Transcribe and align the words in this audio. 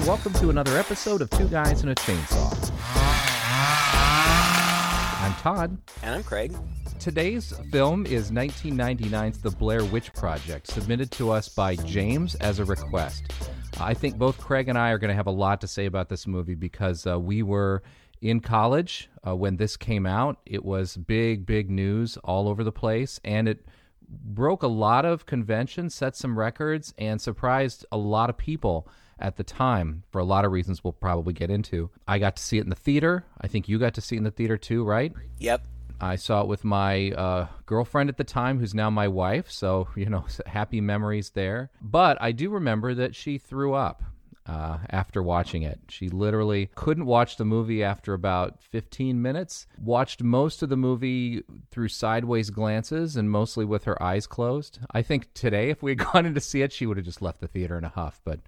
And 0.00 0.08
welcome 0.08 0.32
to 0.34 0.48
another 0.48 0.78
episode 0.78 1.20
of 1.20 1.28
Two 1.28 1.46
Guys 1.48 1.82
and 1.82 1.90
a 1.90 1.94
Chainsaw. 1.94 2.72
I'm 5.20 5.34
Todd. 5.34 5.76
And 6.02 6.14
I'm 6.14 6.22
Craig. 6.22 6.56
Today's 6.98 7.52
film 7.70 8.06
is 8.06 8.30
1999's 8.30 9.42
The 9.42 9.50
Blair 9.50 9.84
Witch 9.84 10.10
Project, 10.14 10.68
submitted 10.68 11.10
to 11.12 11.30
us 11.30 11.50
by 11.50 11.76
James 11.76 12.34
as 12.36 12.60
a 12.60 12.64
request. 12.64 13.30
I 13.78 13.92
think 13.92 14.16
both 14.16 14.38
Craig 14.38 14.70
and 14.70 14.78
I 14.78 14.88
are 14.88 14.96
going 14.96 15.10
to 15.10 15.14
have 15.14 15.26
a 15.26 15.30
lot 15.30 15.60
to 15.60 15.68
say 15.68 15.84
about 15.84 16.08
this 16.08 16.26
movie 16.26 16.54
because 16.54 17.06
uh, 17.06 17.20
we 17.20 17.42
were 17.42 17.82
in 18.22 18.40
college 18.40 19.10
uh, 19.26 19.36
when 19.36 19.58
this 19.58 19.76
came 19.76 20.06
out. 20.06 20.38
It 20.46 20.64
was 20.64 20.96
big, 20.96 21.44
big 21.44 21.70
news 21.70 22.16
all 22.24 22.48
over 22.48 22.64
the 22.64 22.72
place, 22.72 23.20
and 23.22 23.46
it 23.46 23.66
broke 24.08 24.62
a 24.62 24.68
lot 24.68 25.04
of 25.04 25.26
conventions, 25.26 25.94
set 25.94 26.16
some 26.16 26.38
records, 26.38 26.94
and 26.96 27.20
surprised 27.20 27.84
a 27.92 27.98
lot 27.98 28.30
of 28.30 28.38
people 28.38 28.88
at 29.20 29.36
the 29.36 29.44
time 29.44 30.02
for 30.10 30.18
a 30.18 30.24
lot 30.24 30.44
of 30.44 30.52
reasons 30.52 30.82
we'll 30.82 30.92
probably 30.92 31.32
get 31.32 31.50
into. 31.50 31.90
I 32.08 32.18
got 32.18 32.36
to 32.36 32.42
see 32.42 32.58
it 32.58 32.64
in 32.64 32.70
the 32.70 32.76
theater. 32.76 33.24
I 33.40 33.48
think 33.48 33.68
you 33.68 33.78
got 33.78 33.94
to 33.94 34.00
see 34.00 34.16
it 34.16 34.18
in 34.18 34.24
the 34.24 34.30
theater 34.30 34.56
too, 34.56 34.84
right? 34.84 35.12
Yep. 35.38 35.66
I 36.00 36.16
saw 36.16 36.40
it 36.40 36.48
with 36.48 36.64
my 36.64 37.10
uh, 37.10 37.46
girlfriend 37.66 38.08
at 38.08 38.16
the 38.16 38.24
time, 38.24 38.58
who's 38.58 38.74
now 38.74 38.88
my 38.88 39.06
wife. 39.06 39.50
So, 39.50 39.88
you 39.94 40.06
know, 40.06 40.24
happy 40.46 40.80
memories 40.80 41.30
there. 41.30 41.70
But 41.82 42.16
I 42.20 42.32
do 42.32 42.50
remember 42.50 42.94
that 42.94 43.14
she 43.14 43.36
threw 43.36 43.74
up 43.74 44.02
uh, 44.46 44.78
after 44.90 45.22
watching 45.22 45.62
it. 45.62 45.78
She 45.88 46.08
literally 46.08 46.70
couldn't 46.74 47.06
watch 47.06 47.36
the 47.36 47.44
movie 47.44 47.84
after 47.84 48.14
about 48.14 48.62
15 48.62 49.20
minutes, 49.20 49.66
watched 49.80 50.22
most 50.22 50.62
of 50.62 50.68
the 50.68 50.76
movie 50.76 51.42
through 51.70 51.88
sideways 51.88 52.50
glances 52.50 53.16
and 53.16 53.30
mostly 53.30 53.64
with 53.64 53.84
her 53.84 54.02
eyes 54.02 54.26
closed. 54.26 54.80
I 54.90 55.02
think 55.02 55.32
today, 55.34 55.70
if 55.70 55.82
we 55.82 55.92
had 55.92 55.98
gone 56.12 56.26
in 56.26 56.34
to 56.34 56.40
see 56.40 56.62
it, 56.62 56.72
she 56.72 56.86
would 56.86 56.96
have 56.96 57.06
just 57.06 57.22
left 57.22 57.40
the 57.40 57.48
theater 57.48 57.76
in 57.76 57.84
a 57.84 57.90
huff. 57.90 58.20
But 58.24 58.40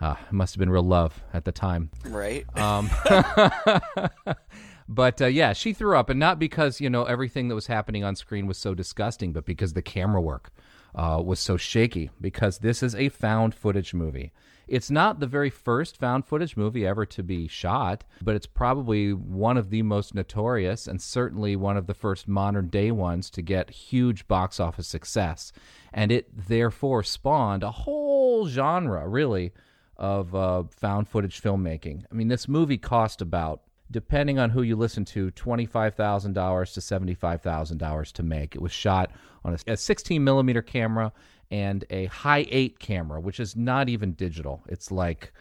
uh, 0.00 0.14
it 0.26 0.32
must 0.32 0.54
have 0.54 0.58
been 0.58 0.70
real 0.70 0.82
love 0.82 1.22
at 1.32 1.44
the 1.44 1.52
time. 1.52 1.90
Right. 2.04 2.44
Um, 2.58 2.90
but 4.88 5.22
uh, 5.22 5.26
yeah, 5.26 5.52
she 5.52 5.72
threw 5.72 5.96
up, 5.96 6.10
and 6.10 6.20
not 6.20 6.38
because 6.38 6.80
you 6.80 6.90
know 6.90 7.04
everything 7.04 7.48
that 7.48 7.54
was 7.54 7.66
happening 7.66 8.04
on 8.04 8.16
screen 8.16 8.46
was 8.46 8.58
so 8.58 8.74
disgusting, 8.74 9.32
but 9.32 9.44
because 9.44 9.72
the 9.72 9.82
camera 9.82 10.20
work 10.20 10.50
uh, 10.94 11.20
was 11.24 11.40
so 11.40 11.56
shaky. 11.56 12.10
Because 12.20 12.58
this 12.58 12.82
is 12.82 12.94
a 12.94 13.08
found 13.08 13.54
footage 13.54 13.94
movie. 13.94 14.32
It's 14.68 14.90
not 14.90 15.20
the 15.20 15.28
very 15.28 15.48
first 15.48 15.96
found 15.96 16.26
footage 16.26 16.56
movie 16.56 16.84
ever 16.84 17.06
to 17.06 17.22
be 17.22 17.46
shot, 17.46 18.02
but 18.20 18.34
it's 18.34 18.46
probably 18.46 19.12
one 19.12 19.56
of 19.56 19.70
the 19.70 19.82
most 19.82 20.12
notorious 20.12 20.88
and 20.88 21.00
certainly 21.00 21.54
one 21.54 21.76
of 21.76 21.86
the 21.86 21.94
first 21.94 22.26
modern 22.26 22.68
day 22.68 22.90
ones 22.90 23.30
to 23.30 23.42
get 23.42 23.70
huge 23.70 24.26
box 24.26 24.58
office 24.58 24.88
success. 24.88 25.52
And 25.92 26.10
it 26.10 26.48
therefore 26.48 27.04
spawned 27.04 27.62
a 27.62 27.70
whole 27.70 28.48
genre, 28.48 29.08
really, 29.08 29.52
of 29.98 30.34
uh, 30.34 30.64
found 30.76 31.08
footage 31.08 31.40
filmmaking. 31.40 32.04
I 32.10 32.14
mean, 32.14 32.28
this 32.28 32.48
movie 32.48 32.78
cost 32.78 33.22
about, 33.22 33.62
depending 33.90 34.38
on 34.38 34.50
who 34.50 34.62
you 34.62 34.76
listen 34.76 35.04
to, 35.06 35.30
$25,000 35.32 36.74
to 36.74 36.80
$75,000 36.80 38.12
to 38.12 38.22
make. 38.22 38.54
It 38.54 38.62
was 38.62 38.72
shot 38.72 39.12
on 39.44 39.54
a, 39.54 39.72
a 39.72 39.76
16 39.76 40.22
millimeter 40.22 40.62
camera 40.62 41.12
and 41.50 41.84
a 41.90 42.06
high 42.06 42.46
8 42.48 42.78
camera, 42.78 43.20
which 43.20 43.40
is 43.40 43.56
not 43.56 43.88
even 43.88 44.12
digital. 44.12 44.62
It's 44.68 44.90
like, 44.90 45.32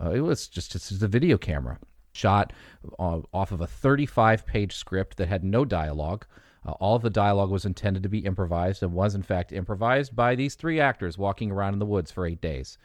uh, 0.00 0.10
it 0.10 0.20
was 0.20 0.48
just 0.48 0.74
it's 0.74 0.90
a 0.90 1.08
video 1.08 1.36
camera 1.36 1.78
shot 2.12 2.52
uh, 2.98 3.20
off 3.32 3.52
of 3.52 3.60
a 3.60 3.66
35 3.66 4.46
page 4.46 4.76
script 4.76 5.16
that 5.16 5.28
had 5.28 5.44
no 5.44 5.64
dialogue. 5.64 6.26
Uh, 6.64 6.72
all 6.72 6.94
of 6.96 7.02
the 7.02 7.10
dialogue 7.10 7.50
was 7.50 7.64
intended 7.64 8.02
to 8.02 8.08
be 8.08 8.20
improvised 8.20 8.82
and 8.82 8.92
was, 8.92 9.14
in 9.14 9.22
fact, 9.22 9.52
improvised 9.52 10.14
by 10.14 10.34
these 10.34 10.54
three 10.54 10.78
actors 10.78 11.18
walking 11.18 11.50
around 11.50 11.72
in 11.72 11.78
the 11.78 11.86
woods 11.86 12.10
for 12.10 12.26
eight 12.26 12.40
days. 12.40 12.78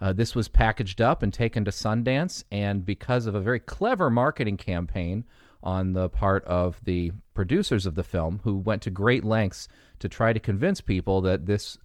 Uh, 0.00 0.12
this 0.12 0.34
was 0.34 0.48
packaged 0.48 1.00
up 1.00 1.22
and 1.22 1.32
taken 1.32 1.64
to 1.64 1.70
Sundance, 1.70 2.42
and 2.50 2.86
because 2.86 3.26
of 3.26 3.34
a 3.34 3.40
very 3.40 3.60
clever 3.60 4.08
marketing 4.08 4.56
campaign 4.56 5.24
on 5.62 5.92
the 5.92 6.08
part 6.08 6.42
of 6.44 6.82
the 6.84 7.12
producers 7.34 7.84
of 7.84 7.94
the 7.94 8.02
film, 8.02 8.40
who 8.44 8.56
went 8.56 8.80
to 8.82 8.90
great 8.90 9.24
lengths 9.24 9.68
to 9.98 10.08
try 10.08 10.32
to 10.32 10.40
convince 10.40 10.80
people 10.80 11.20
that 11.20 11.46
this 11.46 11.78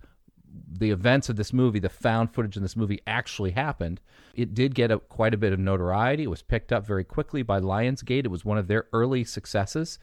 the 0.71 0.91
events 0.91 1.27
of 1.27 1.35
this 1.35 1.51
movie, 1.51 1.79
the 1.79 1.89
found 1.89 2.33
footage 2.33 2.55
in 2.55 2.63
this 2.63 2.77
movie 2.77 3.01
actually 3.05 3.51
happened. 3.51 3.99
It 4.35 4.53
did 4.53 4.73
get 4.73 4.89
a, 4.89 4.99
quite 4.99 5.33
a 5.33 5.37
bit 5.37 5.51
of 5.51 5.59
notoriety. 5.59 6.23
It 6.23 6.29
was 6.29 6.41
picked 6.41 6.71
up 6.71 6.87
very 6.87 7.03
quickly 7.03 7.43
by 7.43 7.59
Lionsgate. 7.59 8.23
It 8.23 8.31
was 8.31 8.45
one 8.45 8.57
of 8.57 8.67
their 8.67 8.85
early 8.93 9.25
successes 9.25 9.99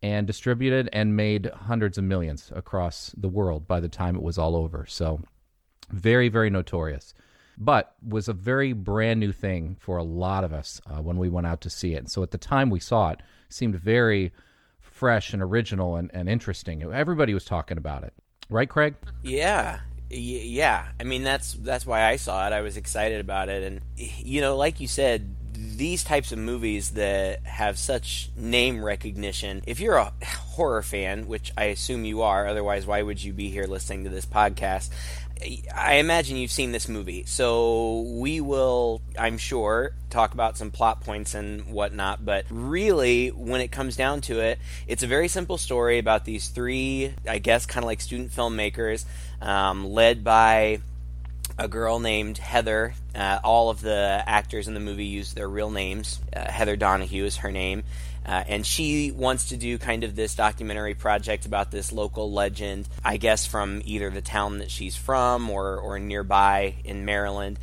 and 0.00 0.24
distributed 0.24 0.88
and 0.92 1.16
made 1.16 1.46
hundreds 1.46 1.98
of 1.98 2.04
millions 2.04 2.52
across 2.54 3.12
the 3.16 3.28
world 3.28 3.66
by 3.66 3.80
the 3.80 3.88
time 3.88 4.14
it 4.14 4.22
was 4.22 4.38
all 4.38 4.54
over. 4.54 4.86
So, 4.86 5.20
very, 5.90 6.28
very 6.28 6.50
notorious 6.50 7.12
but 7.58 7.94
was 8.06 8.28
a 8.28 8.32
very 8.32 8.72
brand 8.72 9.18
new 9.18 9.32
thing 9.32 9.76
for 9.80 9.96
a 9.96 10.02
lot 10.02 10.44
of 10.44 10.52
us 10.52 10.80
uh, 10.86 11.02
when 11.02 11.16
we 11.16 11.28
went 11.28 11.46
out 11.46 11.60
to 11.62 11.70
see 11.70 11.94
it. 11.94 11.98
And 11.98 12.10
so 12.10 12.22
at 12.22 12.30
the 12.30 12.38
time 12.38 12.70
we 12.70 12.78
saw 12.78 13.10
it, 13.10 13.18
it 13.48 13.52
seemed 13.54 13.74
very 13.74 14.32
fresh 14.80 15.32
and 15.32 15.42
original 15.42 15.96
and, 15.96 16.10
and 16.14 16.28
interesting. 16.28 16.82
Everybody 16.82 17.34
was 17.34 17.44
talking 17.44 17.76
about 17.76 18.04
it, 18.04 18.14
right, 18.48 18.68
Craig? 18.68 18.94
Yeah, 19.22 19.80
yeah. 20.08 20.86
I 21.00 21.04
mean, 21.04 21.24
that's 21.24 21.54
that's 21.54 21.84
why 21.84 22.04
I 22.04 22.16
saw 22.16 22.46
it. 22.46 22.52
I 22.52 22.60
was 22.60 22.76
excited 22.76 23.20
about 23.20 23.48
it, 23.48 23.62
and 23.64 23.80
you 23.96 24.40
know, 24.40 24.56
like 24.56 24.80
you 24.80 24.88
said, 24.88 25.34
these 25.52 26.04
types 26.04 26.30
of 26.30 26.38
movies 26.38 26.90
that 26.90 27.44
have 27.44 27.78
such 27.78 28.30
name 28.36 28.84
recognition. 28.84 29.62
If 29.66 29.80
you're 29.80 29.96
a 29.96 30.12
horror 30.24 30.82
fan, 30.82 31.26
which 31.26 31.52
I 31.56 31.64
assume 31.64 32.04
you 32.04 32.22
are, 32.22 32.46
otherwise, 32.46 32.86
why 32.86 33.02
would 33.02 33.22
you 33.22 33.32
be 33.32 33.50
here 33.50 33.64
listening 33.64 34.04
to 34.04 34.10
this 34.10 34.26
podcast? 34.26 34.90
I 35.74 35.94
imagine 35.94 36.36
you've 36.36 36.50
seen 36.50 36.72
this 36.72 36.88
movie, 36.88 37.24
so 37.26 38.00
we 38.00 38.40
will, 38.40 39.00
I'm 39.18 39.38
sure, 39.38 39.92
talk 40.10 40.34
about 40.34 40.56
some 40.56 40.70
plot 40.70 41.02
points 41.02 41.34
and 41.34 41.66
whatnot. 41.66 42.24
But 42.24 42.46
really, 42.50 43.28
when 43.28 43.60
it 43.60 43.68
comes 43.68 43.96
down 43.96 44.20
to 44.22 44.40
it, 44.40 44.58
it's 44.86 45.02
a 45.02 45.06
very 45.06 45.28
simple 45.28 45.58
story 45.58 45.98
about 45.98 46.24
these 46.24 46.48
three, 46.48 47.14
I 47.26 47.38
guess, 47.38 47.66
kind 47.66 47.84
of 47.84 47.88
like 47.88 48.00
student 48.00 48.32
filmmakers, 48.32 49.04
um, 49.40 49.86
led 49.86 50.24
by 50.24 50.80
a 51.58 51.68
girl 51.68 51.98
named 51.98 52.38
Heather. 52.38 52.94
Uh, 53.14 53.40
all 53.42 53.70
of 53.70 53.80
the 53.80 54.22
actors 54.26 54.68
in 54.68 54.74
the 54.74 54.80
movie 54.80 55.06
use 55.06 55.34
their 55.34 55.48
real 55.48 55.70
names. 55.70 56.20
Uh, 56.34 56.50
Heather 56.50 56.76
Donahue 56.76 57.24
is 57.24 57.38
her 57.38 57.50
name. 57.50 57.82
Uh, 58.28 58.44
and 58.46 58.66
she 58.66 59.10
wants 59.10 59.48
to 59.48 59.56
do 59.56 59.78
kind 59.78 60.04
of 60.04 60.14
this 60.14 60.34
documentary 60.34 60.92
project 60.92 61.46
about 61.46 61.70
this 61.70 61.92
local 61.92 62.30
legend, 62.30 62.86
I 63.02 63.16
guess 63.16 63.46
from 63.46 63.80
either 63.86 64.10
the 64.10 64.20
town 64.20 64.58
that 64.58 64.70
she's 64.70 64.94
from 64.94 65.48
or, 65.48 65.78
or 65.78 65.98
nearby 65.98 66.74
in 66.84 67.06
Maryland. 67.06 67.58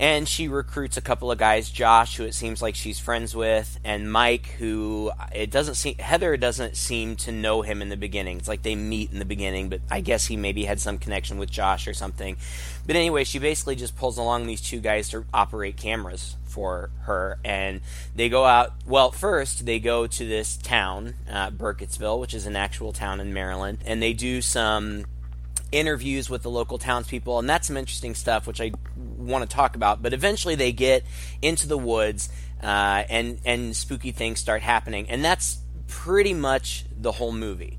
And 0.00 0.26
she 0.26 0.48
recruits 0.48 0.96
a 0.96 1.02
couple 1.02 1.30
of 1.30 1.36
guys, 1.36 1.70
Josh, 1.70 2.16
who 2.16 2.24
it 2.24 2.32
seems 2.32 2.62
like 2.62 2.74
she's 2.74 2.98
friends 2.98 3.36
with, 3.36 3.78
and 3.84 4.10
Mike, 4.10 4.46
who 4.58 5.12
it 5.30 5.50
doesn't 5.50 5.74
seem 5.74 5.98
Heather 5.98 6.38
doesn't 6.38 6.78
seem 6.78 7.16
to 7.16 7.30
know 7.30 7.60
him 7.60 7.82
in 7.82 7.90
the 7.90 7.98
beginning. 7.98 8.38
It's 8.38 8.48
like 8.48 8.62
they 8.62 8.74
meet 8.74 9.12
in 9.12 9.18
the 9.18 9.26
beginning, 9.26 9.68
but 9.68 9.82
I 9.90 10.00
guess 10.00 10.24
he 10.24 10.38
maybe 10.38 10.64
had 10.64 10.80
some 10.80 10.96
connection 10.96 11.36
with 11.36 11.50
Josh 11.50 11.86
or 11.86 11.92
something. 11.92 12.38
But 12.86 12.96
anyway, 12.96 13.24
she 13.24 13.38
basically 13.38 13.76
just 13.76 13.94
pulls 13.94 14.16
along 14.16 14.46
these 14.46 14.62
two 14.62 14.80
guys 14.80 15.10
to 15.10 15.26
operate 15.34 15.76
cameras 15.76 16.36
for 16.46 16.88
her, 17.02 17.38
and 17.44 17.82
they 18.16 18.30
go 18.30 18.46
out. 18.46 18.72
Well, 18.86 19.10
first 19.10 19.66
they 19.66 19.80
go 19.80 20.06
to 20.06 20.26
this 20.26 20.56
town, 20.56 21.12
uh, 21.30 21.50
Burkittsville, 21.50 22.18
which 22.18 22.32
is 22.32 22.46
an 22.46 22.56
actual 22.56 22.94
town 22.94 23.20
in 23.20 23.34
Maryland, 23.34 23.80
and 23.84 24.02
they 24.02 24.14
do 24.14 24.40
some 24.40 25.04
interviews 25.72 26.28
with 26.28 26.42
the 26.42 26.50
local 26.50 26.78
townspeople, 26.78 27.38
and 27.38 27.48
that's 27.48 27.66
some 27.66 27.76
interesting 27.76 28.14
stuff, 28.14 28.46
which 28.46 28.60
I 28.60 28.72
want 28.96 29.48
to 29.48 29.54
talk 29.54 29.76
about. 29.76 30.02
But 30.02 30.12
eventually, 30.12 30.54
they 30.54 30.72
get 30.72 31.04
into 31.42 31.68
the 31.68 31.78
woods, 31.78 32.28
uh, 32.62 33.04
and 33.08 33.40
and 33.44 33.76
spooky 33.76 34.12
things 34.12 34.40
start 34.40 34.62
happening, 34.62 35.08
and 35.10 35.24
that's 35.24 35.58
pretty 35.88 36.34
much 36.34 36.84
the 36.96 37.12
whole 37.12 37.32
movie. 37.32 37.78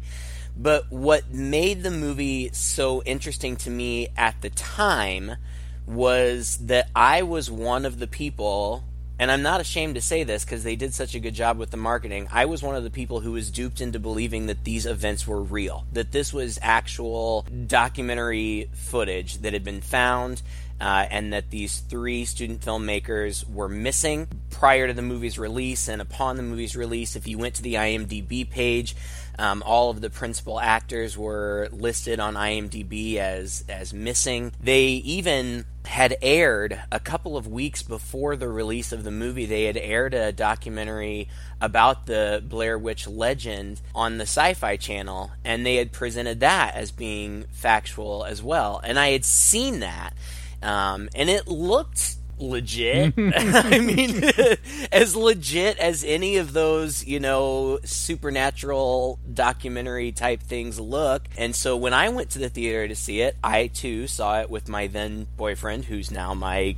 But 0.55 0.91
what 0.91 1.31
made 1.31 1.81
the 1.83 1.91
movie 1.91 2.49
so 2.53 3.01
interesting 3.03 3.55
to 3.57 3.69
me 3.69 4.09
at 4.17 4.41
the 4.41 4.49
time 4.49 5.37
was 5.85 6.57
that 6.57 6.89
I 6.95 7.23
was 7.23 7.49
one 7.49 7.85
of 7.85 7.99
the 7.99 8.07
people, 8.07 8.83
and 9.21 9.31
I'm 9.31 9.43
not 9.43 9.61
ashamed 9.61 9.93
to 9.95 10.01
say 10.01 10.23
this 10.23 10.43
because 10.43 10.63
they 10.63 10.75
did 10.75 10.95
such 10.95 11.13
a 11.13 11.19
good 11.19 11.35
job 11.35 11.59
with 11.59 11.69
the 11.69 11.77
marketing. 11.77 12.27
I 12.31 12.45
was 12.45 12.63
one 12.63 12.75
of 12.75 12.83
the 12.83 12.89
people 12.89 13.19
who 13.19 13.33
was 13.33 13.51
duped 13.51 13.79
into 13.79 13.99
believing 13.99 14.47
that 14.47 14.63
these 14.63 14.87
events 14.87 15.27
were 15.27 15.43
real, 15.43 15.85
that 15.93 16.11
this 16.11 16.33
was 16.33 16.57
actual 16.59 17.45
documentary 17.67 18.71
footage 18.73 19.37
that 19.43 19.53
had 19.53 19.63
been 19.63 19.81
found. 19.81 20.41
Uh, 20.79 21.05
and 21.11 21.31
that 21.31 21.51
these 21.51 21.77
three 21.77 22.25
student 22.25 22.59
filmmakers 22.61 23.47
were 23.47 23.69
missing 23.69 24.27
prior 24.49 24.87
to 24.87 24.93
the 24.95 25.01
movie's 25.03 25.37
release 25.37 25.87
and 25.87 26.01
upon 26.01 26.37
the 26.37 26.41
movie's 26.41 26.75
release. 26.75 27.15
If 27.15 27.27
you 27.27 27.37
went 27.37 27.53
to 27.53 27.61
the 27.61 27.75
IMDb 27.75 28.49
page, 28.49 28.95
um, 29.41 29.63
all 29.65 29.89
of 29.89 30.01
the 30.01 30.11
principal 30.11 30.59
actors 30.59 31.17
were 31.17 31.67
listed 31.71 32.19
on 32.19 32.35
IMDb 32.35 33.15
as 33.15 33.65
as 33.67 33.91
missing. 33.91 34.53
They 34.61 34.83
even 34.83 35.65
had 35.83 36.15
aired 36.21 36.79
a 36.91 36.99
couple 36.99 37.35
of 37.35 37.47
weeks 37.47 37.81
before 37.81 38.35
the 38.35 38.47
release 38.47 38.91
of 38.91 39.03
the 39.03 39.09
movie. 39.09 39.47
They 39.47 39.63
had 39.63 39.77
aired 39.77 40.13
a 40.13 40.31
documentary 40.31 41.27
about 41.59 42.05
the 42.05 42.43
Blair 42.47 42.77
Witch 42.77 43.07
legend 43.07 43.81
on 43.95 44.19
the 44.19 44.27
Sci-Fi 44.27 44.77
Channel, 44.77 45.31
and 45.43 45.65
they 45.65 45.77
had 45.77 45.91
presented 45.91 46.41
that 46.41 46.75
as 46.75 46.91
being 46.91 47.45
factual 47.51 48.23
as 48.23 48.43
well. 48.43 48.79
And 48.83 48.99
I 48.99 49.09
had 49.09 49.25
seen 49.25 49.79
that, 49.79 50.13
um, 50.61 51.09
and 51.15 51.31
it 51.31 51.47
looked 51.47 52.15
legit. 52.41 53.13
I 53.17 53.79
mean, 53.79 54.23
as 54.91 55.15
legit 55.15 55.77
as 55.77 56.03
any 56.03 56.37
of 56.37 56.53
those, 56.53 57.05
you 57.05 57.19
know, 57.19 57.79
supernatural 57.83 59.19
documentary 59.33 60.11
type 60.11 60.41
things 60.41 60.79
look. 60.79 61.27
And 61.37 61.55
so 61.55 61.77
when 61.77 61.93
I 61.93 62.09
went 62.09 62.31
to 62.31 62.39
the 62.39 62.49
theater 62.49 62.87
to 62.87 62.95
see 62.95 63.21
it, 63.21 63.37
I 63.43 63.67
too 63.67 64.07
saw 64.07 64.41
it 64.41 64.49
with 64.49 64.67
my 64.67 64.87
then 64.87 65.27
boyfriend, 65.37 65.85
who's 65.85 66.11
now 66.11 66.33
my 66.33 66.75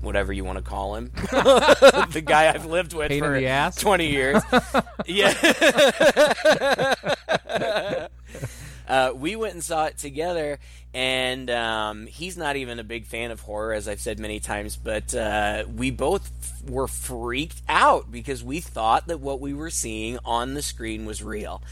whatever 0.00 0.32
you 0.32 0.44
want 0.44 0.56
to 0.58 0.62
call 0.62 0.94
him, 0.94 1.10
the 2.12 2.22
guy 2.24 2.54
I've 2.54 2.66
lived 2.66 2.92
with 2.92 3.08
Pain 3.08 3.20
for 3.20 3.70
twenty 3.76 4.10
years. 4.10 4.40
yeah. 5.06 5.34
Uh, 8.88 9.12
we 9.14 9.36
went 9.36 9.54
and 9.54 9.62
saw 9.62 9.84
it 9.84 9.98
together, 9.98 10.58
and 10.94 11.50
um, 11.50 12.06
he's 12.06 12.36
not 12.36 12.56
even 12.56 12.78
a 12.78 12.84
big 12.84 13.06
fan 13.06 13.30
of 13.30 13.40
horror, 13.40 13.74
as 13.74 13.86
I've 13.86 14.00
said 14.00 14.18
many 14.18 14.40
times. 14.40 14.76
But 14.76 15.14
uh, 15.14 15.64
we 15.74 15.90
both 15.90 16.30
f- 16.42 16.70
were 16.70 16.88
freaked 16.88 17.60
out 17.68 18.10
because 18.10 18.42
we 18.42 18.60
thought 18.60 19.08
that 19.08 19.20
what 19.20 19.40
we 19.40 19.52
were 19.52 19.70
seeing 19.70 20.18
on 20.24 20.54
the 20.54 20.62
screen 20.62 21.04
was 21.04 21.22
real, 21.22 21.62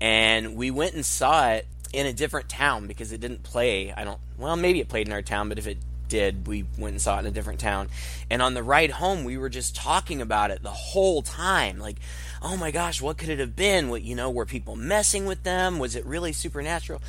and 0.00 0.54
we 0.54 0.70
went 0.70 0.94
and 0.94 1.04
saw 1.04 1.50
it 1.50 1.66
in 1.92 2.06
a 2.06 2.12
different 2.12 2.48
town 2.48 2.86
because 2.86 3.10
it 3.10 3.20
didn't 3.20 3.42
play. 3.42 3.92
I 3.92 4.04
don't. 4.04 4.20
Well, 4.36 4.56
maybe 4.56 4.80
it 4.80 4.88
played 4.88 5.06
in 5.06 5.14
our 5.14 5.22
town, 5.22 5.48
but 5.48 5.58
if 5.58 5.66
it 5.66 5.78
did, 6.08 6.46
we 6.46 6.64
went 6.78 6.92
and 6.92 7.00
saw 7.00 7.16
it 7.16 7.20
in 7.20 7.26
a 7.26 7.30
different 7.30 7.60
town. 7.60 7.88
And 8.30 8.42
on 8.42 8.54
the 8.54 8.62
ride 8.62 8.92
home, 8.92 9.24
we 9.24 9.38
were 9.38 9.48
just 9.48 9.76
talking 9.76 10.20
about 10.20 10.50
it 10.50 10.62
the 10.62 10.70
whole 10.70 11.22
time. 11.22 11.78
Like, 11.78 11.96
oh 12.42 12.56
my 12.56 12.70
gosh, 12.70 13.00
what 13.02 13.18
could 13.18 13.28
it 13.28 13.38
have 13.38 13.56
been? 13.56 13.88
What, 13.88 14.02
you 14.02 14.14
know, 14.14 14.30
were 14.30 14.46
people 14.46 14.76
messing 14.76 15.26
with 15.26 15.42
them? 15.42 15.78
Was 15.78 15.96
it 15.96 16.04
really 16.06 16.32
supernatural? 16.32 17.00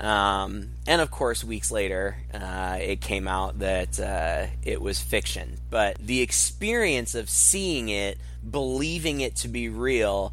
Um, 0.00 0.70
and 0.86 1.00
of 1.00 1.10
course, 1.10 1.44
weeks 1.44 1.70
later, 1.70 2.16
uh, 2.34 2.78
it 2.80 3.00
came 3.00 3.28
out 3.28 3.60
that 3.60 4.00
uh, 4.00 4.46
it 4.64 4.80
was 4.80 5.00
fiction. 5.00 5.58
But 5.70 5.98
the 5.98 6.20
experience 6.22 7.14
of 7.14 7.30
seeing 7.30 7.88
it, 7.88 8.18
believing 8.48 9.20
it 9.20 9.36
to 9.36 9.48
be 9.48 9.68
real, 9.68 10.32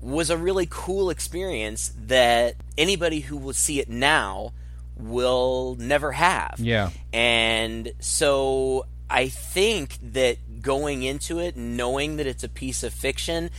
was 0.00 0.28
a 0.28 0.36
really 0.36 0.66
cool 0.68 1.08
experience 1.08 1.92
that 2.06 2.56
anybody 2.76 3.20
who 3.20 3.36
will 3.36 3.54
see 3.54 3.80
it 3.80 3.88
now 3.88 4.52
will 4.96 5.76
never 5.78 6.12
have. 6.12 6.56
Yeah. 6.58 6.90
And 7.12 7.92
so 8.00 8.86
I 9.08 9.28
think 9.28 9.98
that 10.12 10.62
going 10.62 11.02
into 11.02 11.38
it, 11.38 11.56
knowing 11.56 12.16
that 12.16 12.26
it's 12.26 12.44
a 12.44 12.48
piece 12.48 12.82
of 12.82 12.92
fiction, 12.92 13.50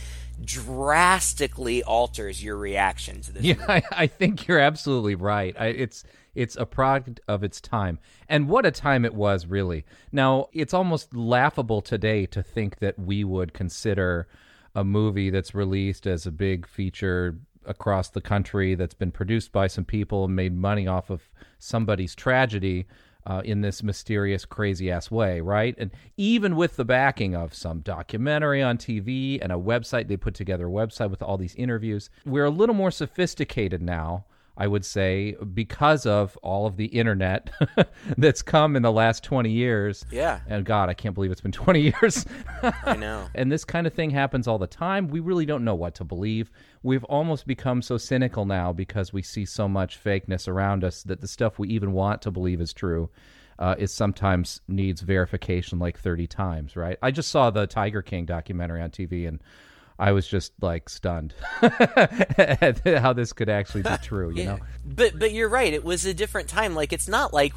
drastically 0.44 1.82
alters 1.82 2.42
your 2.42 2.56
reaction 2.56 3.20
to 3.22 3.32
this. 3.32 3.42
Yeah, 3.42 3.54
I, 3.68 3.82
I 3.92 4.06
think 4.06 4.46
you're 4.46 4.58
absolutely 4.58 5.14
right. 5.14 5.54
I, 5.58 5.66
it's 5.66 6.04
it's 6.34 6.56
a 6.56 6.66
product 6.66 7.20
of 7.26 7.42
its 7.42 7.60
time, 7.60 7.98
and 8.28 8.48
what 8.48 8.64
a 8.64 8.70
time 8.70 9.04
it 9.04 9.14
was, 9.14 9.46
really. 9.46 9.84
Now 10.12 10.48
it's 10.52 10.74
almost 10.74 11.14
laughable 11.14 11.80
today 11.80 12.26
to 12.26 12.42
think 12.42 12.78
that 12.78 12.98
we 12.98 13.24
would 13.24 13.52
consider 13.52 14.28
a 14.74 14.84
movie 14.84 15.30
that's 15.30 15.54
released 15.54 16.06
as 16.06 16.26
a 16.26 16.30
big 16.30 16.66
feature 16.66 17.38
across 17.68 18.08
the 18.08 18.20
country 18.20 18.74
that's 18.74 18.94
been 18.94 19.12
produced 19.12 19.52
by 19.52 19.66
some 19.66 19.84
people 19.84 20.24
and 20.24 20.34
made 20.34 20.56
money 20.56 20.86
off 20.86 21.10
of 21.10 21.28
somebody's 21.58 22.14
tragedy 22.14 22.86
uh, 23.26 23.42
in 23.44 23.60
this 23.60 23.82
mysterious, 23.82 24.44
crazy 24.44 24.90
ass 24.90 25.10
way, 25.10 25.40
right? 25.40 25.74
And 25.78 25.90
even 26.16 26.56
with 26.56 26.76
the 26.76 26.84
backing 26.84 27.36
of 27.36 27.54
some 27.54 27.80
documentary 27.80 28.62
on 28.62 28.78
TV 28.78 29.38
and 29.40 29.52
a 29.52 29.56
website, 29.56 30.08
they 30.08 30.16
put 30.16 30.34
together 30.34 30.66
a 30.66 30.70
website 30.70 31.10
with 31.10 31.22
all 31.22 31.36
these 31.36 31.54
interviews. 31.56 32.08
We're 32.24 32.46
a 32.46 32.50
little 32.50 32.74
more 32.74 32.90
sophisticated 32.90 33.82
now. 33.82 34.24
I 34.58 34.66
would 34.66 34.84
say 34.84 35.36
because 35.54 36.04
of 36.04 36.36
all 36.42 36.66
of 36.66 36.76
the 36.76 36.86
internet 36.86 37.50
that's 38.18 38.42
come 38.42 38.74
in 38.74 38.82
the 38.82 38.90
last 38.90 39.22
20 39.22 39.50
years. 39.50 40.04
Yeah. 40.10 40.40
And 40.48 40.64
God, 40.64 40.88
I 40.88 40.94
can't 40.94 41.14
believe 41.14 41.30
it's 41.30 41.40
been 41.40 41.52
20 41.52 41.80
years. 41.80 42.26
I 42.84 42.96
know. 42.96 43.28
and 43.36 43.52
this 43.52 43.64
kind 43.64 43.86
of 43.86 43.94
thing 43.94 44.10
happens 44.10 44.48
all 44.48 44.58
the 44.58 44.66
time. 44.66 45.06
We 45.06 45.20
really 45.20 45.46
don't 45.46 45.64
know 45.64 45.76
what 45.76 45.94
to 45.96 46.04
believe. 46.04 46.50
We've 46.82 47.04
almost 47.04 47.46
become 47.46 47.82
so 47.82 47.98
cynical 47.98 48.44
now 48.44 48.72
because 48.72 49.12
we 49.12 49.22
see 49.22 49.44
so 49.44 49.68
much 49.68 50.02
fakeness 50.02 50.48
around 50.48 50.82
us 50.82 51.04
that 51.04 51.20
the 51.20 51.28
stuff 51.28 51.60
we 51.60 51.68
even 51.68 51.92
want 51.92 52.20
to 52.22 52.32
believe 52.32 52.60
is 52.60 52.72
true 52.72 53.10
uh, 53.60 53.76
is 53.78 53.92
sometimes 53.92 54.60
needs 54.66 55.02
verification 55.02 55.78
like 55.78 55.98
30 55.98 56.26
times, 56.26 56.76
right? 56.76 56.98
I 57.00 57.12
just 57.12 57.30
saw 57.30 57.50
the 57.50 57.66
Tiger 57.66 58.02
King 58.02 58.24
documentary 58.24 58.82
on 58.82 58.90
TV 58.90 59.28
and 59.28 59.40
I 59.98 60.12
was 60.12 60.28
just 60.28 60.52
like 60.60 60.88
stunned 60.88 61.34
at 61.60 62.80
how 63.02 63.12
this 63.12 63.32
could 63.32 63.48
actually 63.48 63.82
be 63.82 63.96
true, 64.02 64.30
you 64.30 64.44
know? 64.44 64.58
But 64.84 65.18
but 65.18 65.32
you're 65.32 65.48
right. 65.48 65.72
It 65.72 65.82
was 65.82 66.06
a 66.06 66.14
different 66.14 66.48
time. 66.48 66.74
Like 66.74 66.92
it's 66.92 67.08
not 67.08 67.34
like 67.34 67.52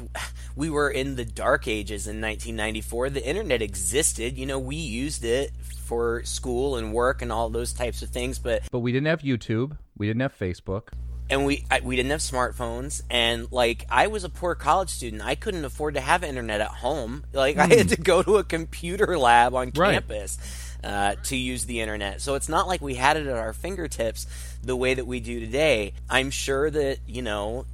we 0.56 0.68
were 0.68 0.90
in 0.90 1.14
the 1.14 1.24
dark 1.24 1.68
ages 1.68 2.06
in 2.08 2.20
1994. 2.20 3.10
The 3.10 3.24
internet 3.24 3.62
existed. 3.62 4.36
You 4.36 4.46
know, 4.46 4.58
we 4.58 4.76
used 4.76 5.24
it 5.24 5.52
for 5.84 6.24
school 6.24 6.76
and 6.76 6.92
work 6.92 7.22
and 7.22 7.30
all 7.30 7.48
those 7.48 7.72
types 7.72 8.02
of 8.02 8.08
things. 8.08 8.40
But 8.40 8.62
But 8.72 8.80
we 8.80 8.90
didn't 8.90 9.06
have 9.06 9.20
YouTube. 9.20 9.78
We 9.96 10.08
didn't 10.08 10.22
have 10.22 10.36
Facebook. 10.36 10.88
and 11.30 11.46
we 11.46 11.64
I, 11.70 11.80
we 11.80 11.94
didn't 11.94 12.10
have 12.10 12.20
smartphones. 12.20 13.02
And 13.08 13.52
like 13.52 13.86
I 13.88 14.08
was 14.08 14.24
a 14.24 14.28
poor 14.28 14.56
college 14.56 14.90
student. 14.90 15.22
I 15.22 15.36
couldn't 15.36 15.64
afford 15.64 15.94
to 15.94 16.00
have 16.00 16.24
internet 16.24 16.60
at 16.60 16.68
home. 16.68 17.24
Like 17.32 17.56
I 17.56 17.66
had 17.66 17.82
hmm. 17.82 17.88
to 17.88 17.96
go 17.96 18.22
to 18.24 18.38
a 18.38 18.44
computer 18.44 19.16
lab 19.16 19.54
on 19.54 19.70
Right. 19.76 19.92
campus. 19.92 20.38
Uh, 20.84 21.14
to 21.22 21.36
use 21.36 21.64
the 21.66 21.80
internet. 21.80 22.20
So 22.20 22.34
it's 22.34 22.48
not 22.48 22.66
like 22.66 22.80
we 22.80 22.94
had 22.94 23.16
it 23.16 23.28
at 23.28 23.36
our 23.36 23.52
fingertips 23.52 24.26
the 24.64 24.74
way 24.74 24.94
that 24.94 25.06
we 25.06 25.20
do 25.20 25.38
today. 25.38 25.92
I'm 26.10 26.32
sure 26.32 26.70
that, 26.70 26.98
you 27.06 27.22
know, 27.22 27.66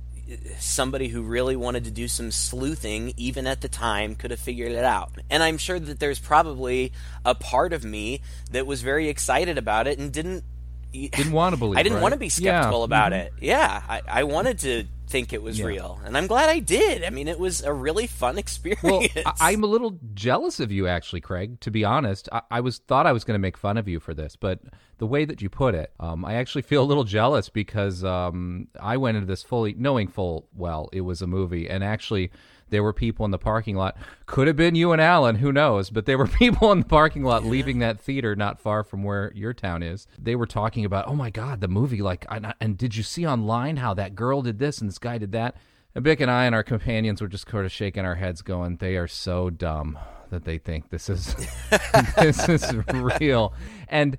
somebody 0.59 1.09
who 1.09 1.23
really 1.23 1.57
wanted 1.57 1.85
to 1.85 1.91
do 1.91 2.07
some 2.07 2.31
sleuthing, 2.31 3.15
even 3.17 3.47
at 3.47 3.63
the 3.63 3.69
time, 3.69 4.15
could 4.15 4.31
have 4.31 4.41
figured 4.41 4.73
it 4.73 4.85
out. 4.85 5.11
And 5.31 5.43
I'm 5.43 5.57
sure 5.57 5.79
that 5.81 6.01
there's 6.01 6.19
probably 6.19 6.93
a 7.25 7.35
part 7.35 7.73
of 7.73 7.83
me 7.83 8.21
that 8.51 8.67
was 8.67 8.83
very 8.83 9.09
excited 9.09 9.57
about 9.57 9.87
it 9.87 9.99
and 9.99 10.13
didn't. 10.13 10.45
Didn't 10.93 11.33
want 11.33 11.53
to 11.55 11.57
believe 11.59 11.79
I 11.79 11.83
didn't 11.83 11.97
right? 11.97 12.03
want 12.03 12.15
to 12.15 12.19
be 12.21 12.29
skeptical 12.29 12.81
Yeah. 12.81 12.85
about 12.85 13.13
Mhm. 13.13 13.17
it. 13.27 13.33
Yeah, 13.41 13.83
I, 13.89 14.03
I 14.09 14.25
wanted 14.25 14.59
to 14.61 14.85
think 15.09 15.33
it 15.33 15.43
was 15.43 15.59
Yeah. 15.59 15.67
real, 15.67 15.99
and 16.05 16.17
I'm 16.19 16.27
glad 16.27 16.49
I 16.51 16.59
did. 16.59 17.03
I 17.03 17.11
mean, 17.11 17.29
it 17.29 17.39
was 17.39 17.63
a 17.63 17.73
really 17.73 18.07
fun 18.07 18.37
experience. 18.39 18.83
Well, 18.83 19.03
I, 19.25 19.53
I'm 19.53 19.65
a 19.65 19.67
little 19.67 19.99
jealous 20.15 20.61
of 20.61 20.71
you, 20.71 20.87
actually, 20.87 21.21
Craig. 21.23 21.61
To 21.61 21.71
be 21.71 21.83
honest, 21.85 22.29
I, 22.31 22.43
I 22.51 22.61
was 22.61 22.79
thought 22.79 23.07
I 23.07 23.13
was 23.13 23.25
going 23.25 23.35
to 23.35 23.39
make 23.39 23.57
fun 23.57 23.79
of 23.79 23.89
you 23.89 24.01
for 24.01 24.13
this, 24.13 24.37
but 24.37 24.61
the 24.99 25.07
way 25.07 25.25
that 25.25 25.41
you 25.41 25.49
put 25.49 25.75
it, 25.75 25.93
um, 25.99 26.25
I 26.25 26.35
actually 26.35 26.63
feel 26.63 26.83
a 26.83 26.85
little 26.85 27.05
jealous 27.05 27.49
because 27.49 28.05
um, 28.05 28.69
I 28.81 28.97
went 28.99 29.17
into 29.17 29.27
this 29.27 29.43
fully 29.43 29.75
knowing 29.79 30.09
full 30.09 30.49
well 30.55 30.91
it 30.93 31.01
was 31.03 31.23
a 31.23 31.27
movie, 31.27 31.71
and 31.71 31.83
actually 31.83 32.31
there 32.71 32.83
were 32.83 32.93
people 32.93 33.25
in 33.25 33.31
the 33.31 33.39
parking 33.39 33.77
lot. 33.77 33.97
Could 34.27 34.47
have 34.47 34.57
been 34.57 34.75
you 34.75 34.93
and 34.93 35.01
Alan, 35.01 35.37
who 35.37 35.53
knows? 35.53 35.91
But 35.91 36.07
there 36.07 36.19
were 36.19 36.27
people 36.39 36.73
in 36.73 36.81
the 36.81 36.85
parking 36.85 37.25
lot 37.25 37.45
leaving 37.45 37.79
that 37.81 38.01
theater 38.01 38.37
not 38.37 38.61
far 38.61 38.83
from 38.85 39.03
where 39.03 39.33
your 39.35 39.53
town 39.53 39.83
is. 39.83 40.07
They 40.19 40.37
were 40.37 40.47
talking 40.47 40.85
about, 40.85 41.09
oh 41.09 41.15
my 41.15 41.31
god, 41.31 41.61
the 41.61 41.69
movie! 41.69 42.03
Like, 42.03 42.27
and, 42.31 42.55
and 42.61 42.77
did 42.77 42.97
you 42.97 43.03
see 43.03 43.27
online 43.27 43.77
how 43.77 43.95
that 43.95 44.15
girl 44.15 44.43
did 44.43 44.59
this 44.59 44.79
and 44.81 44.89
this 44.89 44.99
guy 44.99 45.19
did 45.19 45.33
that? 45.33 45.57
And 45.95 46.05
Bick 46.05 46.21
and 46.21 46.31
I 46.31 46.45
and 46.45 46.55
our 46.55 46.63
companions 46.63 47.21
were 47.21 47.29
just 47.29 47.49
sort 47.51 47.65
of 47.65 47.73
shaking 47.73 48.05
our 48.05 48.15
heads, 48.15 48.43
going, 48.43 48.77
"They 48.77 48.97
are 48.97 49.09
so 49.09 49.51
dumb 49.51 49.99
that 50.31 50.45
they 50.45 50.59
think 50.59 50.91
this 50.91 51.09
is 51.09 51.35
this 52.17 52.49
is 52.49 52.73
real." 53.21 53.55
And 53.89 54.19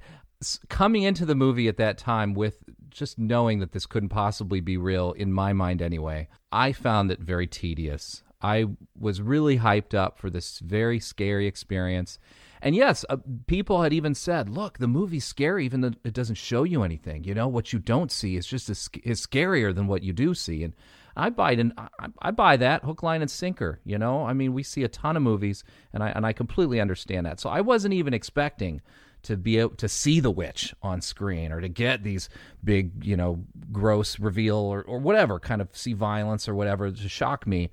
coming 0.69 1.03
into 1.03 1.25
the 1.25 1.35
movie 1.35 1.67
at 1.67 1.77
that 1.77 1.97
time 1.97 2.33
with 2.33 2.63
just 2.89 3.19
knowing 3.19 3.59
that 3.59 3.71
this 3.71 3.85
couldn't 3.85 4.09
possibly 4.09 4.59
be 4.59 4.77
real, 4.77 5.11
in 5.13 5.31
my 5.31 5.53
mind 5.53 5.81
anyway, 5.81 6.27
I 6.51 6.71
found 6.71 7.11
it 7.11 7.19
very 7.19 7.47
tedious. 7.47 8.23
I 8.41 8.65
was 8.97 9.21
really 9.21 9.57
hyped 9.57 9.93
up 9.93 10.17
for 10.17 10.29
this 10.29 10.59
very 10.59 10.99
scary 10.99 11.45
experience. 11.47 12.19
And 12.61 12.75
yes, 12.75 13.05
uh, 13.09 13.17
people 13.47 13.81
had 13.81 13.93
even 13.93 14.13
said, 14.13 14.49
"Look, 14.49 14.77
the 14.77 14.87
movie's 14.87 15.25
scary, 15.25 15.65
even 15.65 15.81
though 15.81 15.91
it 16.03 16.13
doesn't 16.13 16.35
show 16.35 16.63
you 16.63 16.83
anything. 16.83 17.23
You 17.23 17.33
know 17.33 17.47
what 17.47 17.71
you 17.71 17.79
don't 17.79 18.11
see 18.11 18.35
is 18.35 18.45
just 18.45 18.69
as 18.69 18.89
is 19.03 19.25
scarier 19.25 19.73
than 19.73 19.87
what 19.87 20.03
you 20.03 20.13
do 20.13 20.33
see." 20.33 20.63
And 20.63 20.73
I 21.15 21.29
buy 21.29 21.53
it. 21.53 21.59
In, 21.59 21.73
I, 21.77 22.07
I 22.21 22.31
buy 22.31 22.57
that 22.57 22.83
hook, 22.83 23.03
line, 23.03 23.21
and 23.21 23.31
sinker. 23.31 23.79
You 23.85 23.97
know, 23.97 24.25
I 24.25 24.33
mean, 24.33 24.53
we 24.53 24.63
see 24.63 24.83
a 24.83 24.89
ton 24.89 25.15
of 25.15 25.23
movies, 25.23 25.63
and 25.93 26.03
I 26.03 26.09
and 26.09 26.25
I 26.25 26.33
completely 26.33 26.81
understand 26.81 27.25
that. 27.25 27.39
So 27.39 27.49
I 27.49 27.61
wasn't 27.61 27.93
even 27.93 28.13
expecting 28.13 28.81
to 29.23 29.35
be 29.35 29.57
able 29.57 29.75
to 29.75 29.89
see 29.89 30.19
the 30.19 30.31
witch 30.31 30.73
on 30.81 31.01
screen 31.01 31.51
or 31.51 31.59
to 31.59 31.67
get 31.67 32.03
these 32.03 32.29
big, 32.63 33.03
you 33.03 33.17
know, 33.17 33.43
gross 33.71 34.19
reveal 34.19 34.57
or 34.57 34.81
or 34.83 34.99
whatever 34.99 35.39
kind 35.39 35.61
of 35.61 35.69
see 35.73 35.93
violence 35.93 36.47
or 36.47 36.55
whatever 36.55 36.91
to 36.91 37.09
shock 37.09 37.47
me 37.47 37.69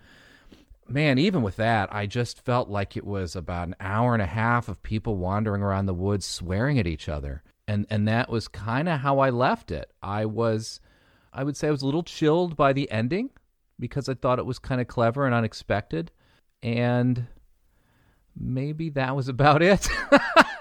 man, 0.88 1.18
even 1.18 1.42
with 1.42 1.56
that, 1.56 1.92
I 1.92 2.06
just 2.06 2.40
felt 2.40 2.68
like 2.68 2.96
it 2.96 3.04
was 3.04 3.36
about 3.36 3.68
an 3.68 3.76
hour 3.80 4.12
and 4.12 4.22
a 4.22 4.26
half 4.26 4.68
of 4.68 4.82
people 4.82 5.16
wandering 5.16 5.62
around 5.62 5.86
the 5.86 5.94
woods 5.94 6.26
swearing 6.26 6.78
at 6.78 6.86
each 6.86 7.08
other. 7.08 7.42
And 7.68 7.86
and 7.90 8.06
that 8.06 8.28
was 8.28 8.48
kind 8.48 8.88
of 8.88 9.00
how 9.00 9.18
I 9.18 9.30
left 9.30 9.70
it. 9.70 9.90
I 10.02 10.24
was 10.24 10.80
I 11.32 11.44
would 11.44 11.56
say 11.56 11.68
I 11.68 11.72
was 11.72 11.82
a 11.82 11.86
little 11.86 12.02
chilled 12.02 12.56
by 12.56 12.72
the 12.72 12.90
ending 12.90 13.30
because 13.78 14.08
I 14.08 14.14
thought 14.14 14.38
it 14.38 14.46
was 14.46 14.58
kind 14.58 14.80
of 14.80 14.86
clever 14.86 15.26
and 15.26 15.34
unexpected. 15.34 16.12
And 16.62 17.26
maybe 18.38 18.90
that 18.90 19.16
was 19.16 19.28
about 19.28 19.62
it. 19.62 19.88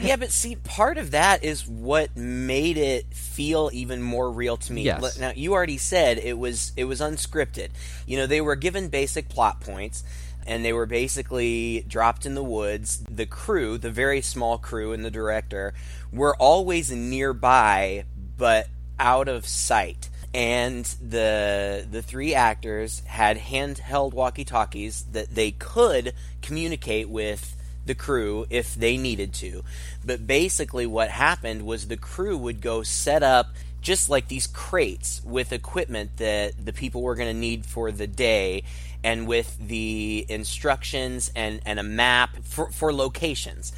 yeah, 0.00 0.16
but 0.16 0.30
see, 0.30 0.56
part 0.56 0.98
of 0.98 1.12
that 1.12 1.44
is 1.44 1.66
what 1.66 2.16
made 2.16 2.76
it 2.76 3.12
feel 3.12 3.70
even 3.72 4.02
more 4.02 4.30
real 4.30 4.56
to 4.56 4.72
me. 4.72 4.82
Yes. 4.82 5.18
Now, 5.18 5.32
you 5.34 5.52
already 5.52 5.78
said 5.78 6.18
it 6.18 6.38
was 6.38 6.72
it 6.76 6.84
was 6.84 7.00
unscripted. 7.00 7.70
You 8.06 8.18
know, 8.18 8.26
they 8.26 8.40
were 8.40 8.56
given 8.56 8.88
basic 8.88 9.28
plot 9.28 9.60
points, 9.60 10.04
and 10.46 10.64
they 10.64 10.72
were 10.72 10.86
basically 10.86 11.84
dropped 11.86 12.26
in 12.26 12.34
the 12.34 12.44
woods. 12.44 13.04
The 13.10 13.26
crew, 13.26 13.78
the 13.78 13.90
very 13.90 14.20
small 14.20 14.58
crew, 14.58 14.92
and 14.92 15.04
the 15.04 15.10
director 15.10 15.74
were 16.12 16.34
always 16.36 16.90
nearby, 16.90 18.04
but 18.36 18.68
out 18.98 19.28
of 19.28 19.46
sight. 19.46 20.10
And 20.34 20.84
the 21.00 21.86
the 21.90 22.02
three 22.02 22.34
actors 22.34 23.00
had 23.06 23.38
handheld 23.38 24.12
walkie-talkies 24.12 25.04
that 25.12 25.34
they 25.34 25.52
could 25.52 26.12
communicate 26.42 27.08
with 27.08 27.56
the 27.88 27.96
crew 27.96 28.46
if 28.50 28.76
they 28.76 28.96
needed 28.96 29.34
to. 29.34 29.64
But 30.04 30.28
basically, 30.28 30.86
what 30.86 31.10
happened 31.10 31.66
was 31.66 31.88
the 31.88 31.96
crew 31.96 32.38
would 32.38 32.60
go 32.60 32.84
set 32.84 33.24
up 33.24 33.48
just 33.80 34.08
like 34.08 34.28
these 34.28 34.46
crates 34.46 35.20
with 35.24 35.52
equipment 35.52 36.16
that 36.18 36.64
the 36.64 36.72
people 36.72 37.02
were 37.02 37.14
going 37.14 37.28
to 37.28 37.38
need 37.38 37.66
for 37.66 37.90
the 37.90 38.06
day 38.06 38.62
and 39.02 39.26
with 39.26 39.56
the 39.58 40.26
instructions 40.28 41.30
and, 41.34 41.60
and 41.64 41.78
a 41.78 41.82
map 41.82 42.36
for, 42.42 42.70
for 42.70 42.92
locations. 42.92 43.72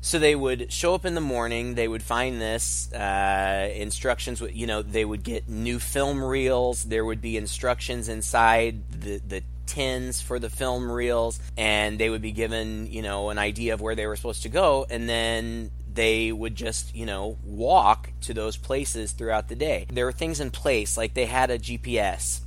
So 0.00 0.18
they 0.18 0.34
would 0.34 0.72
show 0.72 0.94
up 0.94 1.04
in 1.04 1.14
the 1.14 1.20
morning. 1.20 1.76
They 1.76 1.86
would 1.86 2.02
find 2.02 2.40
this 2.40 2.92
uh, 2.92 3.70
instructions. 3.72 4.40
You 4.40 4.66
know, 4.66 4.82
they 4.82 5.04
would 5.04 5.22
get 5.22 5.48
new 5.48 5.78
film 5.78 6.24
reels. 6.24 6.84
There 6.84 7.04
would 7.04 7.22
be 7.22 7.36
instructions 7.36 8.08
inside 8.08 8.90
the 8.90 9.18
the 9.18 9.42
tins 9.66 10.20
for 10.20 10.38
the 10.38 10.50
film 10.50 10.90
reels, 10.90 11.40
and 11.56 11.98
they 11.98 12.10
would 12.10 12.22
be 12.22 12.32
given 12.32 12.86
you 12.90 13.02
know 13.02 13.30
an 13.30 13.38
idea 13.38 13.74
of 13.74 13.80
where 13.80 13.94
they 13.94 14.06
were 14.06 14.16
supposed 14.16 14.42
to 14.42 14.48
go, 14.48 14.86
and 14.88 15.08
then 15.08 15.70
they 15.94 16.32
would 16.32 16.54
just, 16.54 16.94
you 16.94 17.06
know, 17.06 17.36
walk 17.44 18.10
to 18.22 18.34
those 18.34 18.56
places 18.56 19.12
throughout 19.12 19.48
the 19.48 19.54
day. 19.54 19.86
There 19.92 20.06
were 20.06 20.12
things 20.12 20.40
in 20.40 20.50
place, 20.50 20.96
like 20.96 21.14
they 21.14 21.26
had 21.26 21.50
a 21.50 21.58
GPS 21.58 22.40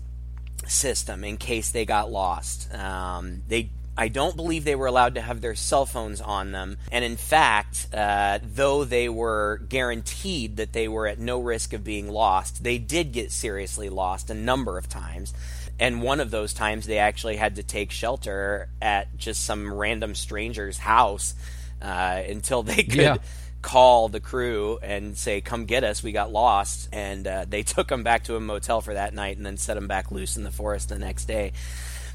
system 0.68 1.24
in 1.24 1.38
case 1.38 1.72
they 1.72 1.86
got 1.86 2.12
lost. 2.12 2.74
Um, 2.74 3.44
they 3.48 3.70
I 3.98 4.10
don't 4.10 4.36
believe 4.36 4.66
they 4.66 4.76
were 4.76 4.88
allowed 4.88 5.16
to 5.16 5.22
have 5.22 5.40
their 5.40 5.56
cell 5.56 5.86
phones 5.86 6.20
on 6.20 6.52
them. 6.52 6.78
And 6.92 7.06
in 7.06 7.16
fact, 7.16 7.88
uh, 7.94 8.40
though 8.44 8.84
they 8.84 9.08
were 9.08 9.62
guaranteed 9.70 10.58
that 10.58 10.74
they 10.74 10.90
were 10.90 11.08
at 11.08 11.18
no 11.18 11.40
risk 11.40 11.72
of 11.72 11.86
being 11.86 12.10
lost, 12.10 12.64
they 12.64 12.78
did 12.78 13.14
get 13.14 13.32
seriously 13.32 13.88
lost 13.88 14.30
a 14.30 14.34
number 14.34 14.78
of 14.78 14.90
times. 14.90 15.34
And 15.80 16.02
one 16.02 16.20
of 16.20 16.32
those 16.32 16.54
times, 16.54 16.86
they 16.86 17.00
actually 17.00 17.36
had 17.36 17.56
to 17.58 17.64
take 17.64 17.92
shelter 17.92 18.70
at 18.82 19.18
just 19.18 19.44
some 19.44 19.74
random 19.74 20.16
stranger's 20.16 20.78
house 20.78 21.34
uh, 21.82 22.22
until 22.28 22.64
they 22.64 22.84
could. 22.84 22.96
Yeah 22.96 23.18
call 23.66 24.10
the 24.10 24.20
crew 24.20 24.78
and 24.84 25.18
say, 25.18 25.42
"Come 25.42 25.66
get 25.66 25.84
us. 25.84 26.04
We 26.04 26.12
got 26.12 26.32
lost." 26.32 26.88
And 26.94 27.26
uh, 27.26 27.46
they 27.50 27.64
took 27.74 27.88
them 27.88 28.04
back 28.04 28.26
to 28.26 28.36
a 28.36 28.40
motel 28.40 28.80
for 28.80 28.94
that 28.94 29.14
night, 29.14 29.38
and 29.38 29.46
then 29.46 29.58
set 29.58 29.74
them 29.74 29.88
back 29.88 30.12
loose 30.12 30.38
in 30.38 30.44
the 30.44 30.52
forest 30.52 30.90
the 30.90 31.00
next 31.00 31.26
day. 31.26 31.52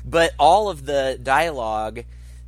But 0.04 0.32
all 0.38 0.70
of 0.70 0.86
the 0.86 1.18
dialogue, 1.20 2.04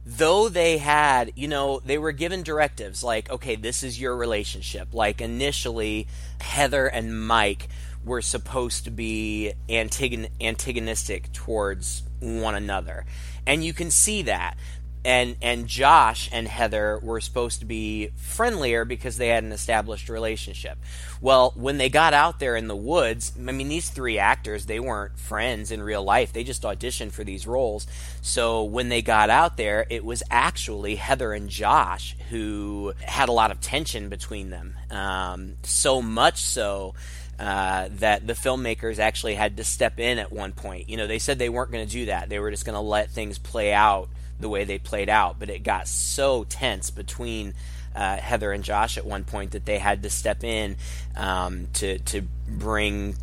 though 0.07 0.49
they 0.49 0.79
had, 0.79 1.33
you 1.35 1.49
know, 1.49 1.81
they 1.85 1.99
were 1.99 2.13
given 2.13 2.45
directives 2.45 3.03
like, 3.03 3.29
"Okay, 3.29 3.57
this 3.57 3.83
is 3.83 4.01
your 4.01 4.17
relationship." 4.17 4.95
Like 4.95 5.21
initially, 5.21 6.07
Heather 6.41 6.87
and 6.87 7.27
Mike 7.27 7.69
were 8.05 8.23
supposed 8.23 8.85
to 8.85 8.91
be 8.91 9.53
antagon- 9.69 10.31
antagonistic 10.41 11.33
towards 11.33 12.03
one 12.21 12.55
another. 12.55 13.05
And 13.47 13.65
you 13.65 13.73
can 13.73 13.91
see 13.91 14.23
that 14.23 14.57
and 15.05 15.37
and 15.43 15.67
Josh 15.67 16.29
and 16.33 16.47
Heather 16.47 16.99
were 17.03 17.21
supposed 17.21 17.61
to 17.61 17.67
be 17.67 18.11
friendlier 18.17 18.85
because 18.85 19.17
they 19.17 19.29
had 19.29 19.43
an 19.43 19.53
established 19.53 20.09
relationship. 20.09 20.79
Well, 21.21 21.53
when 21.57 21.79
they 21.79 21.89
got 21.89 22.15
out 22.15 22.39
there 22.39 22.57
in 22.57 22.69
the 22.69 22.77
woods, 22.77 23.33
I 23.37 23.53
mean 23.53 23.69
these 23.69 23.91
three 23.91 24.19
actors, 24.19 24.67
they 24.67 24.79
weren't 24.81 25.19
friends 25.19 25.73
in 25.73 25.83
real 25.83 26.05
life. 26.05 26.33
They 26.33 26.45
just 26.45 26.63
auditioned 26.63 27.13
for 27.13 27.25
these 27.25 27.47
roles. 27.47 27.87
So 28.21 28.63
when 28.65 28.89
they 28.89 29.03
got 29.03 29.31
out 29.31 29.57
there, 29.57 29.87
it 29.91 30.05
was 30.05 30.23
actually 30.31 30.97
Heather 30.97 31.33
and 31.33 31.49
Josh 31.49 32.17
who 32.31 32.95
had 33.01 33.29
a 33.29 33.33
lot 33.33 33.51
of 33.51 33.61
tension 33.61 34.09
between 34.09 34.51
them. 34.51 34.77
Um, 34.91 35.55
so 35.63 36.01
much 36.01 36.41
so 36.41 36.95
uh, 37.39 37.89
that 37.93 38.27
the 38.27 38.35
filmmakers 38.35 38.99
actually 38.99 39.35
had 39.35 39.57
to 39.57 39.65
step 39.65 39.99
in 39.99 40.19
at 40.19 40.33
one 40.33 40.53
point. 40.53 40.89
You 40.89 40.97
know, 40.97 41.07
they 41.07 41.19
said 41.19 41.39
they 41.39 41.49
weren't 41.49 41.73
going 41.73 41.87
to 41.87 41.91
do 41.93 42.07
that. 42.07 42.29
They 42.29 42.39
were 42.39 42.51
just 42.51 42.65
going 42.65 42.75
to 42.75 42.81
let 42.81 43.11
things 43.11 43.39
play 43.39 43.73
out 43.73 44.09
the 44.39 44.49
way 44.49 44.65
they 44.65 44.79
played 44.79 45.09
out, 45.09 45.39
but 45.39 45.49
it 45.49 45.63
got 45.63 45.89
so 45.89 46.45
tense 46.45 46.91
between 46.91 47.55
uh, 47.95 48.17
Heather 48.17 48.53
and 48.53 48.65
Josh 48.65 48.97
at 48.97 49.07
one 49.07 49.25
point 49.25 49.53
that 49.53 49.65
they 49.65 49.79
had 49.79 50.03
to 50.03 50.11
step 50.11 50.45
in 50.45 50.77
um, 51.17 51.69
to 51.75 51.99
to 51.99 52.23
bring 52.49 53.17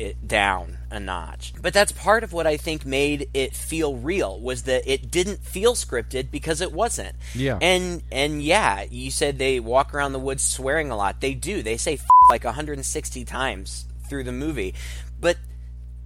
it 0.00 0.26
down 0.26 0.78
a 0.90 0.98
notch. 0.98 1.52
But 1.60 1.74
that's 1.74 1.92
part 1.92 2.24
of 2.24 2.32
what 2.32 2.46
I 2.46 2.56
think 2.56 2.86
made 2.86 3.28
it 3.34 3.54
feel 3.54 3.96
real 3.96 4.40
was 4.40 4.62
that 4.62 4.90
it 4.90 5.10
didn't 5.10 5.44
feel 5.44 5.74
scripted 5.74 6.30
because 6.30 6.60
it 6.60 6.72
wasn't. 6.72 7.14
Yeah. 7.34 7.58
And 7.60 8.02
and 8.10 8.42
yeah, 8.42 8.86
you 8.90 9.10
said 9.10 9.38
they 9.38 9.60
walk 9.60 9.94
around 9.94 10.12
the 10.12 10.18
woods 10.18 10.42
swearing 10.42 10.90
a 10.90 10.96
lot. 10.96 11.20
They 11.20 11.34
do. 11.34 11.62
They 11.62 11.76
say 11.76 11.98
like 12.30 12.44
160 12.44 13.24
times 13.24 13.86
through 14.08 14.24
the 14.24 14.32
movie. 14.32 14.74
But 15.20 15.36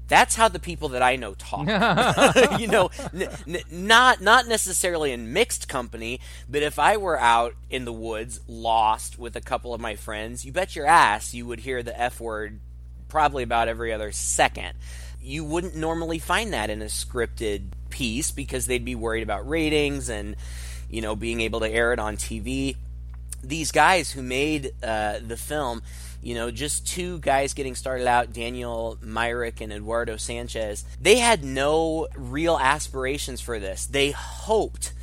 that's 0.08 0.34
how 0.34 0.48
the 0.48 0.58
people 0.58 0.90
that 0.90 1.02
I 1.02 1.16
know 1.16 1.34
talk. 1.34 1.66
you 2.60 2.66
know, 2.66 2.90
n- 3.14 3.28
n- 3.46 3.62
not 3.70 4.20
not 4.20 4.48
necessarily 4.48 5.12
in 5.12 5.32
mixed 5.32 5.68
company, 5.68 6.20
but 6.48 6.62
if 6.62 6.78
I 6.78 6.96
were 6.96 7.18
out 7.18 7.54
in 7.70 7.84
the 7.84 7.92
woods, 7.92 8.40
lost 8.48 9.18
with 9.18 9.36
a 9.36 9.40
couple 9.40 9.72
of 9.72 9.80
my 9.80 9.94
friends, 9.94 10.44
you 10.44 10.52
bet 10.52 10.74
your 10.74 10.86
ass 10.86 11.32
you 11.32 11.46
would 11.46 11.60
hear 11.60 11.82
the 11.82 11.98
F 11.98 12.20
word 12.20 12.60
probably 13.14 13.44
about 13.44 13.68
every 13.68 13.92
other 13.92 14.10
second. 14.10 14.72
You 15.22 15.44
wouldn't 15.44 15.76
normally 15.76 16.18
find 16.18 16.52
that 16.52 16.68
in 16.68 16.82
a 16.82 16.86
scripted 16.86 17.62
piece 17.88 18.32
because 18.32 18.66
they'd 18.66 18.84
be 18.84 18.96
worried 18.96 19.22
about 19.22 19.48
ratings 19.48 20.08
and 20.08 20.34
you 20.90 21.00
know 21.00 21.14
being 21.14 21.40
able 21.40 21.60
to 21.60 21.70
air 21.70 21.92
it 21.92 22.00
on 22.00 22.16
TV. 22.16 22.74
These 23.40 23.70
guys 23.70 24.10
who 24.10 24.20
made 24.20 24.72
uh, 24.82 25.20
the 25.24 25.36
film 25.36 25.82
you 26.24 26.34
know, 26.34 26.50
just 26.50 26.86
two 26.86 27.18
guys 27.18 27.52
getting 27.52 27.74
started 27.74 28.06
out, 28.06 28.32
Daniel 28.32 28.98
Myrick 29.02 29.60
and 29.60 29.70
Eduardo 29.70 30.16
Sanchez, 30.16 30.82
they 30.98 31.18
had 31.18 31.44
no 31.44 32.08
real 32.16 32.58
aspirations 32.58 33.42
for 33.42 33.58
this. 33.60 33.84
They 33.84 34.10
hoped 34.10 34.94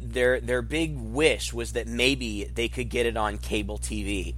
their 0.00 0.40
their 0.40 0.62
big 0.62 0.96
wish 0.96 1.52
was 1.52 1.72
that 1.72 1.88
maybe 1.88 2.44
they 2.44 2.68
could 2.68 2.90
get 2.90 3.06
it 3.06 3.16
on 3.16 3.38
cable 3.38 3.78
TV. 3.78 4.34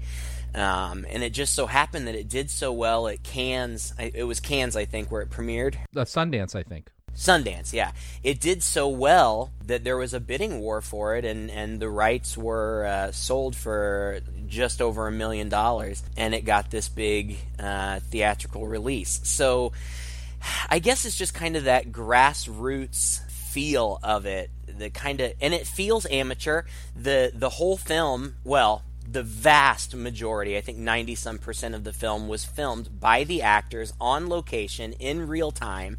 Um, 0.54 1.06
and 1.08 1.22
it 1.22 1.30
just 1.30 1.54
so 1.54 1.66
happened 1.66 2.06
that 2.08 2.14
it 2.14 2.28
did 2.28 2.50
so 2.50 2.72
well 2.72 3.08
at 3.08 3.22
Cannes. 3.22 3.94
It 3.98 4.24
was 4.24 4.40
Cannes, 4.40 4.76
I 4.76 4.84
think, 4.84 5.10
where 5.10 5.22
it 5.22 5.30
premiered. 5.30 5.76
Uh, 5.94 6.04
Sundance, 6.04 6.54
I 6.54 6.62
think. 6.62 6.90
Sundance, 7.14 7.72
yeah. 7.72 7.92
It 8.22 8.40
did 8.40 8.62
so 8.62 8.88
well 8.88 9.50
that 9.66 9.84
there 9.84 9.96
was 9.96 10.14
a 10.14 10.20
bidding 10.20 10.60
war 10.60 10.80
for 10.80 11.16
it, 11.16 11.24
and, 11.24 11.50
and 11.50 11.80
the 11.80 11.90
rights 11.90 12.36
were 12.36 12.86
uh, 12.86 13.12
sold 13.12 13.56
for 13.56 14.20
just 14.46 14.80
over 14.80 15.06
a 15.06 15.12
million 15.12 15.48
dollars, 15.48 16.02
and 16.16 16.34
it 16.34 16.44
got 16.44 16.70
this 16.70 16.88
big 16.88 17.36
uh, 17.58 18.00
theatrical 18.00 18.66
release. 18.66 19.20
So 19.24 19.72
I 20.68 20.78
guess 20.78 21.04
it's 21.04 21.16
just 21.16 21.34
kind 21.34 21.56
of 21.56 21.64
that 21.64 21.92
grassroots 21.92 23.28
feel 23.28 23.98
of 24.02 24.26
it, 24.26 24.50
the 24.66 24.90
kind 24.90 25.20
of, 25.20 25.32
and 25.40 25.52
it 25.52 25.66
feels 25.66 26.06
amateur. 26.06 26.62
the 26.96 27.32
The 27.34 27.50
whole 27.50 27.76
film, 27.76 28.36
well, 28.44 28.82
the 29.08 29.22
vast 29.22 29.94
majority, 29.94 30.56
I 30.56 30.60
think 30.60 30.78
90 30.78 31.14
some 31.14 31.38
percent 31.38 31.74
of 31.74 31.84
the 31.84 31.92
film 31.92 32.28
was 32.28 32.44
filmed 32.44 33.00
by 33.00 33.24
the 33.24 33.42
actors 33.42 33.92
on 34.00 34.28
location 34.28 34.92
in 34.94 35.28
real 35.28 35.50
time 35.50 35.98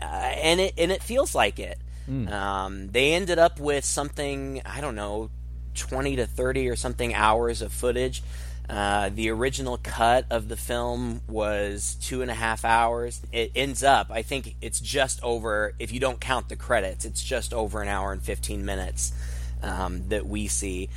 uh, 0.00 0.04
and 0.04 0.60
it 0.60 0.74
and 0.78 0.92
it 0.92 1.02
feels 1.02 1.34
like 1.34 1.58
it. 1.58 1.78
Mm. 2.08 2.30
Um, 2.30 2.88
they 2.88 3.12
ended 3.12 3.38
up 3.38 3.60
with 3.60 3.84
something 3.84 4.62
I 4.64 4.80
don't 4.80 4.94
know, 4.94 5.30
twenty 5.74 6.16
to 6.16 6.26
thirty 6.26 6.68
or 6.68 6.76
something 6.76 7.14
hours 7.14 7.62
of 7.62 7.72
footage. 7.72 8.22
Uh, 8.68 9.08
the 9.08 9.30
original 9.30 9.78
cut 9.82 10.26
of 10.30 10.48
the 10.48 10.56
film 10.56 11.22
was 11.26 11.96
two 12.02 12.20
and 12.20 12.30
a 12.30 12.34
half 12.34 12.66
hours. 12.66 13.22
It 13.32 13.52
ends 13.56 13.82
up, 13.82 14.08
I 14.10 14.20
think 14.20 14.56
it's 14.60 14.78
just 14.78 15.22
over, 15.22 15.72
if 15.78 15.90
you 15.90 16.00
don't 16.00 16.20
count 16.20 16.50
the 16.50 16.56
credits, 16.56 17.06
it's 17.06 17.24
just 17.24 17.54
over 17.54 17.80
an 17.80 17.88
hour 17.88 18.12
and 18.12 18.20
15 18.20 18.66
minutes 18.66 19.12
um, 19.62 20.10
that 20.10 20.26
we 20.26 20.48
see 20.48 20.90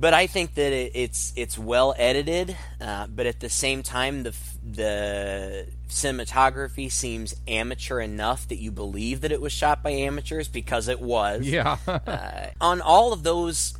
but 0.00 0.14
I 0.14 0.26
think 0.26 0.54
that 0.54 0.72
it, 0.72 0.92
it's 0.94 1.32
it's 1.36 1.58
well 1.58 1.94
edited, 1.98 2.56
uh, 2.80 3.06
but 3.06 3.26
at 3.26 3.40
the 3.40 3.50
same 3.50 3.82
time, 3.82 4.22
the 4.22 4.34
the 4.64 5.66
cinematography 5.88 6.90
seems 6.90 7.34
amateur 7.46 8.00
enough 8.00 8.48
that 8.48 8.56
you 8.56 8.70
believe 8.70 9.20
that 9.20 9.30
it 9.30 9.42
was 9.42 9.52
shot 9.52 9.82
by 9.82 9.90
amateurs 9.90 10.48
because 10.48 10.88
it 10.88 11.00
was. 11.00 11.42
Yeah. 11.42 11.76
uh, 11.86 12.46
on 12.60 12.80
all 12.80 13.12
of 13.12 13.24
those 13.24 13.74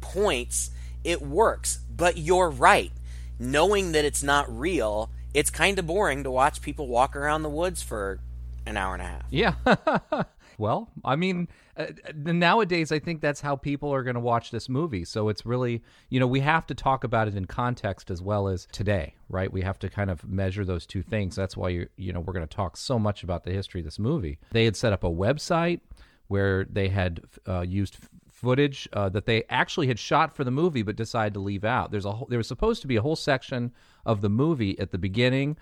points, 0.00 0.70
it 1.04 1.22
works. 1.22 1.78
But 1.94 2.18
you're 2.18 2.50
right. 2.50 2.90
Knowing 3.38 3.92
that 3.92 4.04
it's 4.04 4.22
not 4.22 4.46
real, 4.48 5.10
it's 5.32 5.50
kind 5.50 5.78
of 5.78 5.86
boring 5.86 6.24
to 6.24 6.30
watch 6.30 6.60
people 6.60 6.88
walk 6.88 7.14
around 7.14 7.42
the 7.42 7.48
woods 7.48 7.82
for 7.82 8.18
an 8.66 8.76
hour 8.76 8.94
and 8.94 9.02
a 9.02 9.06
half. 9.06 9.24
Yeah. 9.30 9.54
well, 10.62 10.92
I 11.04 11.16
mean, 11.16 11.48
uh, 11.76 11.86
nowadays 12.14 12.92
I 12.92 13.00
think 13.00 13.20
that's 13.20 13.40
how 13.40 13.56
people 13.56 13.92
are 13.92 14.04
going 14.04 14.14
to 14.14 14.20
watch 14.20 14.52
this 14.52 14.68
movie. 14.68 15.04
So 15.04 15.28
it's 15.28 15.44
really, 15.44 15.82
you 16.08 16.20
know, 16.20 16.26
we 16.28 16.38
have 16.38 16.68
to 16.68 16.74
talk 16.74 17.02
about 17.02 17.26
it 17.26 17.34
in 17.34 17.46
context 17.46 18.12
as 18.12 18.22
well 18.22 18.46
as 18.46 18.68
today, 18.70 19.16
right? 19.28 19.52
We 19.52 19.62
have 19.62 19.80
to 19.80 19.90
kind 19.90 20.08
of 20.08 20.24
measure 20.24 20.64
those 20.64 20.86
two 20.86 21.02
things. 21.02 21.34
That's 21.34 21.56
why 21.56 21.70
you 21.70 21.88
you 21.96 22.12
know, 22.12 22.20
we're 22.20 22.32
going 22.32 22.46
to 22.46 22.56
talk 22.56 22.76
so 22.76 22.96
much 22.96 23.24
about 23.24 23.42
the 23.42 23.50
history 23.50 23.80
of 23.80 23.84
this 23.84 23.98
movie. 23.98 24.38
They 24.52 24.64
had 24.64 24.76
set 24.76 24.92
up 24.92 25.02
a 25.02 25.10
website 25.10 25.80
where 26.28 26.64
they 26.70 26.88
had 26.88 27.22
uh, 27.48 27.62
used 27.62 27.96
footage 28.30 28.88
uh, 28.92 29.08
that 29.08 29.26
they 29.26 29.42
actually 29.50 29.88
had 29.88 29.98
shot 29.98 30.36
for 30.36 30.44
the 30.44 30.50
movie 30.52 30.82
but 30.82 30.94
decided 30.94 31.34
to 31.34 31.40
leave 31.40 31.64
out. 31.64 31.90
There's 31.90 32.04
a 32.04 32.12
whole, 32.12 32.28
there 32.30 32.38
was 32.38 32.46
supposed 32.46 32.82
to 32.82 32.88
be 32.88 32.96
a 32.96 33.02
whole 33.02 33.16
section 33.16 33.72
of 34.06 34.20
the 34.20 34.30
movie 34.30 34.78
at 34.78 34.92
the 34.92 34.98
beginning 34.98 35.56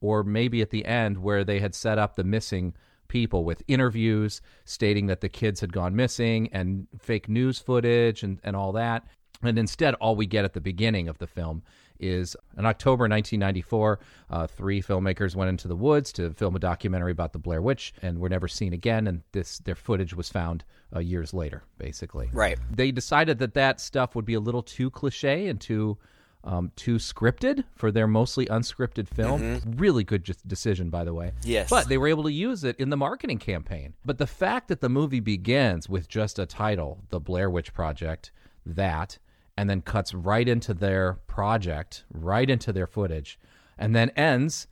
or 0.00 0.24
maybe 0.24 0.62
at 0.62 0.70
the 0.70 0.86
end 0.86 1.18
where 1.18 1.44
they 1.44 1.60
had 1.60 1.74
set 1.74 1.98
up 1.98 2.16
the 2.16 2.24
missing 2.24 2.74
people 3.08 3.44
with 3.44 3.62
interviews 3.68 4.40
stating 4.64 5.06
that 5.06 5.20
the 5.20 5.28
kids 5.28 5.60
had 5.60 5.72
gone 5.72 5.94
missing 5.96 6.48
and 6.52 6.86
fake 6.98 7.28
news 7.28 7.58
footage 7.58 8.22
and, 8.22 8.40
and 8.44 8.56
all 8.56 8.72
that. 8.72 9.06
And 9.42 9.58
instead, 9.58 9.94
all 9.94 10.16
we 10.16 10.26
get 10.26 10.44
at 10.44 10.54
the 10.54 10.60
beginning 10.60 11.08
of 11.08 11.18
the 11.18 11.26
film 11.26 11.62
is 11.98 12.36
in 12.58 12.66
October 12.66 13.02
1994, 13.02 13.98
uh, 14.30 14.46
three 14.46 14.82
filmmakers 14.82 15.34
went 15.34 15.48
into 15.48 15.68
the 15.68 15.76
woods 15.76 16.12
to 16.12 16.30
film 16.34 16.56
a 16.56 16.58
documentary 16.58 17.12
about 17.12 17.32
the 17.32 17.38
Blair 17.38 17.62
Witch 17.62 17.94
and 18.02 18.18
were 18.18 18.28
never 18.28 18.48
seen 18.48 18.72
again. 18.72 19.06
And 19.06 19.22
this 19.32 19.58
their 19.58 19.74
footage 19.74 20.14
was 20.14 20.28
found 20.28 20.64
uh, 20.94 21.00
years 21.00 21.32
later, 21.32 21.64
basically. 21.78 22.28
Right. 22.32 22.58
They 22.70 22.90
decided 22.90 23.38
that 23.38 23.54
that 23.54 23.80
stuff 23.80 24.14
would 24.14 24.24
be 24.24 24.34
a 24.34 24.40
little 24.40 24.62
too 24.62 24.90
cliche 24.90 25.48
and 25.48 25.60
too 25.60 25.98
um, 26.46 26.70
too 26.76 26.96
scripted 26.96 27.64
for 27.74 27.90
their 27.90 28.06
mostly 28.06 28.46
unscripted 28.46 29.08
film. 29.08 29.60
Really 29.76 30.04
good 30.04 30.22
decision, 30.46 30.88
by 30.88 31.04
the 31.04 31.12
way. 31.12 31.32
Yes. 31.42 31.68
But 31.68 31.88
they 31.88 31.98
were 31.98 32.08
able 32.08 32.22
to 32.22 32.32
use 32.32 32.64
it 32.64 32.76
in 32.78 32.88
the 32.88 32.96
marketing 32.96 33.38
campaign. 33.38 33.94
But 34.04 34.18
the 34.18 34.26
fact 34.26 34.68
that 34.68 34.80
the 34.80 34.88
movie 34.88 35.20
begins 35.20 35.88
with 35.88 36.08
just 36.08 36.38
a 36.38 36.46
title, 36.46 37.00
The 37.10 37.20
Blair 37.20 37.50
Witch 37.50 37.74
Project, 37.74 38.30
that, 38.64 39.18
and 39.56 39.68
then 39.68 39.82
cuts 39.82 40.14
right 40.14 40.48
into 40.48 40.72
their 40.72 41.14
project, 41.26 42.04
right 42.10 42.48
into 42.48 42.72
their 42.72 42.86
footage, 42.86 43.38
and 43.76 43.94
then 43.94 44.10
ends 44.10 44.68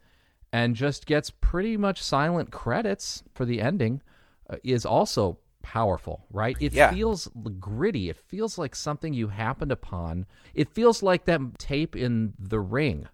and 0.53 0.77
just 0.77 1.07
gets 1.07 1.31
pretty 1.31 1.77
much 1.77 2.01
silent 2.01 2.53
credits 2.53 3.25
for 3.35 3.45
the 3.45 3.61
ending 3.61 4.01
uh, 4.49 4.57
is 4.63 4.87
also 4.87 5.39
powerful, 5.65 6.25
right? 6.31 6.57
It 6.61 6.73
Yeah. 6.75 6.93
feels 6.93 7.29
gritty. 7.59 8.09
It 8.11 8.17
feels 8.17 8.59
like 8.59 8.77
something 8.77 9.13
you 9.15 9.29
happened 9.29 9.73
upon. 9.73 10.27
It 10.55 10.69
feels 10.69 11.03
like 11.03 11.25
that 11.25 11.59
tape 11.59 11.97
in 11.97 12.35
The 12.39 12.61
Ring 12.61 13.09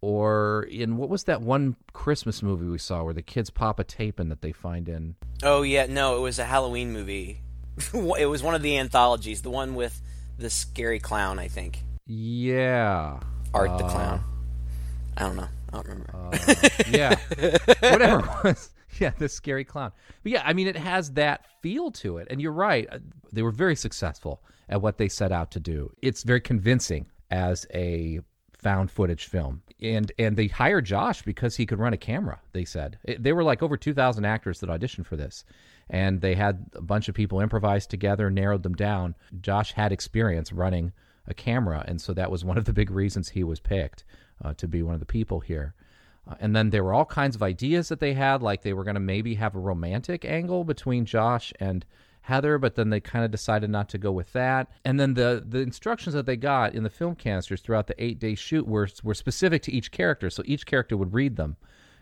or 0.00 0.66
in 0.70 0.96
what 0.96 1.08
was 1.08 1.24
that 1.24 1.42
one 1.42 1.74
Christmas 1.92 2.42
movie 2.42 2.66
we 2.66 2.78
saw 2.78 3.02
where 3.02 3.14
the 3.14 3.22
kids 3.22 3.50
pop 3.50 3.80
a 3.80 3.84
tape 3.84 4.20
in 4.20 4.28
that 4.28 4.42
they 4.42 4.52
find 4.52 4.88
in 4.88 5.16
Oh 5.42 5.62
yeah, 5.62 5.86
no, 5.86 6.16
it 6.16 6.20
was 6.20 6.38
a 6.38 6.44
Halloween 6.44 6.92
movie. 6.92 7.40
it 7.94 8.26
was 8.26 8.42
one 8.42 8.54
of 8.54 8.62
the 8.62 8.76
anthologies, 8.78 9.42
the 9.42 9.50
one 9.50 9.74
with 9.74 10.00
the 10.38 10.50
scary 10.50 11.00
clown, 11.00 11.38
I 11.38 11.48
think. 11.48 11.82
Yeah. 12.06 13.18
Art 13.54 13.76
the 13.78 13.84
Uh, 13.84 13.90
clown. 13.90 14.24
I 15.16 15.22
don't 15.24 15.36
know. 15.36 15.48
I 15.72 15.76
don't 15.76 15.86
remember. 15.88 16.38
yeah, 16.90 17.16
whatever 17.92 18.20
it 18.20 18.44
was. 18.44 18.70
Yeah, 19.00 19.10
the 19.18 19.28
scary 19.28 19.64
clown. 19.64 19.92
But 20.22 20.32
yeah, 20.32 20.42
I 20.44 20.52
mean, 20.54 20.66
it 20.66 20.76
has 20.76 21.12
that 21.12 21.44
feel 21.62 21.90
to 21.92 22.18
it. 22.18 22.28
And 22.30 22.40
you're 22.40 22.52
right; 22.52 22.88
uh, 22.90 22.98
they 23.32 23.42
were 23.42 23.50
very 23.50 23.76
successful 23.76 24.42
at 24.68 24.80
what 24.82 24.98
they 24.98 25.08
set 25.08 25.30
out 25.32 25.50
to 25.52 25.60
do. 25.60 25.92
It's 26.02 26.22
very 26.22 26.40
convincing 26.40 27.06
as 27.30 27.66
a 27.74 28.20
found 28.58 28.90
footage 28.90 29.26
film, 29.26 29.62
and 29.80 30.10
and 30.18 30.36
they 30.36 30.46
hired 30.48 30.84
Josh 30.86 31.22
because 31.22 31.56
he 31.56 31.66
could 31.66 31.78
run 31.78 31.92
a 31.92 31.96
camera. 31.98 32.40
They 32.52 32.64
said 32.64 32.98
It- 33.04 33.22
they 33.22 33.32
were 33.32 33.44
like 33.44 33.62
over 33.62 33.76
two 33.76 33.94
thousand 33.94 34.24
actors 34.24 34.60
that 34.60 34.70
auditioned 34.70 35.06
for 35.06 35.16
this, 35.16 35.44
and 35.90 36.20
they 36.20 36.34
had 36.34 36.66
a 36.74 36.80
bunch 36.82 37.08
of 37.08 37.14
people 37.14 37.40
improvise 37.40 37.86
together, 37.86 38.30
narrowed 38.30 38.62
them 38.62 38.74
down. 38.74 39.14
Josh 39.40 39.72
had 39.72 39.92
experience 39.92 40.52
running 40.52 40.92
a 41.26 41.34
camera, 41.34 41.84
and 41.86 42.00
so 42.00 42.14
that 42.14 42.30
was 42.30 42.44
one 42.44 42.56
of 42.58 42.64
the 42.64 42.72
big 42.72 42.90
reasons 42.90 43.28
he 43.28 43.44
was 43.44 43.60
picked 43.60 44.04
uh, 44.42 44.54
to 44.54 44.66
be 44.66 44.82
one 44.82 44.94
of 44.94 45.00
the 45.00 45.06
people 45.06 45.40
here. 45.40 45.74
Uh, 46.28 46.34
and 46.40 46.54
then 46.54 46.70
there 46.70 46.84
were 46.84 46.92
all 46.92 47.04
kinds 47.04 47.34
of 47.36 47.42
ideas 47.42 47.88
that 47.88 48.00
they 48.00 48.12
had, 48.14 48.42
like 48.42 48.62
they 48.62 48.72
were 48.72 48.84
going 48.84 48.94
to 48.94 49.00
maybe 49.00 49.34
have 49.34 49.54
a 49.54 49.58
romantic 49.58 50.24
angle 50.24 50.64
between 50.64 51.04
Josh 51.04 51.52
and 51.58 51.84
Heather, 52.22 52.58
but 52.58 52.74
then 52.74 52.90
they 52.90 53.00
kind 53.00 53.24
of 53.24 53.30
decided 53.30 53.70
not 53.70 53.88
to 53.88 53.98
go 53.98 54.12
with 54.12 54.32
that. 54.34 54.68
And 54.84 55.00
then 55.00 55.14
the 55.14 55.42
the 55.48 55.60
instructions 55.60 56.14
that 56.14 56.26
they 56.26 56.36
got 56.36 56.74
in 56.74 56.82
the 56.82 56.90
film 56.90 57.14
canisters 57.14 57.62
throughout 57.62 57.86
the 57.86 58.02
eight 58.02 58.18
day 58.18 58.34
shoot 58.34 58.66
were 58.68 58.88
were 59.02 59.14
specific 59.14 59.62
to 59.62 59.72
each 59.72 59.90
character, 59.90 60.28
so 60.28 60.42
each 60.44 60.66
character 60.66 60.96
would 60.96 61.14
read 61.14 61.36
them. 61.36 61.56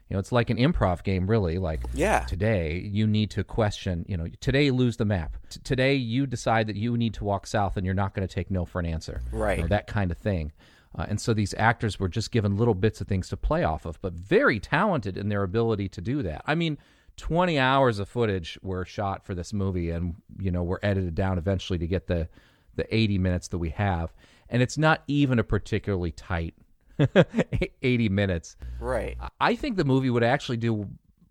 You 0.09 0.15
know, 0.15 0.21
it's 0.21 0.31
like 0.33 0.51
an 0.51 0.57
improv 0.57 1.03
game, 1.05 1.29
really. 1.29 1.59
Like 1.59 1.81
Yeah. 1.93 2.21
today, 2.21 2.79
you 2.93 3.07
need 3.09 3.31
to 3.33 3.45
question. 3.45 4.05
You 4.09 4.17
know, 4.17 4.27
today 4.41 4.71
lose 4.73 4.97
the 4.97 5.05
map. 5.05 5.37
T- 5.51 5.61
today 5.65 5.95
you 5.95 6.27
decide 6.27 6.67
that 6.69 6.77
you 6.77 6.97
need 6.97 7.15
to 7.15 7.25
walk 7.25 7.47
south, 7.47 7.77
and 7.77 7.85
you're 7.85 7.95
not 7.95 8.15
going 8.15 8.27
to 8.27 8.33
take 8.33 8.51
no 8.51 8.65
for 8.65 8.79
an 8.81 8.87
answer. 8.87 9.21
Right. 9.33 9.59
You 9.59 9.63
know, 9.65 9.69
that 9.69 9.87
kind 9.89 10.11
of 10.11 10.19
thing. 10.19 10.53
Uh, 10.95 11.07
and 11.09 11.21
so 11.21 11.35
these 11.35 11.55
actors 11.59 11.99
were 12.01 12.09
just 12.09 12.31
given 12.31 12.57
little 12.57 12.75
bits 12.75 13.01
of 13.01 13.07
things 13.07 13.29
to 13.29 13.37
play 13.37 13.65
off 13.65 13.85
of, 13.85 14.01
but 14.01 14.13
very 14.15 14.59
talented 14.59 15.17
in 15.17 15.29
their 15.29 15.43
ability 15.43 15.89
to 15.91 16.01
do 16.01 16.23
that. 16.23 16.43
I 16.47 16.55
mean, 16.55 16.79
20 17.17 17.59
hours 17.59 17.99
of 17.99 18.09
footage 18.09 18.59
were 18.63 18.85
shot 18.85 19.25
for 19.25 19.35
this 19.35 19.53
movie 19.53 19.91
and, 19.91 20.15
you 20.39 20.51
know, 20.51 20.63
were 20.63 20.81
edited 20.83 21.15
down 21.15 21.39
eventually 21.39 21.79
to 21.79 21.87
get 21.87 22.07
the, 22.07 22.29
the 22.75 22.95
80 22.95 23.19
minutes 23.19 23.49
that 23.49 23.59
we 23.59 23.71
have. 23.71 24.13
And 24.49 24.63
it's 24.63 24.79
not 24.79 25.03
even 25.07 25.39
a 25.39 25.45
particularly 25.45 26.13
tight 26.13 26.55
80 27.83 28.09
minutes. 28.09 28.57
right. 28.81 29.17
I 29.41 29.55
think 29.55 29.77
the 29.77 29.85
movie 29.85 30.11
would 30.11 30.23
actually 30.25 30.57
do 30.57 30.89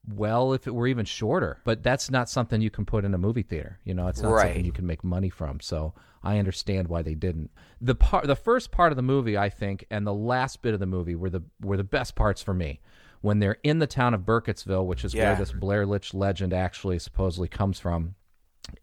well 0.08 0.54
if 0.54 0.68
it 0.68 0.76
were 0.76 0.88
even 0.88 1.06
shorter, 1.06 1.60
but 1.64 1.82
that's 1.84 2.10
not 2.12 2.30
something 2.30 2.62
you 2.62 2.70
can 2.70 2.86
put 2.86 3.06
in 3.06 3.14
a 3.14 3.18
movie 3.18 3.44
theater. 3.44 3.80
You 3.84 3.94
know, 3.94 4.08
it's 4.08 4.22
not 4.22 4.32
Right. 4.32 4.48
something 4.48 4.66
you 4.66 4.72
can 4.72 4.86
make 4.86 5.04
money 5.04 5.30
from. 5.30 5.60
So 5.60 5.94
I 6.24 6.38
understand 6.38 6.88
why 6.88 7.02
they 7.02 7.16
didn't. 7.16 7.52
The 7.82 7.96
part, 7.96 8.28
the 8.28 8.36
first 8.36 8.72
part 8.72 8.92
of 8.92 8.96
the 8.96 9.02
movie, 9.02 9.38
I 9.38 9.50
think, 9.50 9.86
and 9.90 10.06
the 10.06 10.14
last 10.14 10.62
bit 10.62 10.74
of 10.74 10.80
the 10.80 10.86
movie 10.86 11.16
were 11.16 11.30
the 11.30 11.42
were 11.62 11.78
the 11.78 11.84
best 11.84 12.16
parts 12.16 12.42
for 12.42 12.54
me. 12.54 12.82
When 13.22 13.40
they're 13.40 13.58
in 13.64 13.80
the 13.80 13.88
town 13.88 14.14
of 14.14 14.22
Burkittsville, 14.22 14.86
which 14.86 15.04
is 15.04 15.16
where 15.16 15.36
this 15.36 15.52
Blair 15.52 15.88
Witch 15.88 16.14
legend 16.14 16.54
actually 16.54 17.00
supposedly 17.00 17.48
comes 17.48 17.80
from, 17.80 18.14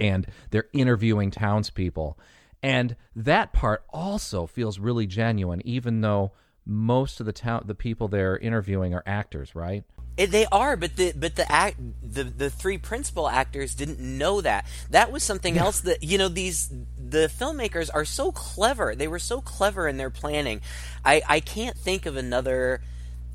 and 0.00 0.26
they're 0.50 0.68
interviewing 0.72 1.30
townspeople. 1.30 2.18
And 2.62 2.96
that 3.14 3.52
part 3.52 3.84
also 3.90 4.46
feels 4.46 4.78
really 4.80 5.06
genuine, 5.06 5.62
even 5.64 6.00
though 6.00 6.32
most 6.64 7.20
of 7.20 7.26
the 7.26 7.32
town 7.32 7.64
the 7.66 7.74
people 7.74 8.08
they're 8.08 8.38
interviewing 8.38 8.94
are 8.94 9.02
actors, 9.06 9.54
right? 9.54 9.84
It, 10.16 10.30
they 10.30 10.46
are, 10.52 10.76
but 10.76 10.96
the 10.96 11.12
but 11.16 11.36
the 11.36 11.50
act 11.50 11.78
the 12.02 12.24
the 12.24 12.50
three 12.50 12.76
principal 12.76 13.28
actors 13.28 13.74
didn't 13.74 13.98
know 13.98 14.40
that. 14.42 14.66
That 14.90 15.10
was 15.10 15.22
something 15.22 15.56
else 15.56 15.80
that 15.80 16.02
you 16.02 16.18
know 16.18 16.28
these 16.28 16.68
the 16.98 17.28
filmmakers 17.28 17.88
are 17.92 18.04
so 18.04 18.30
clever. 18.30 18.94
They 18.94 19.08
were 19.08 19.18
so 19.18 19.40
clever 19.40 19.88
in 19.88 19.96
their 19.96 20.10
planning. 20.10 20.60
I 21.04 21.22
I 21.26 21.40
can't 21.40 21.76
think 21.76 22.04
of 22.04 22.16
another 22.16 22.82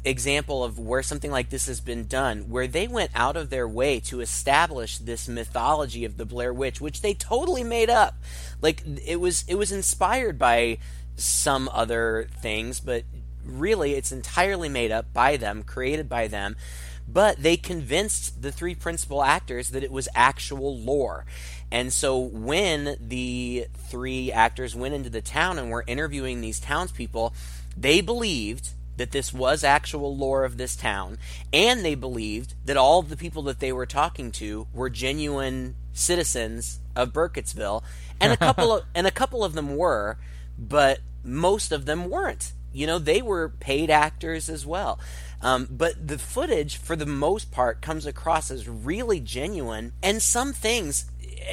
example 0.05 0.63
of 0.63 0.79
where 0.79 1.03
something 1.03 1.31
like 1.31 1.49
this 1.49 1.65
has 1.65 1.81
been 1.81 2.05
done 2.05 2.49
where 2.49 2.67
they 2.67 2.87
went 2.87 3.11
out 3.13 3.35
of 3.35 3.49
their 3.49 3.67
way 3.67 3.99
to 3.99 4.21
establish 4.21 4.99
this 4.99 5.27
mythology 5.27 6.05
of 6.05 6.17
the 6.17 6.25
Blair 6.25 6.53
Witch 6.53 6.79
which 6.79 7.01
they 7.01 7.13
totally 7.13 7.63
made 7.63 7.89
up 7.89 8.15
like 8.61 8.83
it 9.05 9.19
was 9.19 9.43
it 9.47 9.55
was 9.55 9.71
inspired 9.71 10.37
by 10.37 10.77
some 11.15 11.67
other 11.73 12.29
things 12.41 12.79
but 12.79 13.03
really 13.47 13.93
it's 13.93 14.11
entirely 14.11 14.69
made 14.69 14.91
up 14.91 15.11
by 15.13 15.37
them 15.37 15.63
created 15.63 16.07
by 16.07 16.27
them 16.27 16.55
but 17.09 17.41
they 17.41 17.55
convinced 17.55 18.41
the 18.41 18.51
three 18.51 18.75
principal 18.75 19.23
actors 19.23 19.69
that 19.69 19.83
it 19.83 19.91
was 19.91 20.09
actual 20.13 20.77
lore 20.77 21.25
and 21.71 21.91
so 21.91 22.17
when 22.17 22.97
the 22.99 23.67
three 23.89 24.31
actors 24.31 24.75
went 24.75 24.93
into 24.93 25.09
the 25.09 25.21
town 25.21 25.57
and 25.57 25.69
were 25.69 25.83
interviewing 25.87 26.41
these 26.41 26.59
townspeople 26.59 27.33
they 27.75 28.01
believed 28.01 28.69
that 28.97 29.11
this 29.11 29.31
was 29.31 29.63
actual 29.63 30.15
lore 30.15 30.43
of 30.43 30.57
this 30.57 30.75
town, 30.75 31.17
and 31.53 31.85
they 31.85 31.95
believed 31.95 32.55
that 32.65 32.77
all 32.77 32.99
of 32.99 33.09
the 33.09 33.17
people 33.17 33.43
that 33.43 33.59
they 33.59 33.71
were 33.71 33.85
talking 33.85 34.31
to 34.31 34.67
were 34.73 34.89
genuine 34.89 35.75
citizens 35.93 36.79
of 36.95 37.13
Burkittsville, 37.13 37.83
and 38.19 38.33
a 38.33 38.37
couple 38.37 38.73
of 38.73 38.83
and 38.93 39.07
a 39.07 39.11
couple 39.11 39.43
of 39.43 39.53
them 39.53 39.77
were, 39.77 40.17
but 40.57 40.99
most 41.23 41.71
of 41.71 41.85
them 41.85 42.09
weren't. 42.09 42.51
You 42.77 42.87
know, 42.87 42.99
they 42.99 43.21
were 43.21 43.49
paid 43.49 43.89
actors 43.89 44.49
as 44.49 44.65
well. 44.65 44.99
Um, 45.41 45.67
but 45.69 46.07
the 46.07 46.17
footage, 46.17 46.77
for 46.77 46.95
the 46.95 47.05
most 47.05 47.51
part, 47.51 47.81
comes 47.81 48.05
across 48.05 48.49
as 48.51 48.67
really 48.67 49.19
genuine, 49.19 49.93
and 50.01 50.21
some 50.21 50.53
things 50.53 51.05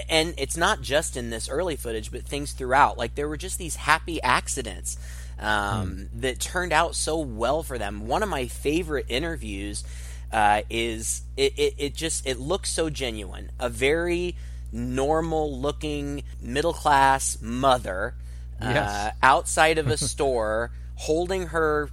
and 0.09 0.35
it's 0.39 0.57
not 0.57 0.81
just 0.83 1.17
in 1.17 1.31
this 1.31 1.49
early 1.49 1.77
footage, 1.77 2.11
but 2.11 2.23
things 2.25 2.53
throughout. 2.53 2.99
Like 2.99 3.15
there 3.15 3.29
were 3.29 3.37
just 3.37 3.59
these 3.59 3.77
happy 3.77 4.21
accidents 4.23 4.99
um, 5.39 6.09
that 6.15 6.41
turned 6.41 6.73
out 6.73 6.95
so 6.95 7.19
well 7.19 7.63
for 7.63 7.79
them. 7.79 8.07
One 8.07 8.23
of 8.23 8.29
my 8.29 8.47
favorite 8.47 9.07
interviews 9.09 9.85
uh, 10.33 10.63
is 10.69 11.23
it, 11.37 11.53
it, 11.59 11.75
it 11.79 11.95
just 11.95 12.27
it 12.27 12.39
looks 12.41 12.71
so 12.71 12.91
genuine. 12.91 13.51
A 13.61 13.69
very 13.69 14.37
normal 14.73 15.57
looking 15.61 16.25
middle 16.41 16.73
class 16.73 17.39
mother 17.41 18.15
uh, 18.61 18.65
Yes. 18.75 19.15
outside 19.23 19.79
of 19.79 19.91
a 19.91 19.97
store 19.99 20.71
holding 21.05 21.49
her 21.49 21.89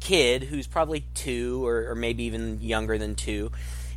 kid 0.00 0.44
who's 0.44 0.66
probably 0.66 1.04
two 1.14 1.64
or, 1.66 1.90
or 1.90 1.94
maybe 1.94 2.24
even 2.24 2.60
younger 2.60 2.98
than 2.98 3.14
two 3.14 3.50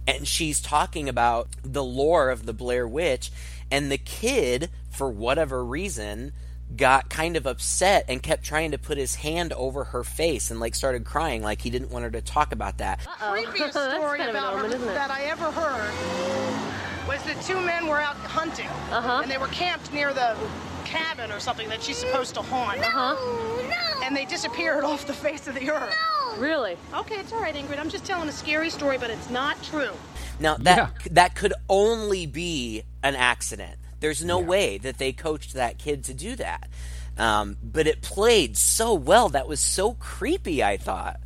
and 0.07 0.25
she's 0.27 0.61
talking 0.61 1.09
about 1.09 1.49
the 1.63 1.83
lore 1.83 2.29
of 2.29 2.45
the 2.45 2.53
Blair 2.53 2.87
Witch 2.87 3.29
and 3.69 3.91
the 3.91 3.97
kid 3.97 4.69
for 4.89 5.09
whatever 5.09 5.63
reason 5.65 6.31
got 6.75 7.09
kind 7.09 7.35
of 7.37 7.45
upset 7.45 8.05
and 8.07 8.23
kept 8.23 8.43
trying 8.43 8.71
to 8.71 8.77
put 8.77 8.97
his 8.97 9.15
hand 9.15 9.51
over 9.53 9.83
her 9.85 10.03
face 10.03 10.49
and 10.49 10.59
like 10.59 10.75
started 10.75 11.03
crying 11.05 11.41
like 11.43 11.61
he 11.61 11.69
didn't 11.69 11.91
want 11.91 12.03
her 12.03 12.11
to 12.11 12.21
talk 12.21 12.51
about 12.53 12.77
that 12.77 12.99
Uh 13.21 13.33
creepiest 13.35 13.71
story 13.71 14.17
kind 14.19 14.29
of 14.29 14.35
an 14.35 14.41
about 14.41 14.53
omen, 14.53 14.71
her 14.71 14.75
isn't 14.77 14.89
it? 14.89 14.93
that 14.93 15.11
I 15.11 15.23
ever 15.23 15.51
heard 15.51 17.07
was 17.07 17.21
that 17.23 17.41
two 17.43 17.59
men 17.61 17.87
were 17.87 17.99
out 18.01 18.15
hunting, 18.17 18.67
Uh-huh. 18.91 19.21
and 19.23 19.31
they 19.31 19.37
were 19.37 19.47
camped 19.47 19.91
near 19.93 20.13
the 20.13 20.35
cabin 20.87 21.31
or 21.31 21.39
something 21.39 21.67
that 21.69 21.81
she's 21.83 21.97
supposed 21.97 22.33
to 22.35 22.41
haunt, 22.41 22.79
Uh-huh. 22.79 23.13
No. 23.15 24.05
and 24.05 24.15
they 24.15 24.25
disappeared 24.25 24.83
off 24.83 25.05
the 25.05 25.13
face 25.13 25.47
of 25.47 25.55
the 25.55 25.69
earth. 25.71 25.93
Really? 26.37 26.77
Okay, 26.93 27.15
it's 27.15 27.33
all 27.33 27.41
right, 27.41 27.55
Ingrid. 27.55 27.79
I'm 27.79 27.89
just 27.89 28.05
telling 28.05 28.29
a 28.29 28.31
scary 28.31 28.69
story, 28.69 28.97
but 28.97 29.09
it's 29.09 29.29
not 29.29 29.61
true. 29.63 29.91
Now 30.39 30.55
that 30.57 30.77
Yeah. 30.77 30.89
that 31.11 31.35
could 31.35 31.53
only 31.69 32.25
be 32.27 32.83
an 33.03 33.15
accident. 33.15 33.77
There's 33.99 34.23
no 34.23 34.37
way 34.39 34.77
that 34.77 34.99
they 34.99 35.11
coached 35.11 35.53
that 35.55 35.79
kid 35.79 36.03
to 36.05 36.13
do 36.13 36.35
that. 36.35 36.69
Um, 37.17 37.57
but 37.63 37.87
it 37.87 38.03
played 38.03 38.55
so 38.55 38.93
well. 38.93 39.29
That 39.29 39.47
was 39.47 39.59
so 39.59 39.93
creepy. 39.93 40.63
I 40.63 40.77
thought. 40.77 41.19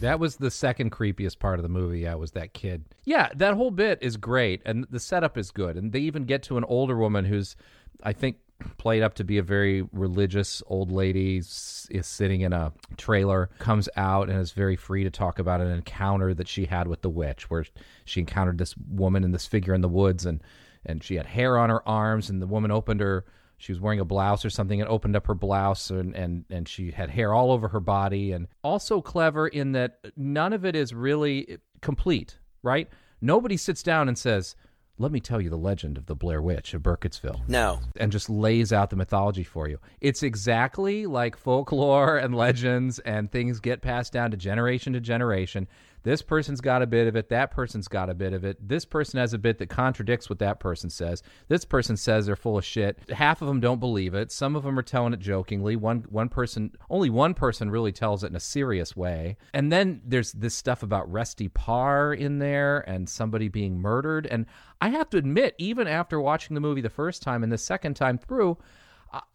That 0.00 0.20
was 0.20 0.36
the 0.36 0.50
second 0.50 0.92
creepiest 0.92 1.40
part 1.40 1.58
of 1.58 1.64
the 1.64 1.68
movie. 1.68 2.00
Yeah, 2.00 2.14
was 2.14 2.30
that 2.32 2.52
kid. 2.54 2.84
Yeah, 3.04 3.30
that 3.34 3.54
whole 3.54 3.72
bit 3.72 3.98
is 4.02 4.16
great, 4.16 4.62
and 4.64 4.86
the 4.90 5.00
setup 5.00 5.36
is 5.36 5.50
good. 5.50 5.76
And 5.76 5.90
they 5.92 6.00
even 6.00 6.24
get 6.24 6.44
to 6.44 6.56
an 6.56 6.64
older 6.64 6.96
woman 6.96 7.24
who's, 7.24 7.56
I 8.02 8.12
think, 8.12 8.36
played 8.76 9.02
up 9.02 9.14
to 9.14 9.24
be 9.24 9.38
a 9.38 9.42
very 9.42 9.82
religious 9.92 10.62
old 10.66 10.90
lady. 10.90 11.38
Is 11.38 11.88
sitting 12.02 12.42
in 12.42 12.52
a 12.52 12.72
trailer, 12.96 13.50
comes 13.58 13.88
out 13.96 14.28
and 14.28 14.40
is 14.40 14.52
very 14.52 14.76
free 14.76 15.04
to 15.04 15.10
talk 15.10 15.38
about 15.38 15.60
an 15.60 15.70
encounter 15.70 16.34
that 16.34 16.48
she 16.48 16.66
had 16.66 16.88
with 16.88 17.02
the 17.02 17.10
witch, 17.10 17.50
where 17.50 17.64
she 18.04 18.20
encountered 18.20 18.58
this 18.58 18.74
woman 18.88 19.24
and 19.24 19.34
this 19.34 19.46
figure 19.46 19.74
in 19.74 19.80
the 19.80 19.88
woods, 19.88 20.26
and 20.26 20.42
and 20.86 21.02
she 21.02 21.14
had 21.16 21.26
hair 21.26 21.58
on 21.58 21.70
her 21.70 21.86
arms, 21.88 22.30
and 22.30 22.42
the 22.42 22.46
woman 22.46 22.70
opened 22.70 23.00
her 23.00 23.24
she 23.58 23.72
was 23.72 23.80
wearing 23.80 24.00
a 24.00 24.04
blouse 24.04 24.44
or 24.44 24.50
something 24.50 24.80
and 24.80 24.90
opened 24.90 25.16
up 25.16 25.26
her 25.26 25.34
blouse 25.34 25.90
and, 25.90 26.14
and, 26.14 26.44
and 26.50 26.68
she 26.68 26.90
had 26.90 27.10
hair 27.10 27.32
all 27.32 27.50
over 27.50 27.68
her 27.68 27.80
body 27.80 28.32
and 28.32 28.48
also 28.62 29.00
clever 29.00 29.48
in 29.48 29.72
that 29.72 29.98
none 30.16 30.52
of 30.52 30.64
it 30.64 30.76
is 30.76 30.92
really 30.92 31.58
complete 31.80 32.38
right 32.62 32.88
nobody 33.20 33.56
sits 33.56 33.82
down 33.82 34.08
and 34.08 34.18
says 34.18 34.56
let 34.98 35.10
me 35.10 35.18
tell 35.20 35.40
you 35.40 35.50
the 35.50 35.56
legend 35.58 35.98
of 35.98 36.06
the 36.06 36.14
blair 36.14 36.40
witch 36.40 36.72
of 36.74 36.82
burkittsville 36.82 37.40
No. 37.48 37.80
and 37.96 38.12
just 38.12 38.30
lays 38.30 38.72
out 38.72 38.90
the 38.90 38.96
mythology 38.96 39.42
for 39.42 39.68
you. 39.68 39.78
It's 40.00 40.22
exactly 40.22 41.06
like 41.06 41.36
folklore 41.36 42.16
and 42.16 42.34
legends, 42.34 42.98
and 43.00 43.30
things 43.30 43.58
get 43.60 43.82
passed 43.82 44.12
down 44.12 44.30
to 44.30 44.36
generation 44.36 44.92
to 44.92 45.00
generation. 45.00 45.66
This 46.04 46.22
person's 46.22 46.60
got 46.60 46.82
a 46.82 46.86
bit 46.86 47.08
of 47.08 47.16
it. 47.16 47.30
That 47.30 47.50
person's 47.50 47.88
got 47.88 48.10
a 48.10 48.14
bit 48.14 48.34
of 48.34 48.44
it. 48.44 48.68
This 48.68 48.84
person 48.84 49.18
has 49.18 49.32
a 49.32 49.38
bit 49.38 49.58
that 49.58 49.70
contradicts 49.70 50.28
what 50.28 50.38
that 50.38 50.60
person 50.60 50.90
says. 50.90 51.22
This 51.48 51.64
person 51.64 51.96
says 51.96 52.26
they're 52.26 52.36
full 52.36 52.58
of 52.58 52.64
shit. 52.64 52.98
Half 53.10 53.42
of 53.42 53.48
them 53.48 53.60
don't 53.60 53.80
believe 53.80 54.14
it. 54.14 54.30
Some 54.30 54.54
of 54.54 54.62
them 54.62 54.78
are 54.78 54.82
telling 54.82 55.14
it 55.14 55.20
jokingly. 55.20 55.76
One 55.76 56.04
one 56.10 56.28
person, 56.28 56.76
only 56.90 57.10
one 57.10 57.34
person 57.34 57.70
really 57.70 57.92
tells 57.92 58.22
it 58.22 58.28
in 58.28 58.36
a 58.36 58.40
serious 58.40 58.94
way. 58.94 59.38
And 59.54 59.72
then 59.72 60.02
there's 60.04 60.32
this 60.32 60.54
stuff 60.54 60.82
about 60.82 61.10
Rustin 61.10 61.48
Parr 61.50 62.12
in 62.12 62.38
there 62.38 62.80
and 62.88 63.08
somebody 63.08 63.48
being 63.48 63.80
murdered. 63.80 64.26
And 64.26 64.46
I 64.80 64.90
have 64.90 65.08
to 65.10 65.16
admit, 65.16 65.54
even 65.58 65.88
after 65.88 66.20
watching 66.20 66.54
the 66.54 66.60
movie 66.60 66.82
the 66.82 66.90
first 66.90 67.22
time 67.22 67.42
and 67.42 67.50
the 67.50 67.58
second 67.58 67.94
time 67.94 68.18
through, 68.18 68.58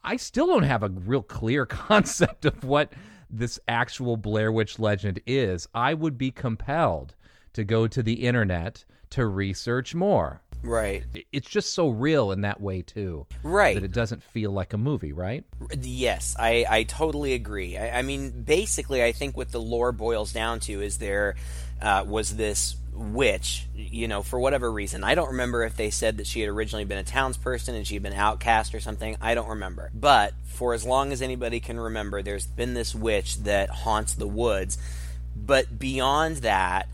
I 0.04 0.18
still 0.18 0.48
don't 0.48 0.64
have 0.64 0.84
a 0.84 0.90
real 0.90 1.24
clear 1.24 1.66
concept 1.66 2.46
of 2.46 2.64
what 2.64 2.94
this 3.30 3.60
actual 3.68 4.18
Blair 4.18 4.52
Witch 4.52 4.80
legend 4.80 5.20
is. 5.26 5.68
I 5.74 5.94
would 5.94 6.18
be 6.18 6.32
compelled 6.32 7.16
to 7.54 7.64
go 7.64 7.88
to 7.88 8.02
the 8.02 8.26
internet 8.26 8.86
to 9.12 9.26
research 9.26 9.96
more. 9.96 10.42
Right. 10.62 11.04
It's 11.32 11.50
just 11.50 11.74
so 11.74 11.90
real 11.90 12.32
in 12.32 12.42
that 12.42 12.60
way 12.60 12.82
too, 12.82 13.28
Right. 13.44 13.76
that 13.76 13.84
it 13.84 13.94
doesn't 13.94 14.24
feel 14.24 14.52
like 14.52 14.74
a 14.74 14.78
movie, 14.78 15.14
right? 15.14 15.46
Yes, 15.80 16.36
I, 16.38 16.66
I 16.70 16.84
totally 16.84 17.34
agree. 17.34 17.78
I, 17.78 18.00
I 18.00 18.02
mean, 18.02 18.44
basically, 18.44 19.04
I 19.04 19.12
think 19.14 19.38
what 19.38 19.52
the 19.52 19.62
lore 19.62 19.92
boils 19.92 20.34
down 20.34 20.60
to 20.62 20.82
is 20.82 20.98
there 20.98 21.36
uh, 21.82 22.04
was 22.06 22.36
this 22.36 22.76
witch, 22.94 23.68
you 23.74 24.10
know, 24.10 24.22
for 24.22 24.38
whatever 24.40 24.70
reason. 24.70 25.04
I 25.06 25.16
don't 25.16 25.30
remember 25.30 25.64
if 25.64 25.78
they 25.78 25.90
said 25.90 26.18
that 26.18 26.28
she 26.28 26.42
had 26.42 26.50
originally 26.50 26.84
been 26.84 26.98
a 26.98 27.04
townsperson 27.06 27.70
and 27.70 27.88
she 27.88 27.94
had 27.94 28.04
been 28.04 28.12
outcast 28.12 28.76
or 28.76 28.82
something. 28.82 29.16
I 29.22 29.36
don't 29.36 29.48
remember. 29.48 29.90
But 29.94 30.34
for 30.46 30.74
as 30.74 30.84
long 30.84 31.14
as 31.14 31.22
anybody 31.22 31.62
can 31.62 31.80
remember, 31.80 32.22
there's 32.22 32.46
been 32.46 32.74
this 32.74 32.94
witch 32.94 33.38
that 33.44 33.70
haunts 33.70 34.14
the 34.16 34.28
woods. 34.28 34.78
But 35.34 35.80
beyond 35.80 36.38
that, 36.38 36.90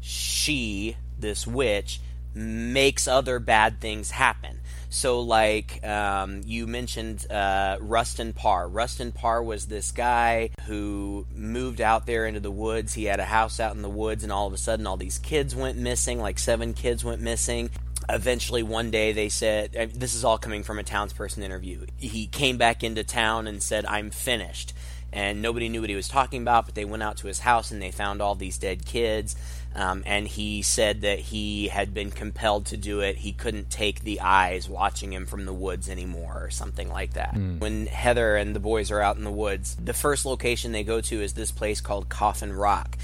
she, 0.00 0.96
this 1.18 1.46
witch, 1.46 2.00
makes 2.34 3.08
other 3.08 3.38
bad 3.38 3.80
things 3.80 4.10
happen. 4.10 4.60
So, 4.92 5.20
like 5.20 5.86
um, 5.86 6.42
you 6.44 6.66
mentioned, 6.66 7.30
uh, 7.30 7.76
Rustin 7.80 8.32
Parr. 8.32 8.68
Rustin 8.68 9.12
Parr 9.12 9.40
was 9.42 9.66
this 9.66 9.92
guy 9.92 10.50
who 10.66 11.26
moved 11.32 11.80
out 11.80 12.06
there 12.06 12.26
into 12.26 12.40
the 12.40 12.50
woods. 12.50 12.94
He 12.94 13.04
had 13.04 13.20
a 13.20 13.24
house 13.24 13.60
out 13.60 13.76
in 13.76 13.82
the 13.82 13.88
woods, 13.88 14.24
and 14.24 14.32
all 14.32 14.48
of 14.48 14.52
a 14.52 14.58
sudden, 14.58 14.88
all 14.88 14.96
these 14.96 15.18
kids 15.18 15.54
went 15.54 15.78
missing. 15.78 16.18
Like 16.18 16.40
seven 16.40 16.74
kids 16.74 17.04
went 17.04 17.20
missing. 17.20 17.70
Eventually, 18.08 18.64
one 18.64 18.90
day, 18.90 19.12
they 19.12 19.28
said, 19.28 19.92
"This 19.94 20.14
is 20.14 20.24
all 20.24 20.38
coming 20.38 20.64
from 20.64 20.80
a 20.80 20.82
townsperson 20.82 21.44
interview." 21.44 21.86
He 21.96 22.26
came 22.26 22.58
back 22.58 22.82
into 22.82 23.04
town 23.04 23.46
and 23.46 23.62
said, 23.62 23.86
"I'm 23.86 24.10
finished." 24.10 24.74
and 25.12 25.42
nobody 25.42 25.68
knew 25.68 25.80
what 25.80 25.90
he 25.90 25.96
was 25.96 26.08
talking 26.08 26.42
about. 26.42 26.66
But 26.66 26.74
they 26.74 26.84
went 26.84 27.02
out 27.02 27.16
to 27.18 27.26
his 27.26 27.40
house 27.40 27.70
and 27.70 27.80
they 27.80 27.90
found 27.90 28.20
all 28.20 28.34
these 28.34 28.58
dead 28.58 28.86
kids. 28.86 29.36
Um, 29.72 30.02
and 30.04 30.26
he 30.26 30.62
said 30.62 31.02
that 31.02 31.20
he 31.20 31.68
had 31.68 31.94
been 31.94 32.10
compelled 32.10 32.66
to 32.66 32.76
do 32.76 33.00
it. 33.00 33.16
He 33.18 33.32
couldn't 33.32 33.70
take 33.70 34.00
the 34.00 34.20
eyes 34.20 34.68
watching 34.68 35.12
him 35.12 35.26
from 35.26 35.46
the 35.46 35.52
woods 35.52 35.88
anymore, 35.88 36.42
or 36.42 36.50
something 36.50 36.88
like 36.88 37.12
that. 37.12 37.34
When 37.60 37.86
Heather 37.86 38.34
and 38.34 38.54
the 38.54 38.60
boys 38.60 38.90
are 38.90 39.00
out 39.00 39.16
in 39.16 39.22
the 39.22 39.30
woods, 39.30 39.76
the 39.76 39.92
first 39.94 40.26
location 40.26 40.72
they 40.72 40.82
go 40.82 41.00
to 41.02 41.22
is 41.22 41.34
this 41.34 41.52
place 41.52 41.80
called 41.80 42.08
Coffin 42.08 42.52
Rock. 42.52 42.98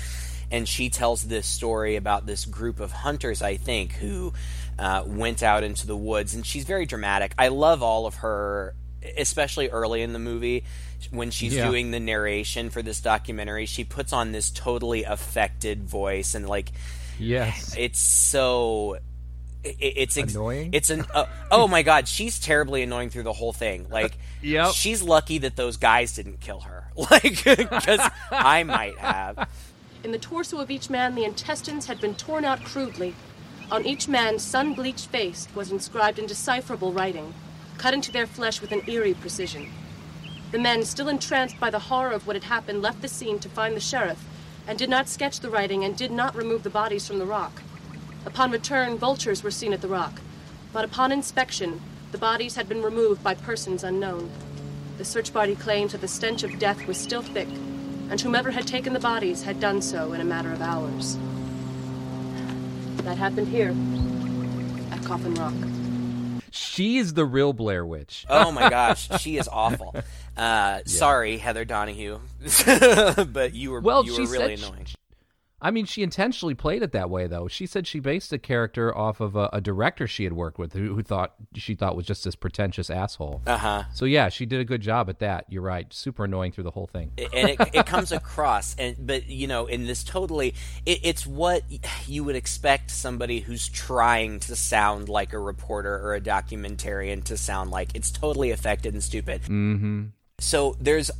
And 0.51 0.69
she 0.69 0.91
tells 0.91 1.23
this 1.23 1.47
story 1.47 1.97
about 1.97 2.27
this 2.27 2.45
group 2.45 2.81
of 2.81 2.91
hunters, 2.91 3.43
I 3.43 3.57
think, 3.57 3.93
who 3.93 4.33
uh, 4.79 5.05
went 5.07 5.43
out 5.43 5.63
into 5.63 5.87
the 5.87 5.97
woods. 5.97 6.35
And 6.35 6.45
she's 6.45 6.65
very 6.65 6.87
dramatic. 6.87 7.33
I 7.39 7.49
love 7.49 7.83
all 7.83 8.07
of 8.07 8.17
her, 8.17 8.75
especially 9.17 9.69
early 9.69 10.03
in 10.03 10.13
the 10.13 10.19
movie 10.19 10.65
when 11.11 11.31
she's 11.31 11.55
Yeah. 11.55 11.69
doing 11.69 11.91
the 11.91 12.01
narration 12.01 12.71
for 12.71 12.83
this 12.83 13.01
documentary, 13.01 13.67
she 13.67 13.85
puts 13.85 14.13
on 14.13 14.33
this 14.33 14.51
totally 14.51 15.05
affected 15.05 15.85
voice 15.85 16.35
and 16.35 16.49
like 16.49 16.73
Yes. 17.19 17.75
it's 17.79 17.99
so 18.01 18.99
it, 19.65 19.77
it's 19.81 20.17
ex- 20.17 20.35
Annoying? 20.35 20.71
It's 20.73 20.91
an 20.91 21.05
uh, 21.15 21.27
oh 21.51 21.67
my 21.69 21.83
god, 21.83 22.07
she's 22.09 22.39
terribly 22.39 22.83
annoying 22.83 23.11
through 23.11 23.25
the 23.25 23.33
whole 23.33 23.53
thing. 23.53 23.87
Like, 23.91 24.17
Yep. 24.43 24.73
she's 24.75 25.03
lucky 25.03 25.39
that 25.39 25.57
those 25.57 25.77
guys 25.77 26.15
didn't 26.15 26.41
kill 26.41 26.61
her. 26.61 26.85
Like, 27.11 27.43
because 27.45 28.01
I 28.31 28.63
might 28.65 28.97
have. 28.99 29.49
In 30.05 30.13
the 30.13 30.19
torso 30.19 30.59
of 30.61 30.71
each 30.71 30.89
man, 30.89 31.15
the 31.15 31.25
intestines 31.25 31.87
had 31.87 32.01
been 32.01 32.15
torn 32.15 32.45
out 32.45 32.63
crudely. 32.65 33.15
On 33.71 33.85
each 33.85 34.07
man's 34.09 34.43
sun 34.43 34.73
bleached 34.75 35.09
face 35.09 35.49
was 35.55 35.73
inscribed 35.73 36.19
indecipherable 36.19 36.93
writing, 36.93 37.35
cut 37.77 37.93
into 37.93 38.13
their 38.13 38.27
flesh 38.27 38.61
with 38.61 38.71
an 38.73 38.83
eerie 38.89 39.15
precision. 39.15 39.69
The 40.57 40.63
men, 40.63 40.87
still 40.87 41.11
entranced 41.11 41.61
by 41.61 41.69
the 41.69 41.79
horror 41.79 42.13
of 42.13 42.27
what 42.27 42.35
had 42.35 42.45
happened, 42.45 42.81
left 42.81 43.03
the 43.03 43.09
scene 43.09 43.39
to 43.41 43.49
find 43.51 43.77
the 43.77 43.79
sheriff 43.81 44.25
and 44.67 44.79
did 44.79 44.89
not 44.89 45.07
sketch 45.07 45.41
the 45.41 45.51
writing 45.51 45.85
and 45.85 45.95
did 45.95 46.11
not 46.11 46.35
remove 46.35 46.63
the 46.63 46.71
bodies 46.71 47.07
from 47.07 47.19
the 47.19 47.27
rock. 47.27 47.61
Upon 48.25 48.51
return, 48.51 48.97
vultures 48.97 49.43
were 49.43 49.51
seen 49.51 49.75
at 49.75 49.83
the 49.83 49.89
rock, 49.89 50.23
but 50.73 50.83
upon 50.83 51.13
inspection, 51.13 51.83
the 52.11 52.17
bodies 52.17 52.57
had 52.57 52.71
been 52.71 52.81
removed 52.81 53.23
by 53.23 53.35
persons 53.35 53.85
unknown. 53.85 54.31
The 54.97 55.05
search 55.05 55.31
party 55.31 55.57
claimed 55.57 55.91
that 55.91 56.01
the 56.01 56.09
stench 56.09 56.43
of 56.43 56.59
death 56.59 56.87
was 56.87 56.97
still 56.97 57.21
thick, 57.21 57.49
and 58.09 58.19
whomever 58.19 58.53
had 58.53 58.67
taken 58.67 58.95
the 58.95 58.99
bodies 58.99 59.43
had 59.43 59.61
done 59.61 59.83
so 59.83 60.15
in 60.15 60.23
a 60.23 60.25
matter 60.25 60.53
of 60.53 60.63
hours. 60.63 61.19
That 63.05 63.19
happened 63.19 63.49
here, 63.49 63.75
at 64.91 65.05
Coffin 65.05 65.35
Rock. 65.35 65.76
She's 66.57 67.15
the 67.15 67.25
real 67.25 67.53
Blair 67.53 67.85
Witch. 67.85 68.25
Oh 68.29 68.51
my 68.51 68.71
gosh, 68.71 69.09
she 69.21 69.37
is 69.39 69.49
awful. 69.49 69.95
Uh, 70.37 70.83
Sorry, 70.85 71.39
Heather 71.39 71.65
Donahue, 71.65 72.19
but 72.67 73.55
you 73.55 73.71
were 73.71 73.81
Well, 73.81 74.05
you 74.05 74.15
she 74.15 74.21
were 74.21 74.29
really 74.33 74.57
said 74.59 74.69
annoying. 74.69 74.87
I 75.67 75.73
mean, 75.73 75.85
she 75.85 76.05
intentionally 76.05 76.55
played 76.55 76.85
it 76.85 76.93
that 76.93 77.11
way, 77.11 77.27
though. 77.27 77.49
She 77.49 77.67
said 77.67 77.89
she 77.89 77.99
based 77.99 78.31
the 78.31 78.39
character 78.39 78.97
off 78.97 79.21
of 79.21 79.35
a, 79.35 79.51
a 79.53 79.61
director 79.61 80.07
she 80.07 80.23
had 80.23 80.33
worked 80.33 80.61
with, 80.61 80.75
who, 80.75 80.95
who 80.95 81.03
thought 81.03 81.35
she 81.55 81.75
thought 81.75 81.97
was 81.97 82.07
just 82.07 82.23
this 82.23 82.37
pretentious 82.37 82.89
asshole. 82.89 83.43
Uh 83.45 83.59
huh. 83.59 83.83
So 83.93 84.05
yeah, 84.05 84.29
she 84.29 84.47
did 84.47 84.61
a 84.61 84.65
good 84.65 84.81
job 84.81 85.11
at 85.11 85.19
that. 85.19 85.47
You're 85.49 85.63
right. 85.63 85.93
Super 85.93 86.27
annoying 86.27 86.53
through 86.53 86.63
the 86.63 86.71
whole 86.71 86.87
thing. 86.87 87.11
and 87.19 87.51
it, 87.51 87.61
it 87.73 87.85
comes 87.87 88.13
across 88.13 88.77
and 88.79 89.07
but 89.07 89.29
you 89.29 89.47
know 89.47 89.67
in 89.67 89.87
this 89.87 90.05
totally 90.05 90.55
it, 90.85 91.01
it's 91.03 91.27
what 91.27 91.63
you 92.07 92.25
would 92.25 92.37
expect 92.37 92.91
somebody 92.91 93.41
who's 93.41 93.69
trying 93.69 94.39
to 94.41 94.55
sound 94.55 95.09
like 95.09 95.33
a 95.33 95.39
reporter 95.39 95.95
or 95.95 96.15
a 96.15 96.21
documentarian 96.21 97.23
to 97.25 97.37
sound 97.37 97.71
like 97.71 97.95
it's 97.95 98.11
totally 98.11 98.51
affected 98.51 98.95
and 98.95 99.03
stupid 99.03 99.43
mm-hmm. 99.43 100.05
so 100.39 100.77
there's 100.81 101.11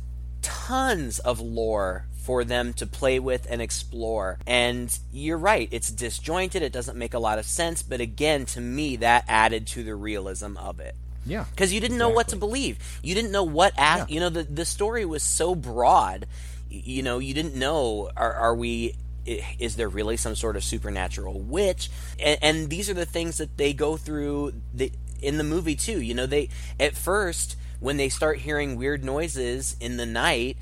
tons 0.41 1.19
of 1.19 1.39
lore 1.39 2.07
for 2.27 2.43
them 2.43 2.73
to 2.73 2.85
play 2.85 3.19
with 3.19 3.47
and 3.49 3.61
explore 3.61 4.37
and 4.45 4.99
you're 5.13 5.37
right 5.37 5.69
it's 5.71 5.89
disjointed 5.89 6.61
it 6.61 6.73
doesn't 6.73 6.97
make 6.97 7.13
a 7.13 7.19
lot 7.19 7.39
of 7.39 7.45
sense 7.45 7.81
but 7.81 8.01
again 8.01 8.45
to 8.45 8.59
me 8.59 8.97
that 8.97 9.23
added 9.29 9.65
to 9.65 9.81
the 9.81 9.95
realism 9.95 10.57
of 10.57 10.81
it 10.81 10.93
Yeah. 11.25 11.45
because 11.51 11.71
you 11.71 11.79
didn't 11.79 11.97
know 11.97 12.09
what 12.09 12.27
to 12.29 12.35
believe. 12.35 12.75
You 13.01 13.15
didn't 13.15 13.31
know 13.31 13.43
what 13.45 13.71
as 13.77 14.09
you 14.09 14.19
know 14.19 14.29
the 14.29 14.43
the 14.43 14.65
story 14.65 15.05
was 15.05 15.23
so 15.23 15.55
broad. 15.55 16.25
You 16.69 17.01
know, 17.01 17.19
you 17.19 17.33
didn't 17.33 17.55
know 17.55 18.09
are 18.15 18.33
are 18.33 18.55
we 18.55 18.95
is 19.25 19.75
there 19.75 19.89
really 19.89 20.17
some 20.17 20.35
sort 20.35 20.55
of 20.57 20.63
supernatural 20.63 21.39
witch? 21.39 21.89
And, 22.19 22.37
and 22.41 22.69
these 22.69 22.89
are 22.89 22.93
the 22.93 23.05
things 23.05 23.37
that 23.39 23.57
they 23.57 23.73
go 23.73 23.97
through 23.97 24.53
the, 24.73 24.91
in 25.21 25.37
the 25.37 25.43
movie 25.43 25.75
too. 25.75 25.99
You 26.01 26.13
know, 26.13 26.25
they 26.27 26.49
at 26.79 26.95
first 26.95 27.55
when 27.79 27.97
they 27.97 28.09
start 28.09 28.39
hearing 28.39 28.75
weird 28.77 29.03
noises 29.03 29.75
in 29.79 29.97
the 29.97 30.05
night, 30.05 30.57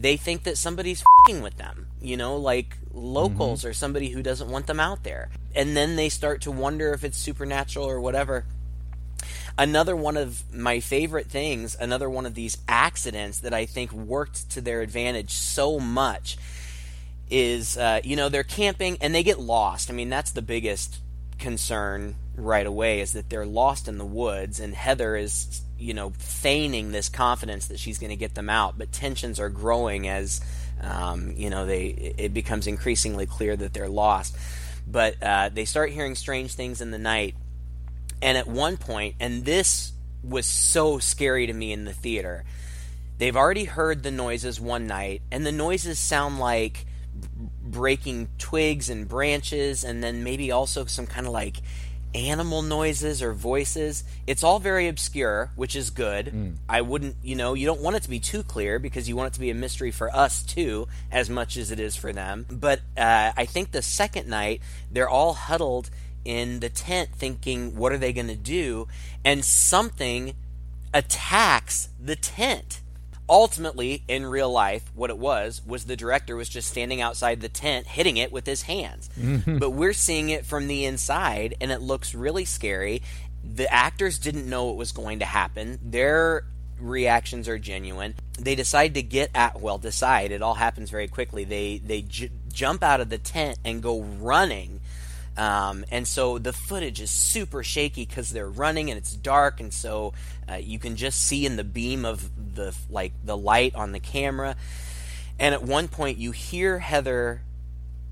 they 0.00 0.16
think 0.16 0.44
that 0.44 0.56
somebody's 0.56 1.02
with 1.28 1.58
them. 1.58 1.88
You 2.00 2.16
know, 2.16 2.36
like 2.36 2.78
locals 2.94 3.60
mm-hmm. 3.60 3.68
or 3.68 3.72
somebody 3.74 4.08
who 4.08 4.22
doesn't 4.22 4.50
want 4.50 4.66
them 4.66 4.80
out 4.80 5.04
there. 5.04 5.28
And 5.54 5.76
then 5.76 5.96
they 5.96 6.08
start 6.08 6.40
to 6.42 6.50
wonder 6.50 6.94
if 6.94 7.04
it's 7.04 7.18
supernatural 7.18 7.86
or 7.86 8.00
whatever. 8.00 8.46
Another 9.58 9.94
one 9.94 10.16
of 10.16 10.42
my 10.54 10.80
favorite 10.80 11.26
things, 11.26 11.76
another 11.78 12.08
one 12.08 12.24
of 12.24 12.34
these 12.34 12.58
accidents 12.68 13.40
that 13.40 13.52
I 13.52 13.66
think 13.66 13.92
worked 13.92 14.48
to 14.50 14.60
their 14.60 14.80
advantage 14.80 15.32
so 15.32 15.78
much 15.80 16.38
is, 17.28 17.76
uh, 17.76 18.00
you 18.04 18.16
know, 18.16 18.28
they're 18.28 18.44
camping 18.44 18.96
and 19.00 19.14
they 19.14 19.22
get 19.22 19.38
lost. 19.38 19.90
I 19.90 19.94
mean, 19.94 20.08
that's 20.08 20.30
the 20.30 20.42
biggest 20.42 21.00
concern 21.38 22.14
right 22.36 22.66
away 22.66 23.00
is 23.00 23.12
that 23.12 23.30
they're 23.30 23.46
lost 23.46 23.88
in 23.88 23.98
the 23.98 24.04
woods 24.04 24.60
and 24.60 24.74
Heather 24.74 25.16
is, 25.16 25.62
you 25.78 25.94
know, 25.94 26.10
feigning 26.18 26.92
this 26.92 27.08
confidence 27.08 27.66
that 27.68 27.78
she's 27.78 27.98
going 27.98 28.10
to 28.10 28.16
get 28.16 28.34
them 28.34 28.48
out, 28.48 28.78
but 28.78 28.92
tensions 28.92 29.40
are 29.40 29.48
growing 29.48 30.08
as, 30.08 30.40
um, 30.80 31.32
you 31.36 31.50
know, 31.50 31.66
they 31.66 32.14
it 32.18 32.34
becomes 32.34 32.66
increasingly 32.66 33.26
clear 33.26 33.56
that 33.56 33.72
they're 33.72 33.88
lost. 33.88 34.36
But 34.86 35.22
uh, 35.22 35.50
they 35.52 35.64
start 35.64 35.90
hearing 35.90 36.14
strange 36.14 36.54
things 36.54 36.80
in 36.80 36.90
the 36.90 36.98
night 36.98 37.34
and 38.20 38.36
at 38.36 38.46
one 38.46 38.76
point, 38.76 39.14
and 39.20 39.44
this 39.44 39.92
was 40.22 40.46
so 40.46 40.98
scary 40.98 41.46
to 41.46 41.52
me 41.52 41.72
in 41.72 41.84
the 41.84 41.92
theater, 41.92 42.44
they've 43.18 43.36
already 43.36 43.64
heard 43.64 44.02
the 44.02 44.10
noises 44.10 44.60
one 44.60 44.86
night, 44.86 45.22
and 45.30 45.46
the 45.46 45.52
noises 45.52 45.98
sound 45.98 46.38
like 46.38 46.86
breaking 47.70 48.28
twigs 48.38 48.90
and 48.90 49.08
branches, 49.08 49.84
and 49.84 50.02
then 50.02 50.24
maybe 50.24 50.50
also 50.50 50.84
some 50.86 51.06
kind 51.06 51.26
of 51.26 51.32
like 51.32 51.56
animal 52.14 52.62
noises 52.62 53.22
or 53.22 53.32
voices. 53.32 54.04
It's 54.26 54.42
all 54.42 54.58
very 54.58 54.88
obscure, 54.88 55.50
which 55.56 55.76
is 55.76 55.90
good. 55.90 56.26
Mm. 56.26 56.56
I 56.68 56.80
wouldn't, 56.80 57.16
you 57.22 57.36
know, 57.36 57.54
you 57.54 57.66
don't 57.66 57.80
want 57.80 57.96
it 57.96 58.02
to 58.04 58.10
be 58.10 58.20
too 58.20 58.42
clear 58.42 58.78
because 58.78 59.08
you 59.08 59.16
want 59.16 59.28
it 59.28 59.34
to 59.34 59.40
be 59.40 59.50
a 59.50 59.54
mystery 59.54 59.90
for 59.90 60.14
us 60.14 60.42
too, 60.42 60.88
as 61.12 61.28
much 61.28 61.56
as 61.56 61.70
it 61.70 61.78
is 61.78 61.96
for 61.96 62.12
them. 62.12 62.46
But 62.50 62.80
uh, 62.96 63.32
I 63.36 63.44
think 63.44 63.72
the 63.72 63.82
second 63.82 64.28
night, 64.28 64.62
they're 64.90 65.08
all 65.08 65.34
huddled 65.34 65.90
in 66.24 66.60
the 66.60 66.68
tent 66.68 67.10
thinking, 67.14 67.76
what 67.76 67.92
are 67.92 67.98
they 67.98 68.12
going 68.12 68.28
to 68.28 68.36
do? 68.36 68.88
And 69.24 69.44
something 69.44 70.34
attacks 70.92 71.90
the 72.02 72.16
tent. 72.16 72.80
Ultimately, 73.30 74.04
in 74.08 74.24
real 74.26 74.50
life, 74.50 74.90
what 74.94 75.10
it 75.10 75.18
was 75.18 75.60
was 75.66 75.84
the 75.84 75.96
director 75.96 76.34
was 76.34 76.48
just 76.48 76.70
standing 76.70 77.00
outside 77.00 77.40
the 77.40 77.48
tent 77.48 77.86
hitting 77.86 78.16
it 78.16 78.32
with 78.32 78.46
his 78.46 78.62
hands. 78.62 79.10
Mm-hmm. 79.18 79.58
But 79.58 79.70
we're 79.70 79.92
seeing 79.92 80.30
it 80.30 80.46
from 80.46 80.66
the 80.66 80.84
inside, 80.84 81.54
and 81.60 81.70
it 81.70 81.82
looks 81.82 82.14
really 82.14 82.44
scary. 82.44 83.02
The 83.44 83.72
actors 83.72 84.18
didn't 84.18 84.48
know 84.48 84.64
what 84.64 84.76
was 84.76 84.92
going 84.92 85.18
to 85.18 85.24
happen. 85.24 85.78
Their 85.82 86.44
reactions 86.80 87.48
are 87.48 87.58
genuine. 87.58 88.14
They 88.38 88.54
decide 88.54 88.94
to 88.94 89.02
get 89.02 89.30
at 89.34 89.60
well, 89.60 89.78
decide. 89.78 90.30
It 90.30 90.42
all 90.42 90.54
happens 90.54 90.90
very 90.90 91.08
quickly. 91.08 91.44
They 91.44 91.78
they 91.78 92.02
j- 92.02 92.30
jump 92.52 92.82
out 92.82 93.00
of 93.00 93.10
the 93.10 93.18
tent 93.18 93.58
and 93.64 93.82
go 93.82 94.00
running 94.02 94.77
um, 95.38 95.84
and 95.92 96.06
so 96.06 96.38
the 96.38 96.52
footage 96.52 97.00
is 97.00 97.10
super 97.12 97.62
shaky 97.62 98.04
because 98.04 98.30
they're 98.30 98.50
running 98.50 98.90
and 98.90 98.98
it's 98.98 99.12
dark, 99.12 99.60
and 99.60 99.72
so 99.72 100.12
uh, 100.50 100.54
you 100.54 100.80
can 100.80 100.96
just 100.96 101.24
see 101.24 101.46
in 101.46 101.54
the 101.54 101.64
beam 101.64 102.04
of 102.04 102.28
the 102.54 102.74
like 102.90 103.12
the 103.24 103.36
light 103.36 103.74
on 103.76 103.92
the 103.92 104.00
camera. 104.00 104.56
And 105.38 105.54
at 105.54 105.62
one 105.62 105.86
point, 105.86 106.18
you 106.18 106.32
hear 106.32 106.80
Heather 106.80 107.42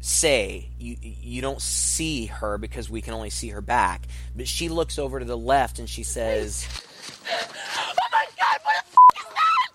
say 0.01 0.69
you 0.79 0.97
you 1.03 1.43
don't 1.43 1.61
see 1.61 2.27
her 2.27 2.59
because 2.59 2.89
we 2.89 3.01
can 3.01 3.13
only 3.13 3.31
see 3.31 3.49
her 3.49 3.61
back, 3.61 4.03
but 4.37 4.47
she 4.47 4.69
looks 4.69 4.97
over 4.97 5.19
to 5.19 5.25
the 5.25 5.37
left 5.37 5.81
and 5.81 5.89
she 5.89 6.05
says, 6.05 6.65
"Oh 7.29 7.93
my 8.13 8.25
God, 8.39 8.61
what 8.63 8.85
the 8.85 8.93
f- 8.93 9.19
is 9.19 9.25
that? 9.35 9.69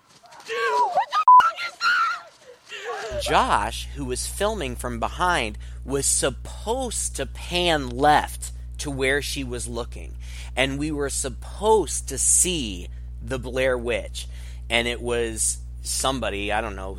Dude, 0.46 0.80
what 0.80 1.08
the 1.10 1.18
f- 1.18 1.68
is 1.68 1.78
that?" 3.12 3.22
Josh, 3.22 3.88
who 3.94 4.06
was 4.06 4.26
filming 4.26 4.74
from 4.74 4.98
behind, 4.98 5.58
was 5.84 6.06
supposed 6.06 7.16
to 7.16 7.26
pan 7.26 7.90
left 7.90 8.52
to 8.78 8.90
where 8.90 9.22
she 9.22 9.44
was 9.44 9.68
looking. 9.68 10.16
And 10.56 10.78
we 10.78 10.90
were 10.90 11.10
supposed 11.10 12.08
to 12.08 12.18
see 12.18 12.88
the 13.22 13.38
Blair 13.38 13.76
Witch. 13.76 14.28
And 14.68 14.86
it 14.86 15.00
was 15.00 15.58
somebody, 15.82 16.52
I 16.52 16.60
don't 16.60 16.76
know, 16.76 16.98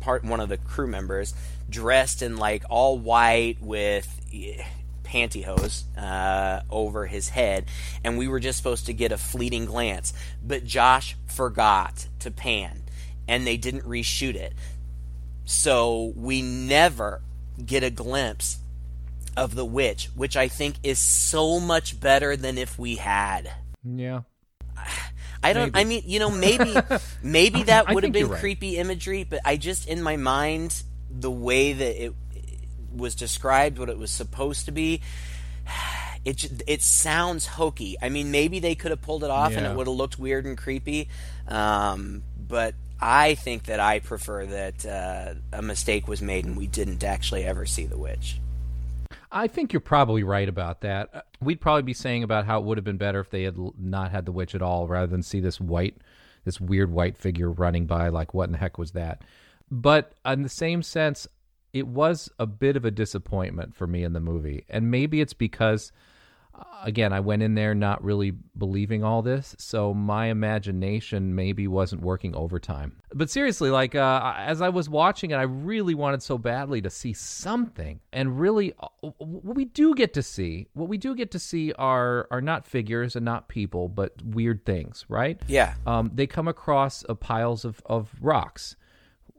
part 0.00 0.24
one 0.24 0.40
of 0.40 0.48
the 0.48 0.56
crew 0.56 0.86
members 0.86 1.34
dressed 1.68 2.22
in 2.22 2.36
like 2.36 2.62
all 2.68 2.98
white 2.98 3.56
with 3.60 4.20
eh, 4.32 4.62
pantyhose 5.02 5.84
uh, 5.96 6.62
over 6.70 7.06
his 7.06 7.30
head, 7.30 7.66
and 8.02 8.18
we 8.18 8.28
were 8.28 8.40
just 8.40 8.58
supposed 8.58 8.86
to 8.86 8.92
get 8.92 9.12
a 9.12 9.16
fleeting 9.16 9.64
glance. 9.64 10.12
But 10.42 10.64
Josh 10.64 11.16
forgot 11.26 12.08
to 12.20 12.30
pan, 12.30 12.82
and 13.28 13.46
they 13.46 13.56
didn't 13.56 13.82
reshoot 13.82 14.34
it. 14.34 14.54
So 15.44 16.12
we 16.16 16.42
never, 16.42 17.22
get 17.64 17.82
a 17.82 17.90
glimpse 17.90 18.58
of 19.36 19.54
the 19.54 19.64
witch, 19.64 20.10
which 20.14 20.36
I 20.36 20.48
think 20.48 20.76
is 20.82 20.98
so 20.98 21.60
much 21.60 21.98
better 22.00 22.36
than 22.36 22.58
if 22.58 22.78
we 22.78 22.96
had. 22.96 23.50
Yeah. 23.82 24.20
I 25.42 25.52
don't. 25.52 25.74
Maybe. 25.74 25.80
I 25.80 25.84
mean, 25.84 26.02
you 26.06 26.18
know, 26.18 26.30
maybe 26.30 26.74
maybe 27.22 27.64
that 27.64 27.92
would 27.92 28.02
have 28.02 28.12
been 28.12 28.28
right. 28.28 28.40
creepy 28.40 28.78
imagery, 28.78 29.24
but 29.24 29.40
I 29.44 29.56
just 29.56 29.86
in 29.86 30.02
my 30.02 30.16
mind 30.16 30.82
the 31.10 31.30
way 31.30 31.74
that 31.74 32.02
it 32.02 32.14
was 32.96 33.14
described, 33.14 33.78
what 33.78 33.90
it 33.90 33.98
was 33.98 34.10
supposed 34.10 34.64
to 34.66 34.72
be, 34.72 35.02
it 36.24 36.62
it 36.66 36.80
sounds 36.80 37.46
hokey. 37.46 37.96
I 38.00 38.08
mean, 38.08 38.30
maybe 38.30 38.58
they 38.58 38.74
could 38.74 38.90
have 38.90 39.02
pulled 39.02 39.22
it 39.22 39.30
off 39.30 39.52
yeah. 39.52 39.58
and 39.58 39.66
it 39.66 39.76
would 39.76 39.86
have 39.86 39.96
looked 39.96 40.18
weird 40.18 40.46
and 40.46 40.56
creepy, 40.56 41.08
um, 41.46 42.22
but 42.38 42.74
I 43.06 43.34
think 43.34 43.64
that 43.64 43.80
I 43.80 44.00
prefer 44.00 44.46
that 44.46 44.86
uh, 44.86 45.34
a 45.52 45.60
mistake 45.60 46.08
was 46.08 46.22
made 46.22 46.46
and 46.46 46.56
we 46.56 46.66
didn't 46.66 47.04
actually 47.04 47.44
ever 47.44 47.66
see 47.66 47.84
the 47.84 47.98
witch. 47.98 48.40
I 49.30 49.46
think 49.46 49.74
you're 49.74 49.80
probably 49.80 50.22
right 50.22 50.48
about 50.48 50.80
that. 50.80 51.10
Uh, 51.12 51.20
we'd 51.38 51.60
probably 51.60 51.82
be 51.82 51.92
saying 51.92 52.22
about 52.22 52.46
how 52.46 52.60
it 52.60 52.64
would 52.64 52.78
have 52.78 52.84
been 52.84 52.96
better 52.96 53.20
if 53.20 53.28
they 53.28 53.42
had 53.42 53.58
not 53.78 54.10
had 54.10 54.24
the 54.24 54.32
witch 54.32 54.54
at 54.54 54.62
all, 54.62 54.88
rather 54.88 55.06
than 55.06 55.22
see 55.22 55.38
this 55.38 55.60
white, 55.60 55.98
this 56.46 56.58
weird 56.58 56.90
white 56.90 57.18
figure 57.18 57.50
running 57.50 57.84
by. 57.84 58.08
Like, 58.08 58.32
what 58.32 58.44
in 58.44 58.52
the 58.52 58.58
heck 58.58 58.78
was 58.78 58.92
that? 58.92 59.20
But 59.70 60.14
in 60.24 60.40
the 60.40 60.48
same 60.48 60.82
sense, 60.82 61.28
it 61.74 61.86
was 61.86 62.30
a 62.38 62.46
bit 62.46 62.74
of 62.74 62.86
a 62.86 62.90
disappointment 62.90 63.76
for 63.76 63.86
me 63.86 64.02
in 64.02 64.14
the 64.14 64.20
movie, 64.20 64.64
and 64.70 64.90
maybe 64.90 65.20
it's 65.20 65.34
because 65.34 65.92
again, 66.84 67.12
I 67.12 67.20
went 67.20 67.42
in 67.42 67.54
there 67.54 67.74
not 67.74 68.04
really 68.04 68.32
believing 68.56 69.02
all 69.02 69.22
this, 69.22 69.56
so 69.58 69.94
my 69.94 70.26
imagination 70.26 71.34
maybe 71.34 71.66
wasn't 71.66 72.02
working 72.02 72.34
overtime. 72.34 72.96
But 73.12 73.30
seriously, 73.30 73.70
like 73.70 73.94
uh, 73.94 74.34
as 74.36 74.60
I 74.60 74.68
was 74.68 74.88
watching 74.88 75.30
it, 75.30 75.36
I 75.36 75.42
really 75.42 75.94
wanted 75.94 76.22
so 76.22 76.38
badly 76.38 76.80
to 76.82 76.90
see 76.90 77.12
something, 77.12 78.00
and 78.12 78.38
really, 78.38 78.74
uh, 78.78 79.10
what 79.18 79.56
we 79.56 79.64
do 79.64 79.94
get 79.94 80.14
to 80.14 80.22
see, 80.22 80.68
what 80.74 80.88
we 80.88 80.98
do 80.98 81.14
get 81.14 81.30
to 81.32 81.38
see 81.38 81.72
are 81.72 82.28
are 82.30 82.40
not 82.40 82.66
figures 82.66 83.16
and 83.16 83.24
not 83.24 83.48
people, 83.48 83.88
but 83.88 84.12
weird 84.24 84.64
things, 84.64 85.04
right? 85.08 85.40
Yeah. 85.46 85.74
Um, 85.86 86.10
they 86.14 86.26
come 86.26 86.48
across 86.48 87.04
uh, 87.08 87.14
piles 87.14 87.64
of 87.64 87.80
of 87.86 88.10
rocks 88.20 88.76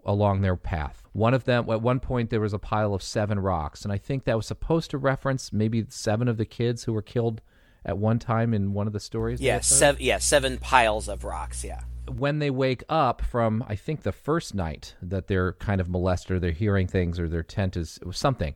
along 0.05 0.41
their 0.41 0.55
path. 0.55 1.03
One 1.13 1.33
of 1.33 1.45
them, 1.45 1.69
at 1.69 1.81
one 1.81 1.99
point, 1.99 2.29
there 2.29 2.41
was 2.41 2.53
a 2.53 2.59
pile 2.59 2.93
of 2.93 3.01
seven 3.01 3.39
rocks, 3.39 3.83
and 3.83 3.91
I 3.91 3.97
think 3.97 4.25
that 4.25 4.37
was 4.37 4.45
supposed 4.45 4.91
to 4.91 4.97
reference 4.97 5.51
maybe 5.51 5.85
seven 5.89 6.27
of 6.27 6.37
the 6.37 6.45
kids 6.45 6.83
who 6.83 6.93
were 6.93 7.01
killed 7.01 7.41
at 7.85 7.97
one 7.97 8.19
time 8.19 8.53
in 8.53 8.73
one 8.73 8.87
of 8.87 8.93
the 8.93 8.99
stories. 8.99 9.41
Yeah, 9.41 9.59
seven. 9.59 10.01
Yeah, 10.01 10.17
seven 10.17 10.57
piles 10.57 11.07
of 11.07 11.23
rocks. 11.23 11.63
Yeah. 11.63 11.81
When 12.07 12.39
they 12.39 12.51
wake 12.51 12.83
up 12.87 13.21
from, 13.21 13.63
I 13.67 13.75
think 13.75 14.03
the 14.03 14.11
first 14.11 14.53
night 14.53 14.95
that 15.01 15.27
they're 15.27 15.53
kind 15.53 15.81
of 15.81 15.89
molested, 15.89 16.37
or 16.37 16.39
they're 16.39 16.51
hearing 16.51 16.87
things, 16.87 17.19
or 17.19 17.27
their 17.27 17.43
tent 17.43 17.75
is 17.75 17.99
something. 18.11 18.55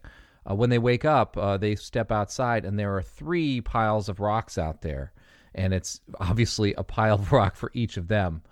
Uh, 0.49 0.55
when 0.55 0.69
they 0.69 0.79
wake 0.79 1.05
up, 1.05 1.35
uh, 1.37 1.57
they 1.57 1.75
step 1.75 2.11
outside, 2.11 2.65
and 2.65 2.77
there 2.77 2.95
are 2.95 3.01
three 3.01 3.61
piles 3.61 4.07
of 4.07 4.19
rocks 4.19 4.57
out 4.57 4.81
there, 4.81 5.11
and 5.55 5.73
it's 5.73 6.01
obviously 6.19 6.73
a 6.75 6.83
pile 6.83 7.15
of 7.15 7.31
rock 7.31 7.55
for 7.55 7.71
each 7.73 7.97
of 7.97 8.07
them, 8.07 8.43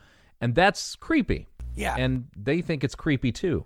and 0.41 0.55
that's 0.55 0.95
creepy 0.95 1.47
yeah. 1.77 1.95
And 1.97 2.27
they 2.35 2.61
think 2.61 2.83
it's 2.83 2.95
creepy 2.95 3.31
too. 3.31 3.65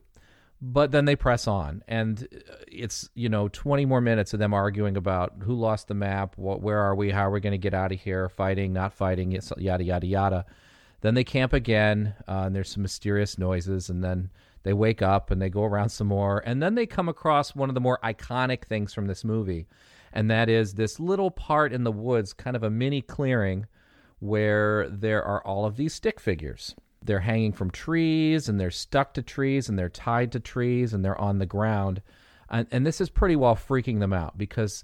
But 0.63 0.91
then 0.91 1.06
they 1.06 1.15
press 1.15 1.47
on, 1.47 1.84
and 1.88 2.28
it's 2.67 3.10
you 3.15 3.30
know 3.30 3.47
twenty 3.47 3.84
more 3.84 4.00
minutes 4.00 4.34
of 4.34 4.39
them 4.39 4.54
arguing 4.54 4.95
about 4.95 5.34
who 5.41 5.56
lost 5.56 5.88
the 5.88 5.95
map, 5.95 6.38
what, 6.38 6.62
where 6.62 6.78
are 6.78 6.93
we, 6.93 7.10
how 7.10 7.28
are 7.28 7.32
we 7.32 7.39
going 7.39 7.52
to 7.52 7.58
get 7.58 7.74
out 7.74 7.91
of 7.91 8.00
here, 8.00 8.30
fighting, 8.30 8.71
not 8.71 8.93
fighting, 8.93 9.32
yada 9.58 9.84
yada 9.84 10.06
yada. 10.06 10.45
Then 11.02 11.15
they 11.15 11.24
camp 11.24 11.54
again, 11.54 12.13
uh, 12.28 12.43
and 12.45 12.56
there's 12.56 12.69
some 12.69 12.84
mysterious 12.84 13.39
noises, 13.39 13.89
and 13.89 14.04
then 14.04 14.30
they 14.62 14.74
wake 14.74 15.02
up 15.02 15.32
and 15.32 15.41
they 15.41 15.50
go 15.50 15.63
around 15.63 15.89
some 15.89 16.06
more, 16.06 16.43
and 16.45 16.62
then 16.62 16.76
they 16.76 16.86
come 16.86 17.10
across 17.10 17.56
one 17.56 17.69
of 17.69 17.74
the 17.74 17.82
more 17.82 17.97
iconic 18.04 18.65
things 18.65 18.93
from 18.93 19.08
this 19.08 19.24
movie, 19.24 19.65
and 20.13 20.30
that 20.30 20.47
is 20.47 20.76
this 20.76 21.00
little 21.00 21.32
part 21.32 21.74
in 21.74 21.84
the 21.84 21.91
woods, 21.91 22.34
kind 22.34 22.56
of 22.56 22.62
a 22.62 22.69
mini 22.69 23.02
clearing, 23.02 23.65
where 24.19 24.88
there 24.89 25.24
are 25.24 25.43
all 25.43 25.65
of 25.65 25.76
these 25.76 25.95
stick 25.95 26.19
figures 26.19 26.76
they're 27.03 27.19
hanging 27.19 27.51
from 27.51 27.71
trees 27.71 28.47
and 28.47 28.59
they're 28.59 28.71
stuck 28.71 29.13
to 29.15 29.21
trees 29.21 29.69
and 29.69 29.77
they're 29.77 29.89
tied 29.89 30.31
to 30.31 30.39
trees 30.39 30.93
and 30.93 31.03
they're 31.03 31.19
on 31.19 31.39
the 31.39 31.45
ground. 31.45 32.01
and, 32.49 32.67
and 32.71 32.85
this 32.85 33.01
is 33.01 33.09
pretty 33.09 33.35
well 33.35 33.55
freaking 33.55 33.99
them 33.99 34.13
out 34.13 34.37
because 34.37 34.83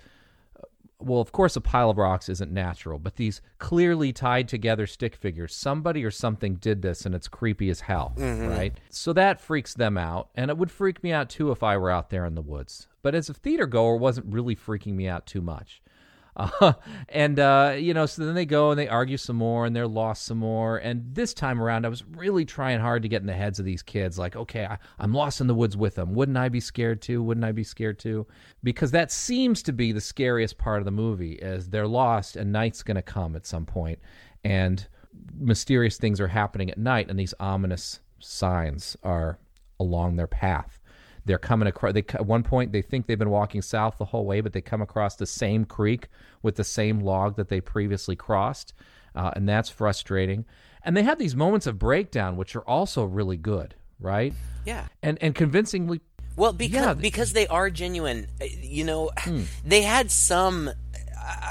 uh, 0.58 0.64
well, 1.00 1.22
of 1.22 1.32
course, 1.32 1.56
a 1.56 1.62
pile 1.62 1.92
of 1.92 1.98
rocks 1.98 2.28
isn't 2.28 2.52
natural, 2.52 2.98
but 2.98 3.18
these 3.18 3.42
clearly 3.60 4.12
tied 4.12 4.48
together 4.48 4.88
stick 4.88 5.16
figures, 5.16 5.56
somebody 5.56 6.04
or 6.04 6.10
something 6.10 6.56
did 6.56 6.82
this 6.82 7.06
and 7.06 7.14
it's 7.14 7.28
creepy 7.28 7.70
as 7.70 7.82
hell, 7.82 8.14
mm-hmm. 8.18 8.48
right? 8.48 8.80
So 8.90 9.14
that 9.14 9.40
freaks 9.40 9.76
them 9.76 9.98
out, 9.98 10.30
and 10.34 10.50
it 10.50 10.58
would 10.58 10.72
freak 10.72 11.04
me 11.04 11.12
out 11.12 11.30
too 11.30 11.52
if 11.52 11.62
I 11.62 11.78
were 11.78 11.92
out 11.92 12.10
there 12.10 12.26
in 12.26 12.34
the 12.34 12.42
woods. 12.42 12.88
But 13.04 13.14
as 13.14 13.30
a 13.30 13.34
theater 13.34 13.68
goer, 13.68 13.96
wasn't 13.96 14.34
really 14.34 14.56
freaking 14.56 14.94
me 14.94 15.08
out 15.08 15.28
too 15.28 15.42
much. 15.42 15.82
Uh, 16.38 16.74
and 17.10 17.40
uh, 17.40 17.76
you 17.78 17.94
know, 17.94 18.06
so 18.06 18.24
then 18.24 18.36
they 18.36 18.46
go 18.46 18.70
and 18.70 18.80
they 18.80 18.88
argue 18.88 19.18
some 19.18 19.36
more, 19.36 19.66
and 19.66 19.76
they're 19.76 19.88
lost 19.88 20.26
some 20.26 20.38
more. 20.38 20.78
And 20.78 21.04
this 21.14 21.34
time 21.34 21.62
around, 21.62 21.86
I 21.86 21.90
was 21.90 22.06
really 22.06 22.46
trying 22.46 22.80
hard 22.80 23.02
to 23.02 23.10
get 23.10 23.22
in 23.22 23.28
the 23.28 23.34
heads 23.34 23.60
of 23.60 23.66
these 23.66 23.82
kids. 23.82 24.18
Like, 24.18 24.36
okay, 24.36 24.66
I, 24.66 24.78
I'm 25.00 25.14
lost 25.14 25.42
in 25.42 25.48
the 25.48 25.56
woods 25.56 25.76
with 25.76 25.96
them. 25.96 26.14
Wouldn't 26.14 26.38
I 26.38 26.50
be 26.50 26.60
scared 26.60 27.02
too? 27.02 27.22
Wouldn't 27.24 27.46
I 27.46 27.52
be 27.52 27.64
scared 27.64 28.00
too? 28.00 28.28
Because 28.64 28.92
that 28.92 29.12
seems 29.12 29.62
to 29.64 29.74
be 29.74 29.92
the 29.92 30.02
scariest 30.02 30.58
part 30.58 30.80
of 30.80 30.86
the 30.86 30.92
movie. 30.92 31.34
Is 31.34 31.70
they're 31.70 31.88
lost, 31.88 32.36
and 32.36 32.52
night's 32.52 32.84
going 32.84 32.96
to 32.96 33.02
come 33.02 33.36
at 33.36 33.46
some 33.46 33.66
point, 33.66 34.00
and 34.44 34.88
mysterious 35.40 35.98
things 35.98 36.22
are 36.22 36.28
happening 36.28 36.70
at 36.70 36.78
night, 36.78 37.10
and 37.10 37.20
these 37.20 37.34
ominous 37.40 38.00
signs 38.20 38.96
are 39.04 39.40
along 39.80 40.16
their 40.16 40.28
path 40.28 40.77
they're 41.28 41.38
coming 41.38 41.68
across 41.68 41.94
they 41.94 42.04
at 42.14 42.26
one 42.26 42.42
point 42.42 42.72
they 42.72 42.82
think 42.82 43.06
they've 43.06 43.20
been 43.20 43.30
walking 43.30 43.62
south 43.62 43.98
the 44.00 44.06
whole 44.06 44.26
way 44.26 44.42
but 44.42 44.54
they 44.54 44.62
come 44.62 44.82
across 44.82 45.16
the 45.18 45.26
same 45.28 45.66
creek 45.66 46.08
with 46.42 46.56
the 46.56 46.64
same 46.64 47.00
log 47.02 47.36
that 47.36 47.50
they 47.50 47.62
previously 47.62 48.16
crossed 48.16 48.74
uh, 49.16 49.32
and 49.36 49.48
that's 49.48 49.70
frustrating 49.70 50.46
and 50.84 50.96
they 50.98 51.04
have 51.04 51.20
these 51.20 51.36
moments 51.36 51.68
of 51.68 51.78
breakdown 51.78 52.38
which 52.38 52.56
are 52.56 52.62
also 52.68 53.04
really 53.04 53.38
good 53.38 53.76
right 54.00 54.34
Yeah. 54.66 54.88
and 55.04 55.18
and 55.22 55.36
convincingly 55.36 56.02
Well, 56.36 56.54
because 56.54 56.82
Yeah, 56.86 56.94
because 56.94 57.34
they 57.34 57.48
are 57.48 57.70
genuine. 57.72 58.28
uh, 58.40 58.46
You 58.62 58.86
know, 58.86 59.10
they 59.66 59.82
had 59.82 60.12
some 60.12 60.70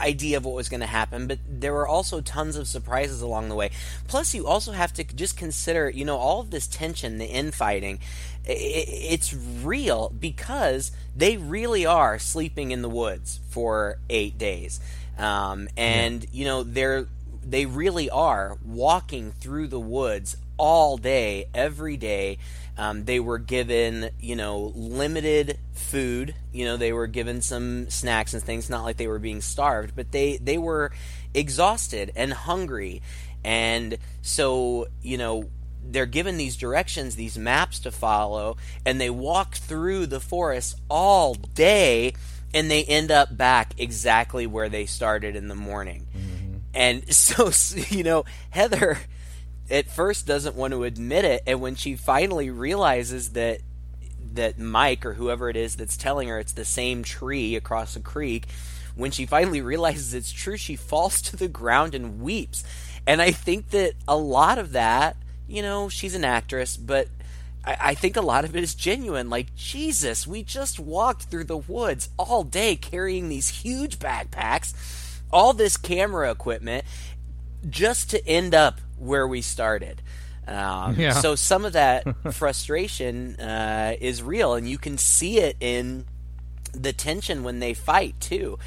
idea 0.01 0.37
of 0.37 0.45
what 0.45 0.55
was 0.55 0.69
going 0.69 0.81
to 0.81 0.87
happen, 0.87 1.27
but 1.27 1.39
there 1.49 1.73
were 1.73 1.87
also 1.87 2.21
tons 2.21 2.57
of 2.57 2.69
surprises 2.69 3.21
along 3.21 3.49
the 3.49 3.55
way. 3.55 3.71
Plus, 4.09 4.35
you 4.35 4.47
also 4.47 4.73
have 4.73 4.93
to 4.95 5.05
just 5.05 5.37
consider, 5.37 5.91
you 5.91 6.05
know, 6.05 6.17
all 6.17 6.41
of 6.41 6.51
this 6.51 6.67
tension, 6.67 7.19
the 7.19 7.27
infighting. 7.27 7.99
It's 8.45 9.35
real 9.35 10.11
because 10.19 10.93
they 11.17 11.37
really 11.37 11.85
are 11.85 12.19
sleeping 12.19 12.71
in 12.71 12.83
the 12.83 12.89
woods 12.89 13.41
for 13.51 13.99
eight 14.09 14.39
days, 14.39 14.79
um, 15.19 15.69
and 15.77 16.27
you 16.33 16.45
know 16.45 16.63
they're 16.63 17.07
they 17.45 17.67
really 17.67 18.09
are 18.11 18.59
walking 18.65 19.33
through 19.33 19.69
the 19.69 19.81
woods 19.81 20.37
all 20.59 20.97
day, 20.97 21.47
every 21.55 21.97
day. 21.97 22.39
Um, 22.79 23.05
they 23.05 23.21
were 23.21 23.39
given, 23.39 24.11
you 24.21 24.37
know, 24.37 24.73
limited 24.75 25.59
food. 25.73 26.35
You 26.53 26.67
know, 26.67 26.77
they 26.77 26.93
were 26.93 27.07
given 27.07 27.41
some 27.41 27.89
snacks 27.89 28.35
and 28.35 28.43
things. 28.43 28.69
Not 28.69 28.85
like 28.85 28.97
they 28.97 29.07
were 29.07 29.19
being 29.19 29.41
starved, 29.41 29.97
but 29.97 30.13
they 30.13 30.37
they 30.37 30.59
were 30.59 30.93
exhausted 31.33 32.13
and 32.15 32.33
hungry, 32.33 33.03
and 33.45 33.97
so 34.21 34.89
you 35.03 35.17
know 35.17 35.49
they're 35.89 36.07
given 36.07 36.37
these 36.37 36.57
directions, 36.57 37.17
these 37.17 37.39
maps 37.39 37.79
to 37.81 37.91
follow, 37.91 38.57
and 38.85 39.01
they 39.01 39.11
walk 39.11 39.55
through 39.55 40.07
the 40.07 40.21
forest 40.21 40.77
all 40.91 41.35
day, 41.35 42.13
and 42.53 42.71
they 42.71 42.85
end 42.85 43.11
up 43.11 43.37
back 43.37 43.75
exactly 43.79 44.47
where 44.47 44.69
they 44.69 44.87
started 44.87 45.37
in 45.37 45.49
the 45.49 45.55
morning. 45.55 46.07
And 46.75 47.13
so, 47.15 47.51
you 47.89 48.05
know, 48.05 48.25
Heather 48.51 48.99
at 49.71 49.91
first 49.91 50.27
doesn't 50.27 50.57
want 50.57 50.73
to 50.73 50.85
admit 50.85 51.25
it, 51.25 51.43
and 51.47 51.61
when 51.61 51.75
she 51.75 51.97
finally 51.97 52.51
realizes 52.51 53.31
that 53.31 53.61
that 54.35 54.59
Mike 54.59 55.07
or 55.07 55.15
whoever 55.15 55.49
it 55.49 55.57
is 55.57 55.77
that's 55.77 55.97
telling 55.97 56.29
her 56.29 56.39
it's 56.39 56.53
the 56.53 56.65
same 56.65 57.03
tree 57.03 57.57
across 57.57 57.95
the 57.95 58.01
creek, 58.01 58.47
when 58.95 59.11
she 59.11 59.27
finally 59.27 59.61
realizes 59.61 60.15
it's 60.15 60.33
true, 60.33 60.57
she 60.57 60.77
falls 60.77 61.23
to 61.23 61.37
the 61.37 61.49
ground 61.49 61.95
and 61.95 62.21
weeps. 62.21 62.65
And 63.07 63.23
I 63.23 63.31
think 63.31 63.71
that 63.71 63.93
a 64.07 64.17
lot 64.17 64.59
of 64.59 64.73
that, 64.73 65.17
you 65.47 65.63
know, 65.63 65.89
she's 65.89 66.15
an 66.15 66.25
actress, 66.25 66.77
but 66.77 67.09
I, 67.65 67.77
I 67.81 67.95
think 67.95 68.17
a 68.17 68.23
lot 68.23 68.45
of 68.45 68.57
it 68.57 68.63
is 68.63 68.75
genuine. 68.75 69.31
Like, 69.31 69.55
Jesus, 69.55 70.27
we 70.27 70.43
just 70.43 70.81
walked 70.81 71.25
through 71.25 71.45
the 71.45 71.57
woods 71.57 72.09
all 72.19 72.43
day 72.43 72.77
carrying 72.77 73.29
these 73.29 73.49
huge 73.49 73.99
backpacks, 73.99 74.75
all 75.33 75.53
this 75.53 75.77
camera 75.77 76.31
equipment, 76.31 76.85
just 77.69 78.11
to 78.11 78.27
end 78.27 78.55
up 78.55 78.81
where 78.99 79.27
we 79.27 79.43
started. 79.43 80.03
Um, 80.47 80.95
Yeah. 80.97 81.13
So 81.13 81.35
some 81.35 81.65
of 81.65 81.73
that 81.73 82.05
frustration 82.33 83.37
uh, 83.37 83.97
is 84.01 84.23
real, 84.23 84.55
and 84.55 84.69
you 84.69 84.79
can 84.79 84.99
see 84.99 85.39
it 85.39 85.57
in 85.61 86.05
the 86.73 86.93
tension 86.93 87.43
when 87.43 87.59
they 87.59 87.75
fight 87.75 88.15
too. 88.21 88.59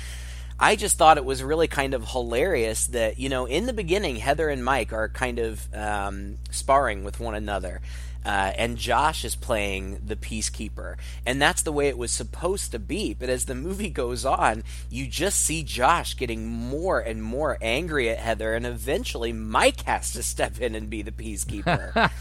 I 0.60 0.76
just 0.76 0.98
thought 0.98 1.18
it 1.18 1.24
was 1.24 1.42
really 1.42 1.70
kind 1.70 1.94
of 1.94 2.10
hilarious 2.10 2.88
that 2.88 3.18
you 3.18 3.30
know 3.30 3.46
in 3.46 3.66
the 3.66 3.72
beginning 3.74 4.18
Heather 4.18 4.50
and 4.50 4.64
Mike 4.64 4.92
are 4.92 5.08
kind 5.08 5.40
of 5.40 5.74
um, 5.74 6.38
sparring 6.52 7.04
with 7.06 7.20
one 7.20 7.34
another. 7.36 7.82
Uh, 8.30 8.54
and 8.60 8.78
Josh 8.78 9.26
is 9.26 9.36
playing 9.36 10.02
the 10.06 10.16
peacekeeper, 10.16 10.98
and 11.26 11.42
that's 11.42 11.64
the 11.64 11.72
way 11.72 11.88
it 11.88 11.98
was 11.98 12.12
supposed 12.12 12.72
to 12.72 12.78
be. 12.78 13.16
But 13.16 13.28
as 13.28 13.46
the 13.46 13.56
movie 13.56 13.90
goes 13.90 14.24
on, 14.24 14.64
you 14.88 15.08
just 15.08 15.40
see 15.44 15.64
Josh 15.64 16.16
getting 16.16 16.46
more 16.46 17.00
and 17.00 17.24
more 17.24 17.58
angry 17.60 18.08
at 18.08 18.20
Heather, 18.20 18.54
and 18.54 18.68
eventually 18.68 19.34
Mike 19.34 19.82
has 19.86 20.14
to 20.14 20.22
step 20.22 20.62
in 20.62 20.76
and 20.76 20.92
be 20.92 21.02
the 21.02 21.12
peacekeeper. 21.12 22.12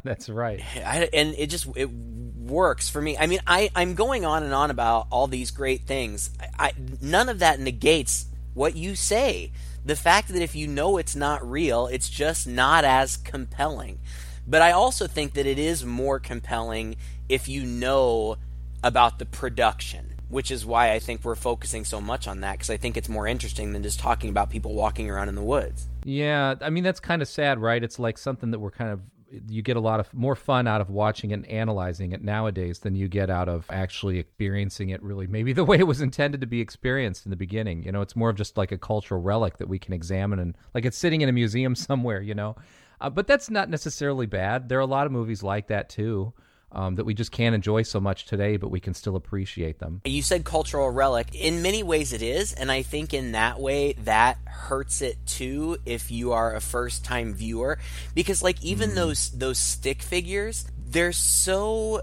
that's 0.02 0.30
right 0.30 0.62
I, 0.76 1.10
and 1.12 1.34
it 1.36 1.48
just 1.48 1.68
it 1.76 1.90
works 1.90 2.88
for 2.88 3.02
me. 3.02 3.18
I 3.18 3.26
mean, 3.26 3.40
I 3.46 3.68
I'm 3.76 3.92
going 3.94 4.24
on 4.24 4.44
and 4.44 4.54
on 4.54 4.70
about 4.70 5.08
all 5.10 5.26
these 5.26 5.50
great 5.50 5.82
things. 5.82 6.30
I, 6.40 6.68
I 6.68 6.72
none 7.02 7.28
of 7.28 7.40
that 7.40 7.60
negates 7.60 8.24
what 8.54 8.74
you 8.74 8.94
say. 8.94 9.52
The 9.84 9.96
fact 9.96 10.28
that 10.28 10.40
if 10.40 10.54
you 10.54 10.66
know 10.66 10.96
it's 10.96 11.14
not 11.14 11.46
real, 11.46 11.88
it's 11.88 12.08
just 12.08 12.46
not 12.46 12.84
as 12.84 13.18
compelling. 13.18 13.98
But 14.46 14.62
I 14.62 14.72
also 14.72 15.06
think 15.06 15.34
that 15.34 15.46
it 15.46 15.58
is 15.58 15.84
more 15.84 16.18
compelling 16.18 16.96
if 17.28 17.48
you 17.48 17.64
know 17.64 18.36
about 18.82 19.18
the 19.18 19.26
production, 19.26 20.14
which 20.28 20.50
is 20.50 20.66
why 20.66 20.92
I 20.92 20.98
think 20.98 21.24
we're 21.24 21.36
focusing 21.36 21.84
so 21.84 22.00
much 22.00 22.26
on 22.26 22.40
that 22.40 22.52
because 22.52 22.70
I 22.70 22.76
think 22.76 22.96
it's 22.96 23.08
more 23.08 23.26
interesting 23.26 23.72
than 23.72 23.82
just 23.82 24.00
talking 24.00 24.30
about 24.30 24.50
people 24.50 24.74
walking 24.74 25.08
around 25.08 25.28
in 25.28 25.34
the 25.34 25.42
woods. 25.42 25.88
Yeah, 26.04 26.56
I 26.60 26.70
mean 26.70 26.84
that's 26.84 27.00
kind 27.00 27.22
of 27.22 27.28
sad, 27.28 27.60
right? 27.60 27.82
It's 27.82 27.98
like 27.98 28.18
something 28.18 28.50
that 28.50 28.58
we're 28.58 28.72
kind 28.72 28.90
of 28.90 29.00
you 29.48 29.62
get 29.62 29.76
a 29.76 29.80
lot 29.80 29.98
of 29.98 30.12
more 30.12 30.36
fun 30.36 30.66
out 30.66 30.80
of 30.80 30.90
watching 30.90 31.32
and 31.32 31.46
analyzing 31.46 32.12
it 32.12 32.22
nowadays 32.22 32.80
than 32.80 32.94
you 32.94 33.08
get 33.08 33.30
out 33.30 33.48
of 33.48 33.64
actually 33.70 34.18
experiencing 34.18 34.90
it 34.90 35.02
really 35.02 35.26
maybe 35.26 35.52
the 35.52 35.64
way 35.72 35.78
it 35.78 35.86
was 35.86 36.00
intended 36.00 36.40
to 36.40 36.46
be 36.46 36.60
experienced 36.60 37.24
in 37.24 37.30
the 37.30 37.36
beginning. 37.36 37.82
You 37.84 37.92
know, 37.92 38.02
it's 38.02 38.16
more 38.16 38.30
of 38.30 38.36
just 38.36 38.56
like 38.56 38.72
a 38.72 38.78
cultural 38.78 39.20
relic 39.22 39.58
that 39.58 39.68
we 39.68 39.78
can 39.78 39.92
examine 39.92 40.38
and 40.38 40.56
like 40.74 40.84
it's 40.84 40.98
sitting 40.98 41.20
in 41.20 41.28
a 41.28 41.32
museum 41.32 41.74
somewhere, 41.76 42.20
you 42.20 42.34
know. 42.34 42.56
Uh, 43.02 43.10
but 43.10 43.26
that's 43.26 43.50
not 43.50 43.68
necessarily 43.68 44.26
bad. 44.26 44.68
There 44.68 44.78
are 44.78 44.82
a 44.82 44.86
lot 44.86 45.06
of 45.06 45.12
movies 45.12 45.42
like 45.42 45.66
that 45.66 45.88
too. 45.90 46.32
Um, 46.74 46.94
that 46.94 47.04
we 47.04 47.12
just 47.12 47.32
can't 47.32 47.54
enjoy 47.54 47.82
so 47.82 48.00
much 48.00 48.24
today, 48.24 48.56
but 48.56 48.70
we 48.70 48.80
can 48.80 48.94
still 48.94 49.14
appreciate 49.14 49.78
them. 49.78 50.00
You 50.06 50.22
said 50.22 50.46
cultural 50.46 50.88
relic. 50.88 51.34
In 51.34 51.60
many 51.60 51.82
ways, 51.82 52.14
it 52.14 52.22
is, 52.22 52.54
and 52.54 52.72
I 52.72 52.80
think 52.80 53.12
in 53.12 53.32
that 53.32 53.60
way 53.60 53.92
that 54.04 54.38
hurts 54.46 55.02
it 55.02 55.18
too 55.26 55.76
if 55.84 56.10
you 56.10 56.32
are 56.32 56.54
a 56.54 56.62
first 56.62 57.04
time 57.04 57.34
viewer, 57.34 57.78
because 58.14 58.42
like 58.42 58.64
even 58.64 58.94
those 58.94 59.32
those 59.32 59.58
stick 59.58 60.00
figures, 60.00 60.64
they're 60.78 61.12
so 61.12 62.00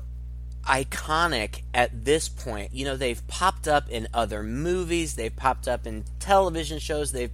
iconic 0.65 1.63
at 1.73 2.05
this 2.05 2.29
point. 2.29 2.71
You 2.71 2.85
know, 2.85 2.95
they've 2.95 3.25
popped 3.27 3.67
up 3.67 3.89
in 3.89 4.07
other 4.13 4.43
movies, 4.43 5.15
they've 5.15 5.35
popped 5.35 5.67
up 5.67 5.87
in 5.87 6.03
television 6.19 6.77
shows, 6.77 7.11
they've 7.11 7.31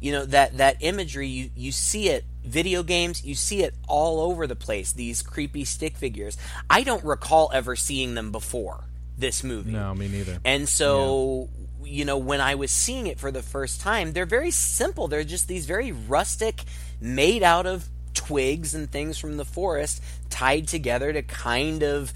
you 0.00 0.12
know 0.12 0.24
that 0.26 0.56
that 0.58 0.76
imagery 0.80 1.26
you 1.28 1.50
you 1.56 1.72
see 1.72 2.08
it 2.08 2.24
video 2.44 2.82
games 2.82 3.24
you 3.24 3.34
see 3.34 3.62
it 3.62 3.74
all 3.88 4.20
over 4.20 4.46
the 4.46 4.56
place 4.56 4.92
these 4.92 5.22
creepy 5.22 5.64
stick 5.64 5.96
figures 5.96 6.36
i 6.70 6.82
don't 6.82 7.04
recall 7.04 7.50
ever 7.52 7.74
seeing 7.76 8.14
them 8.14 8.30
before 8.32 8.84
this 9.18 9.42
movie 9.44 9.72
No, 9.72 9.94
me 9.94 10.08
neither. 10.08 10.38
and 10.44 10.68
so, 10.68 11.48
you 11.82 12.04
know, 12.04 12.18
when 12.18 12.40
I 12.40 12.54
was 12.54 12.70
seeing 12.70 13.06
it 13.08 13.18
for 13.18 13.32
the 13.32 13.42
first 13.42 13.80
time, 13.80 14.12
they're 14.12 14.26
very 14.26 14.50
simple. 14.52 15.08
They're 15.08 15.24
just 15.24 15.48
these 15.48 15.66
very 15.66 15.90
rustic, 15.90 16.62
made 17.00 17.42
out 17.42 17.66
of 17.66 17.88
twigs 18.14 18.74
and 18.76 18.88
things 18.90 19.18
from 19.18 19.36
the 19.36 19.44
forest, 19.44 20.02
tied 20.30 20.68
together 20.68 21.12
to 21.12 21.22
kind 21.22 21.82
of 21.82 22.12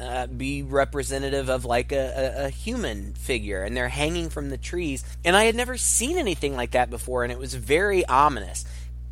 uh, 0.00 0.26
be 0.26 0.62
representative 0.62 1.48
of 1.48 1.64
like 1.64 1.92
a, 1.92 2.42
a, 2.42 2.44
a 2.46 2.48
human 2.50 3.14
figure. 3.14 3.62
And 3.62 3.76
they're 3.76 3.88
hanging 3.88 4.28
from 4.30 4.50
the 4.50 4.58
trees. 4.58 5.04
And 5.24 5.36
I 5.36 5.44
had 5.44 5.54
never 5.54 5.76
seen 5.76 6.18
anything 6.18 6.54
like 6.56 6.72
that 6.72 6.90
before, 6.90 7.22
and 7.24 7.32
it 7.32 7.38
was 7.38 7.54
very 7.54 8.04
ominous. 8.06 8.64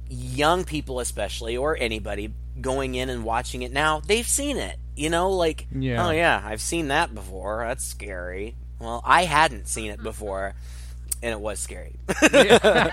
Young 0.09 0.65
people, 0.65 1.01
especially, 1.01 1.57
or 1.57 1.77
anybody 1.79 2.33
going 2.61 2.95
in 2.95 3.09
and 3.09 3.25
watching 3.25 3.63
it 3.63 3.73
now, 3.73 4.01
they've 4.01 4.29
seen 4.29 4.59
it. 4.59 4.77
You 4.97 5.11
know, 5.11 5.31
like, 5.31 5.67
Yeah. 5.75 6.07
oh 6.07 6.11
yeah, 6.11 6.41
I've 6.45 6.61
seen 6.61 6.89
that 6.89 7.15
before. 7.15 7.65
That's 7.67 7.85
scary. 7.85 8.55
Well, 8.79 9.03
I 9.05 9.25
hadn't 9.25 9.67
seen 9.67 9.91
it 9.91 10.03
before, 10.03 10.55
and 11.23 11.33
it 11.33 11.41
was 11.41 11.59
scary. 11.59 11.99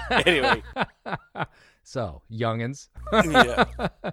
anyway, 0.10 0.64
So, 1.84 2.22
youngins, 2.32 2.88
yeah. 3.12 3.66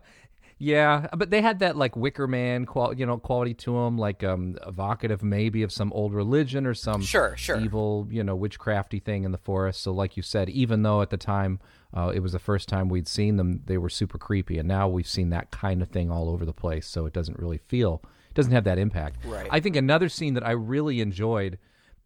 Yeah, 0.60 1.06
but 1.16 1.30
they 1.30 1.40
had 1.40 1.60
that 1.60 1.76
like 1.76 1.94
Wicker 1.96 2.26
Man 2.26 2.66
qual, 2.66 2.92
you 2.92 3.06
know, 3.06 3.16
quality 3.16 3.54
to 3.54 3.74
them, 3.74 3.96
like 3.96 4.24
um, 4.24 4.58
evocative 4.66 5.22
maybe 5.22 5.62
of 5.62 5.70
some 5.70 5.92
old 5.92 6.12
religion 6.12 6.66
or 6.66 6.74
some 6.74 7.00
Sure, 7.00 7.36
sure. 7.36 7.60
evil, 7.60 8.08
you 8.10 8.24
know, 8.24 8.36
witchcrafty 8.36 9.00
thing 9.02 9.22
in 9.22 9.30
the 9.30 9.38
forest. 9.38 9.80
So, 9.82 9.92
like 9.92 10.16
you 10.16 10.22
said, 10.22 10.48
even 10.50 10.82
though 10.82 11.00
at 11.00 11.10
the 11.10 11.16
time 11.16 11.60
uh, 11.96 12.10
it 12.12 12.20
was 12.20 12.32
the 12.32 12.40
first 12.40 12.68
time 12.68 12.88
we'd 12.88 13.06
seen 13.06 13.36
them, 13.36 13.62
they 13.66 13.78
were 13.78 13.88
super 13.88 14.18
creepy, 14.18 14.58
and 14.58 14.66
now 14.66 14.88
we've 14.88 15.06
seen 15.06 15.30
that 15.30 15.52
kind 15.52 15.80
of 15.80 15.90
thing 15.90 16.10
all 16.10 16.28
over 16.28 16.44
the 16.44 16.52
place. 16.52 16.88
So 16.88 17.06
it 17.06 17.12
doesn't 17.12 17.38
really 17.38 17.58
feel, 17.58 18.02
it 18.28 18.34
doesn't 18.34 18.52
have 18.52 18.64
that 18.64 18.78
impact. 18.78 19.24
Right. 19.24 19.46
I 19.50 19.60
think 19.60 19.76
another 19.76 20.08
scene 20.08 20.34
that 20.34 20.44
I 20.46 20.50
really 20.50 21.00
enjoyed, 21.00 21.58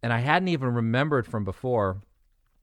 and 0.03 0.13
I 0.13 0.19
hadn't 0.19 0.49
even 0.49 0.75
remembered 0.75 1.25
from 1.25 1.43
before, 1.43 2.03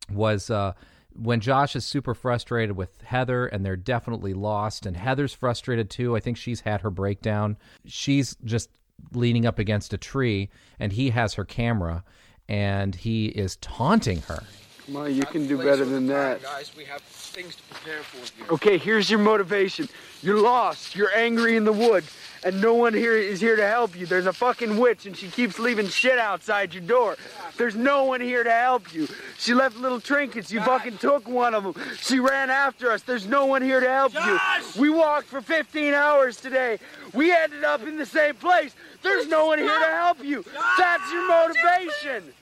was 0.09 0.51
uh, 0.51 0.75
when 1.15 1.41
Josh 1.41 1.77
is 1.77 1.85
super 1.85 2.15
frustrated 2.15 2.77
with 2.77 3.01
Heather 3.03 3.47
and 3.47 3.65
they're 3.65 3.77
definitely 3.77 4.35
lost, 4.35 4.87
and 4.87 4.97
Heather's 4.97 5.35
frustrated 5.35 5.91
too. 5.91 6.17
I 6.17 6.21
think 6.21 6.37
she's 6.37 6.61
had 6.61 6.81
her 6.81 6.91
breakdown. 6.91 7.57
She's 7.87 8.37
just 8.45 8.71
leaning 9.13 9.47
up 9.47 9.59
against 9.59 9.93
a 9.93 9.99
tree, 9.99 10.51
and 10.79 10.93
he 10.93 11.11
has 11.11 11.35
her 11.35 11.45
camera, 11.45 12.05
and 12.49 12.95
he 12.95 13.27
is 13.27 13.57
taunting 13.57 14.23
her. 14.23 14.43
Come 14.91 15.03
on, 15.03 15.15
you 15.15 15.25
can 15.25 15.47
do 15.47 15.57
better 15.57 15.85
than 15.85 16.09
that. 16.09 16.43
Guys, 16.43 16.73
we 16.77 16.85
have 16.87 17.01
things 17.01 17.55
to 17.55 17.63
prepare 17.63 18.03
for 18.03 18.17
here. 18.37 18.53
Okay, 18.55 18.77
here's 18.77 19.09
your 19.09 19.21
motivation. 19.21 19.89
You're 20.21 20.41
lost. 20.41 20.97
You're 20.97 21.15
angry 21.15 21.57
in 21.57 21.63
the 21.63 21.73
woods, 21.73 22.11
and 22.43 22.61
no 22.61 22.75
one 22.75 22.93
here 22.93 23.15
is 23.15 23.41
here 23.41 23.55
to 23.55 23.65
help 23.65 23.97
you. 23.97 24.07
There's 24.07 24.27
a 24.27 24.33
fucking 24.33 24.79
witch, 24.79 25.07
and 25.07 25.17
she 25.17 25.29
keeps 25.29 25.61
leaving 25.61 25.87
shit 25.87 26.19
outside 26.19 26.75
your 26.75 26.83
door. 26.83 27.17
There's 27.57 27.77
no 27.77 28.03
one 28.03 28.21
here 28.21 28.43
to 28.43 28.51
help 28.51 28.93
you. 28.93 29.07
She 29.39 29.55
left 29.55 29.77
little 29.77 30.01
trinkets. 30.01 30.51
You 30.51 30.61
fucking 30.61 30.99
took 30.99 31.29
one 31.29 31.55
of 31.55 31.63
them. 31.63 31.75
She 32.01 32.19
ran 32.19 32.51
after 32.51 32.91
us. 32.91 33.03
There's 33.03 33.29
no 33.29 33.47
one 33.47 33.63
here 33.63 33.79
to 33.79 33.89
help 33.89 34.13
you. 34.15 34.41
We 34.77 34.91
walked 34.91 35.29
for 35.29 35.41
15 35.41 35.95
hours 35.95 36.41
today. 36.41 36.81
We 37.15 37.33
ended 37.33 37.63
up 37.63 37.87
in 37.87 37.97
the 37.97 38.07
same 38.07 38.35
place. 38.35 38.75
There's 39.03 39.29
no 39.29 39.47
one 39.47 39.61
here 39.61 39.69
to 39.69 39.87
help 39.87 40.25
you. 40.25 40.45
That's 40.77 41.13
your 41.13 41.29
motivation. 41.29 42.33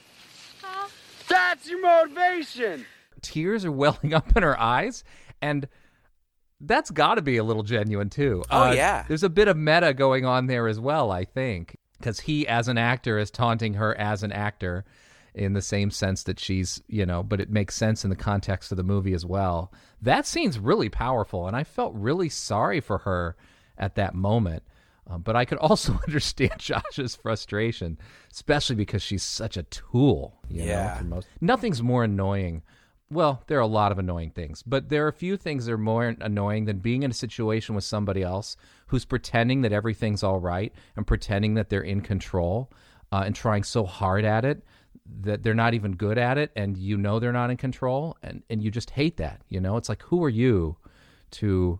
That's 1.29 1.69
your 1.69 1.81
motivation. 1.81 2.87
Tears 3.21 3.65
are 3.65 3.73
welling 3.73 4.15
up 4.15 4.37
in 4.37 4.43
her 4.43 4.59
eyes, 4.59 5.05
and 5.41 5.69
that's 6.61 6.91
got 6.91 7.17
to 7.17 7.23
be 7.23 7.37
a 7.37 7.45
little 7.45 7.63
genuine 7.63 8.11
too. 8.11 8.45
Oh, 8.51 8.69
uh, 8.69 8.73
yeah. 8.73 9.05
there's 9.07 9.23
a 9.23 9.29
bit 9.29 9.49
of 9.49 9.57
meta 9.57 9.95
going 9.95 10.25
on 10.25 10.47
there 10.47 10.69
as 10.69 10.81
well. 10.81 11.11
I 11.11 11.25
think 11.25 11.77
because 11.99 12.21
he, 12.21 12.47
as 12.47 12.69
an 12.69 12.79
actor, 12.79 13.19
is 13.19 13.31
taunting 13.31 13.75
her 13.75 13.97
as 13.99 14.23
an 14.23 14.33
actor 14.33 14.85
in 15.35 15.53
the 15.53 15.63
same 15.63 15.91
sense 15.91 16.23
that 16.25 16.41
she's, 16.41 16.83
you 16.89 17.07
know, 17.07 17.23
but 17.23 17.41
it 17.41 17.51
makes 17.51 17.75
sense 17.75 18.05
in 18.05 18.11
the 18.11 18.17
context 18.17 18.73
of 18.73 18.77
the 18.77 18.83
movie 18.83 19.13
as 19.13 19.25
well. 19.25 19.73
That 20.01 20.27
scene's 20.27 20.59
really 20.59 20.89
powerful, 20.89 21.47
and 21.47 21.57
I 21.57 21.65
felt 21.65 21.95
really 21.95 22.29
sorry 22.29 22.81
for 22.81 22.99
her 22.99 23.37
at 23.77 23.95
that 23.95 24.15
moment. 24.15 24.63
Um, 25.09 25.23
but 25.23 25.37
I 25.37 25.45
could 25.45 25.59
also 25.59 25.99
understand 26.07 26.59
Josh's 26.59 27.17
frustration, 27.17 27.99
especially 28.33 28.77
because 28.77 29.03
she's 29.03 29.23
such 29.23 29.57
a 29.57 29.63
tool. 29.65 30.39
You 30.49 30.61
know, 30.61 30.67
Yeah. 30.67 30.99
for 30.99 31.05
most. 31.05 31.29
Nothing's 31.41 31.83
more 31.83 32.05
annoying. 32.05 32.63
Well, 33.11 33.43
there 33.47 33.57
are 33.57 33.63
a 33.63 33.67
lot 33.67 33.91
of 33.91 33.99
annoying 33.99 34.31
things, 34.33 34.63
but 34.63 34.91
there 34.91 35.07
are 35.07 35.09
a 35.09 35.13
few 35.15 35.39
things 35.39 35.65
that 35.65 35.73
are 35.73 35.79
more 35.79 36.15
annoying 36.21 36.67
than 36.67 36.79
being 36.81 37.05
in 37.05 37.11
a 37.11 37.15
situation 37.15 37.75
with 37.75 37.85
somebody 37.85 38.23
else 38.23 38.55
who's 38.89 39.07
pretending 39.07 39.63
that 39.63 39.73
everything's 39.73 40.23
all 40.23 40.39
right 40.41 40.75
and 40.95 41.07
pretending 41.07 41.55
that 41.55 41.71
they're 41.71 41.81
in 41.81 42.03
control 42.03 42.71
uh, 43.11 43.23
and 43.25 43.35
trying 43.35 43.63
so 43.63 43.85
hard 43.87 44.27
at 44.27 44.45
it 44.45 44.63
that 45.23 45.43
they're 45.43 45.55
not 45.55 45.73
even 45.73 45.93
good 45.93 46.19
at 46.19 46.37
it 46.37 46.51
and 46.55 46.77
you 46.77 46.99
know 46.99 47.19
they're 47.19 47.33
not 47.33 47.51
in 47.51 47.57
control 47.57 48.15
and, 48.23 48.43
and 48.51 48.63
you 48.63 48.71
just 48.71 48.91
hate 48.91 49.17
that 49.17 49.41
you 49.49 49.59
know 49.59 49.79
it's 49.79 49.89
like 49.89 50.03
who 50.03 50.23
are 50.23 50.29
you 50.29 50.77
to 51.31 51.79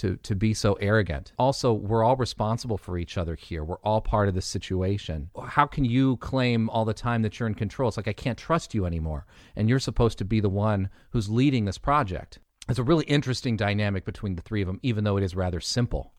to 0.00 0.16
to 0.16 0.34
be 0.34 0.54
so 0.54 0.74
arrogant. 0.74 1.32
Also, 1.38 1.72
we're 1.72 2.02
all 2.02 2.16
responsible 2.16 2.78
for 2.78 2.98
each 2.98 3.18
other 3.18 3.34
here. 3.34 3.62
We're 3.62 3.80
all 3.80 4.00
part 4.00 4.28
of 4.28 4.34
this 4.34 4.46
situation. 4.46 5.30
How 5.42 5.66
can 5.66 5.84
you 5.84 6.16
claim 6.16 6.70
all 6.70 6.84
the 6.84 6.94
time 6.94 7.22
that 7.22 7.38
you're 7.38 7.48
in 7.48 7.54
control? 7.54 7.88
It's 7.88 7.96
like 7.96 8.08
I 8.08 8.12
can't 8.12 8.38
trust 8.38 8.74
you 8.74 8.86
anymore, 8.86 9.26
and 9.56 9.68
you're 9.68 9.78
supposed 9.78 10.18
to 10.18 10.24
be 10.24 10.40
the 10.40 10.48
one 10.48 10.88
who's 11.10 11.28
leading 11.28 11.66
this 11.66 11.78
project. 11.78 12.38
It's 12.68 12.78
a 12.78 12.84
really 12.84 13.04
interesting 13.04 13.56
dynamic 13.56 14.04
between 14.04 14.36
the 14.36 14.42
three 14.42 14.62
of 14.62 14.66
them, 14.66 14.80
even 14.82 15.04
though 15.04 15.16
it 15.16 15.24
is 15.24 15.36
rather 15.36 15.60
simple. 15.60 16.12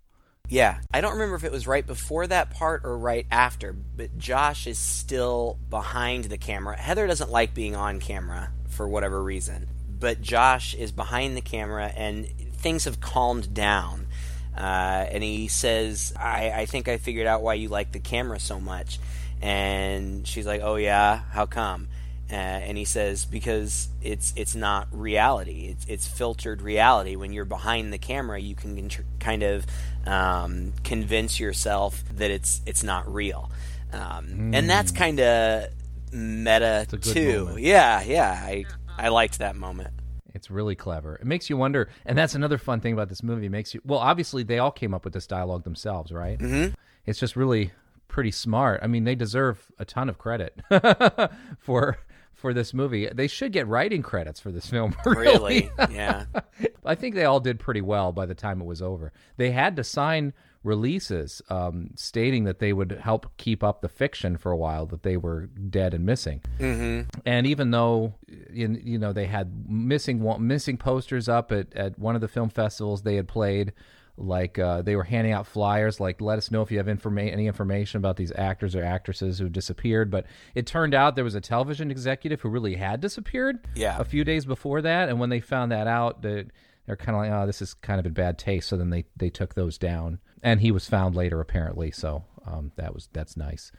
Yeah, 0.47 0.79
I 0.93 1.01
don't 1.01 1.13
remember 1.13 1.35
if 1.35 1.43
it 1.43 1.51
was 1.51 1.65
right 1.65 1.85
before 1.85 2.27
that 2.27 2.51
part 2.51 2.81
or 2.83 2.97
right 2.97 3.25
after, 3.31 3.73
but 3.73 4.17
Josh 4.17 4.67
is 4.67 4.77
still 4.77 5.57
behind 5.69 6.25
the 6.25 6.37
camera. 6.37 6.77
Heather 6.77 7.07
doesn't 7.07 7.31
like 7.31 7.53
being 7.53 7.75
on 7.75 7.99
camera 7.99 8.51
for 8.67 8.87
whatever 8.87 9.23
reason, 9.23 9.69
but 9.87 10.21
Josh 10.21 10.73
is 10.73 10.91
behind 10.91 11.37
the 11.37 11.41
camera 11.41 11.87
and 11.95 12.27
things 12.61 12.85
have 12.85 12.99
calmed 13.01 13.53
down. 13.53 14.07
Uh, 14.55 15.05
and 15.09 15.23
he 15.23 15.47
says, 15.47 16.13
I, 16.17 16.51
I 16.51 16.65
think 16.65 16.87
I 16.87 16.97
figured 16.97 17.27
out 17.27 17.41
why 17.41 17.53
you 17.55 17.69
like 17.69 17.91
the 17.91 17.99
camera 17.99 18.39
so 18.39 18.59
much. 18.59 18.99
And 19.41 20.27
she's 20.27 20.45
like, 20.45 20.61
Oh, 20.61 20.75
yeah? 20.75 21.21
How 21.31 21.45
come? 21.45 21.87
Uh, 22.31 22.35
and 22.35 22.77
he 22.77 22.85
says 22.85 23.25
because 23.25 23.89
it's 24.01 24.31
it's 24.37 24.55
not 24.55 24.87
reality. 24.91 25.67
It's 25.67 25.85
it's 25.87 26.07
filtered 26.07 26.61
reality. 26.61 27.17
When 27.17 27.33
you're 27.33 27.43
behind 27.43 27.91
the 27.91 27.97
camera, 27.97 28.39
you 28.39 28.55
can 28.55 28.77
contr- 28.77 29.03
kind 29.19 29.43
of 29.43 29.65
um, 30.05 30.71
convince 30.85 31.41
yourself 31.41 32.01
that 32.15 32.31
it's 32.31 32.61
it's 32.65 32.83
not 32.83 33.13
real, 33.13 33.51
um, 33.91 34.53
and 34.53 34.69
that's 34.69 34.91
kind 34.93 35.19
of 35.19 35.65
meta 36.13 36.87
too. 37.01 37.45
moment. 37.47 37.59
Yeah, 37.63 38.01
yeah. 38.01 38.31
I 38.41 38.65
I 38.97 39.09
liked 39.09 39.39
that 39.39 39.57
moment. 39.57 39.93
It's 40.41 40.49
really 40.49 40.73
clever. 40.73 41.17
It 41.17 41.27
makes 41.27 41.51
you 41.51 41.57
wonder, 41.57 41.87
and 42.03 42.17
that's 42.17 42.33
another 42.33 42.57
fun 42.57 42.81
thing 42.81 42.93
about 42.93 43.09
this 43.09 43.21
movie. 43.21 43.45
It 43.45 43.51
makes 43.51 43.75
you 43.75 43.81
well, 43.85 43.99
obviously 43.99 44.41
they 44.41 44.57
all 44.57 44.71
came 44.71 44.91
up 44.91 45.03
with 45.05 45.13
this 45.13 45.27
dialogue 45.27 45.63
themselves, 45.63 46.11
right? 46.11 46.39
Mm-hmm. 46.39 46.73
It's 47.05 47.19
just 47.19 47.35
really 47.35 47.73
pretty 48.07 48.31
smart. 48.31 48.79
I 48.81 48.87
mean, 48.87 49.03
they 49.03 49.13
deserve 49.13 49.71
a 49.77 49.85
ton 49.85 50.09
of 50.09 50.17
credit 50.17 50.59
for 51.59 51.99
for 52.33 52.55
this 52.55 52.73
movie. 52.73 53.07
They 53.13 53.27
should 53.27 53.51
get 53.51 53.67
writing 53.67 54.01
credits 54.01 54.39
for 54.39 54.51
this 54.51 54.65
film. 54.65 54.95
Really, 55.05 55.69
yeah. 55.91 56.25
I 56.85 56.95
think 56.95 57.13
they 57.13 57.25
all 57.25 57.39
did 57.39 57.59
pretty 57.59 57.81
well 57.81 58.11
by 58.11 58.25
the 58.25 58.33
time 58.33 58.61
it 58.61 58.65
was 58.65 58.81
over. 58.81 59.13
They 59.37 59.51
had 59.51 59.75
to 59.75 59.83
sign 59.83 60.33
releases 60.63 61.41
um, 61.49 61.89
stating 61.95 62.43
that 62.43 62.59
they 62.59 62.71
would 62.71 62.91
help 63.01 63.35
keep 63.37 63.63
up 63.63 63.81
the 63.81 63.89
fiction 63.89 64.37
for 64.37 64.51
a 64.51 64.57
while 64.57 64.85
that 64.85 65.03
they 65.03 65.17
were 65.17 65.47
dead 65.47 65.93
and 65.93 66.05
missing. 66.05 66.41
Mm-hmm. 66.59 67.09
And 67.25 67.47
even 67.47 67.71
though 67.71 68.13
in, 68.53 68.79
you 68.83 68.97
know 68.99 69.11
they 69.13 69.25
had 69.25 69.67
missing 69.67 70.23
missing 70.39 70.77
posters 70.77 71.27
up 71.27 71.51
at, 71.51 71.73
at 71.75 71.97
one 71.97 72.15
of 72.15 72.21
the 72.21 72.27
film 72.27 72.49
festivals 72.49 73.01
they 73.01 73.15
had 73.15 73.27
played, 73.27 73.73
like 74.17 74.59
uh, 74.59 74.83
they 74.83 74.95
were 74.95 75.03
handing 75.03 75.33
out 75.33 75.47
flyers 75.47 75.99
like 75.99 76.21
let 76.21 76.37
us 76.37 76.51
know 76.51 76.61
if 76.61 76.69
you 76.71 76.77
have 76.77 76.87
informa- 76.87 77.31
any 77.31 77.47
information 77.47 77.97
about 77.97 78.17
these 78.17 78.31
actors 78.35 78.75
or 78.75 78.83
actresses 78.83 79.39
who 79.39 79.49
disappeared. 79.49 80.11
But 80.11 80.25
it 80.53 80.67
turned 80.67 80.93
out 80.93 81.15
there 81.15 81.23
was 81.23 81.33
a 81.35 81.41
television 81.41 81.89
executive 81.89 82.41
who 82.41 82.49
really 82.49 82.75
had 82.75 83.01
disappeared 83.01 83.65
Yeah. 83.73 83.97
a 83.99 84.03
few 84.03 84.23
days 84.23 84.45
before 84.45 84.81
that, 84.83 85.09
and 85.09 85.19
when 85.19 85.29
they 85.29 85.39
found 85.39 85.71
that 85.71 85.87
out, 85.87 86.21
they, 86.21 86.45
they're 86.85 86.95
kind 86.97 87.15
of 87.15 87.21
like, 87.23 87.31
"Oh, 87.31 87.47
this 87.47 87.61
is 87.63 87.73
kind 87.73 87.99
of 87.99 88.05
in 88.05 88.13
bad 88.13 88.37
taste." 88.37 88.67
So 88.69 88.77
then 88.77 88.89
they 88.91 89.05
they 89.17 89.29
took 89.29 89.55
those 89.55 89.77
down, 89.77 90.19
and 90.43 90.61
he 90.61 90.71
was 90.71 90.87
found 90.87 91.15
later 91.15 91.39
apparently. 91.39 91.91
So 91.91 92.23
um, 92.45 92.71
that 92.75 92.93
was 92.93 93.09
that's 93.13 93.37
nice. 93.37 93.71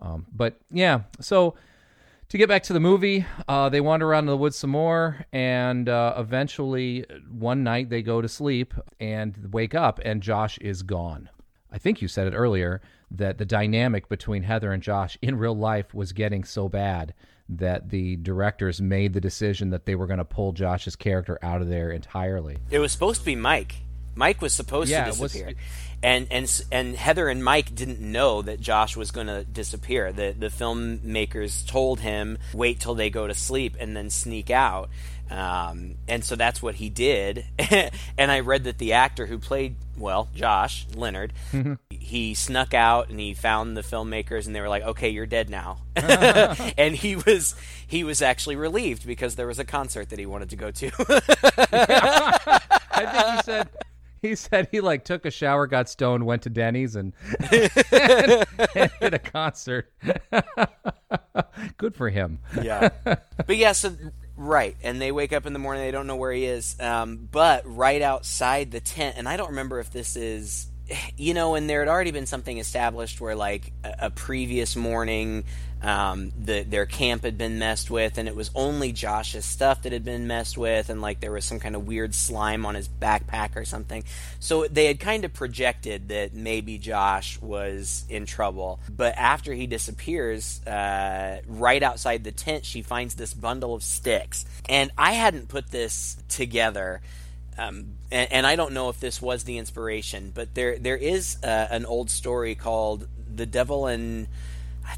Um, 0.00 0.26
but 0.32 0.60
yeah, 0.70 1.02
so 1.20 1.54
to 2.28 2.38
get 2.38 2.48
back 2.48 2.62
to 2.64 2.72
the 2.72 2.80
movie, 2.80 3.24
uh, 3.48 3.68
they 3.68 3.80
wander 3.80 4.06
around 4.06 4.24
in 4.24 4.26
the 4.26 4.36
woods 4.36 4.56
some 4.56 4.70
more, 4.70 5.24
and 5.32 5.88
uh, 5.88 6.14
eventually 6.18 7.06
one 7.30 7.64
night 7.64 7.88
they 7.88 8.02
go 8.02 8.20
to 8.20 8.28
sleep 8.28 8.74
and 9.00 9.48
wake 9.52 9.74
up, 9.74 9.98
and 10.04 10.22
Josh 10.22 10.58
is 10.58 10.82
gone. 10.82 11.30
I 11.72 11.78
think 11.78 12.00
you 12.00 12.08
said 12.08 12.26
it 12.26 12.36
earlier 12.36 12.80
that 13.10 13.38
the 13.38 13.44
dynamic 13.44 14.08
between 14.08 14.42
Heather 14.42 14.72
and 14.72 14.82
Josh 14.82 15.16
in 15.22 15.38
real 15.38 15.56
life 15.56 15.94
was 15.94 16.12
getting 16.12 16.44
so 16.44 16.68
bad 16.68 17.14
that 17.48 17.88
the 17.88 18.16
directors 18.16 18.80
made 18.80 19.14
the 19.14 19.20
decision 19.20 19.70
that 19.70 19.86
they 19.86 19.94
were 19.94 20.06
going 20.06 20.18
to 20.18 20.24
pull 20.24 20.52
Josh's 20.52 20.96
character 20.96 21.38
out 21.42 21.62
of 21.62 21.68
there 21.68 21.90
entirely. 21.90 22.58
It 22.70 22.78
was 22.78 22.92
supposed 22.92 23.20
to 23.20 23.26
be 23.26 23.36
Mike. 23.36 23.76
Mike 24.18 24.42
was 24.42 24.52
supposed 24.52 24.90
Yeah, 24.90 25.04
to 25.04 25.10
was- 25.20 25.32
disappear, 25.32 25.54
and 26.02 26.26
and 26.30 26.62
and 26.72 26.96
Heather 26.96 27.28
and 27.28 27.42
Mike 27.44 27.74
didn't 27.74 28.00
know 28.00 28.42
that 28.42 28.60
Josh 28.60 28.96
was 28.96 29.10
going 29.12 29.28
to 29.28 29.44
disappear. 29.44 30.12
The 30.12 30.34
the 30.36 30.48
filmmakers 30.48 31.64
told 31.66 32.00
him 32.00 32.38
wait 32.52 32.80
till 32.80 32.94
they 32.96 33.10
go 33.10 33.26
to 33.28 33.34
sleep 33.34 33.76
and 33.78 33.96
then 33.96 34.10
sneak 34.10 34.50
out, 34.50 34.90
um, 35.30 35.94
and 36.08 36.24
so 36.24 36.34
that's 36.36 36.60
what 36.60 36.74
he 36.76 36.88
did. 36.90 37.44
and 38.18 38.30
I 38.32 38.40
read 38.40 38.64
that 38.64 38.78
the 38.78 38.92
actor 38.94 39.26
who 39.26 39.38
played 39.38 39.76
well 39.96 40.28
Josh 40.34 40.86
Leonard, 40.94 41.32
he 41.90 42.34
snuck 42.34 42.74
out 42.74 43.08
and 43.10 43.18
he 43.18 43.34
found 43.34 43.76
the 43.76 43.82
filmmakers 43.82 44.46
and 44.46 44.54
they 44.54 44.60
were 44.60 44.68
like, 44.68 44.82
okay, 44.84 45.08
you're 45.10 45.26
dead 45.26 45.48
now, 45.50 45.78
and 45.96 46.94
he 46.94 47.16
was 47.16 47.54
he 47.86 48.04
was 48.04 48.20
actually 48.22 48.56
relieved 48.56 49.06
because 49.06 49.34
there 49.36 49.46
was 49.46 49.58
a 49.58 49.64
concert 49.64 50.10
that 50.10 50.18
he 50.18 50.26
wanted 50.26 50.50
to 50.50 50.56
go 50.56 50.70
to. 50.70 50.86
I 52.92 53.06
think 53.06 53.36
he 53.36 53.42
said 53.42 53.68
he 54.22 54.34
said 54.34 54.68
he 54.70 54.80
like 54.80 55.04
took 55.04 55.26
a 55.26 55.30
shower, 55.30 55.66
got 55.66 55.88
stoned, 55.88 56.26
went 56.26 56.42
to 56.42 56.50
Denny's, 56.50 56.96
and, 56.96 57.12
and, 57.50 58.90
did 59.00 59.14
a 59.14 59.18
concert. 59.18 59.92
Good 61.76 61.94
for 61.94 62.08
him. 62.08 62.38
yeah 62.60 62.88
but 63.46 63.56
yeah 63.56 63.72
so 63.72 63.92
Right, 64.40 64.76
and 64.84 65.02
they 65.02 65.10
wake 65.10 65.32
up 65.32 65.46
in 65.46 65.52
the 65.52 65.58
morning, 65.58 65.82
they 65.82 65.90
don't 65.90 66.06
know 66.06 66.14
where 66.14 66.30
he 66.30 66.44
is. 66.44 66.76
Um, 66.78 67.28
but 67.30 67.64
right 67.66 68.00
outside 68.00 68.70
the 68.70 68.78
tent, 68.78 69.16
and 69.18 69.28
I 69.28 69.36
don't 69.36 69.48
remember 69.48 69.80
if 69.80 69.90
this 69.90 70.14
is, 70.14 70.68
you 71.16 71.34
know, 71.34 71.56
and 71.56 71.68
there 71.68 71.80
had 71.80 71.88
already 71.88 72.12
been 72.12 72.26
something 72.26 72.56
established 72.56 73.20
where, 73.20 73.34
like, 73.34 73.72
a, 73.82 73.94
a 74.02 74.10
previous 74.10 74.76
morning, 74.76 75.42
um, 75.80 76.32
the, 76.36 76.62
their 76.64 76.86
camp 76.86 77.22
had 77.22 77.38
been 77.38 77.58
messed 77.58 77.90
with, 77.90 78.18
and 78.18 78.26
it 78.26 78.34
was 78.34 78.50
only 78.54 78.90
Josh's 78.92 79.44
stuff 79.44 79.82
that 79.82 79.92
had 79.92 80.04
been 80.04 80.26
messed 80.26 80.58
with, 80.58 80.90
and 80.90 81.00
like 81.00 81.20
there 81.20 81.30
was 81.30 81.44
some 81.44 81.60
kind 81.60 81.76
of 81.76 81.86
weird 81.86 82.14
slime 82.14 82.66
on 82.66 82.74
his 82.74 82.88
backpack 82.88 83.54
or 83.54 83.64
something. 83.64 84.02
So 84.40 84.66
they 84.66 84.86
had 84.86 84.98
kind 84.98 85.24
of 85.24 85.32
projected 85.32 86.08
that 86.08 86.34
maybe 86.34 86.78
Josh 86.78 87.40
was 87.40 88.04
in 88.08 88.26
trouble. 88.26 88.80
But 88.88 89.16
after 89.16 89.54
he 89.54 89.68
disappears, 89.68 90.64
uh, 90.66 91.42
right 91.46 91.82
outside 91.82 92.24
the 92.24 92.32
tent, 92.32 92.64
she 92.64 92.82
finds 92.82 93.14
this 93.14 93.32
bundle 93.32 93.74
of 93.74 93.84
sticks, 93.84 94.44
and 94.68 94.90
I 94.98 95.12
hadn't 95.12 95.48
put 95.48 95.70
this 95.70 96.16
together. 96.28 97.00
Um, 97.56 97.94
and, 98.10 98.32
and, 98.32 98.46
I 98.46 98.54
don't 98.54 98.72
know 98.72 98.88
if 98.88 99.00
this 99.00 99.20
was 99.20 99.42
the 99.42 99.58
inspiration, 99.58 100.30
but 100.32 100.54
there 100.54 100.78
there 100.78 100.96
is 100.96 101.38
uh, 101.42 101.66
an 101.70 101.86
old 101.86 102.08
story 102.08 102.54
called 102.54 103.08
"The 103.34 103.46
Devil 103.46 103.86
and 103.86 104.28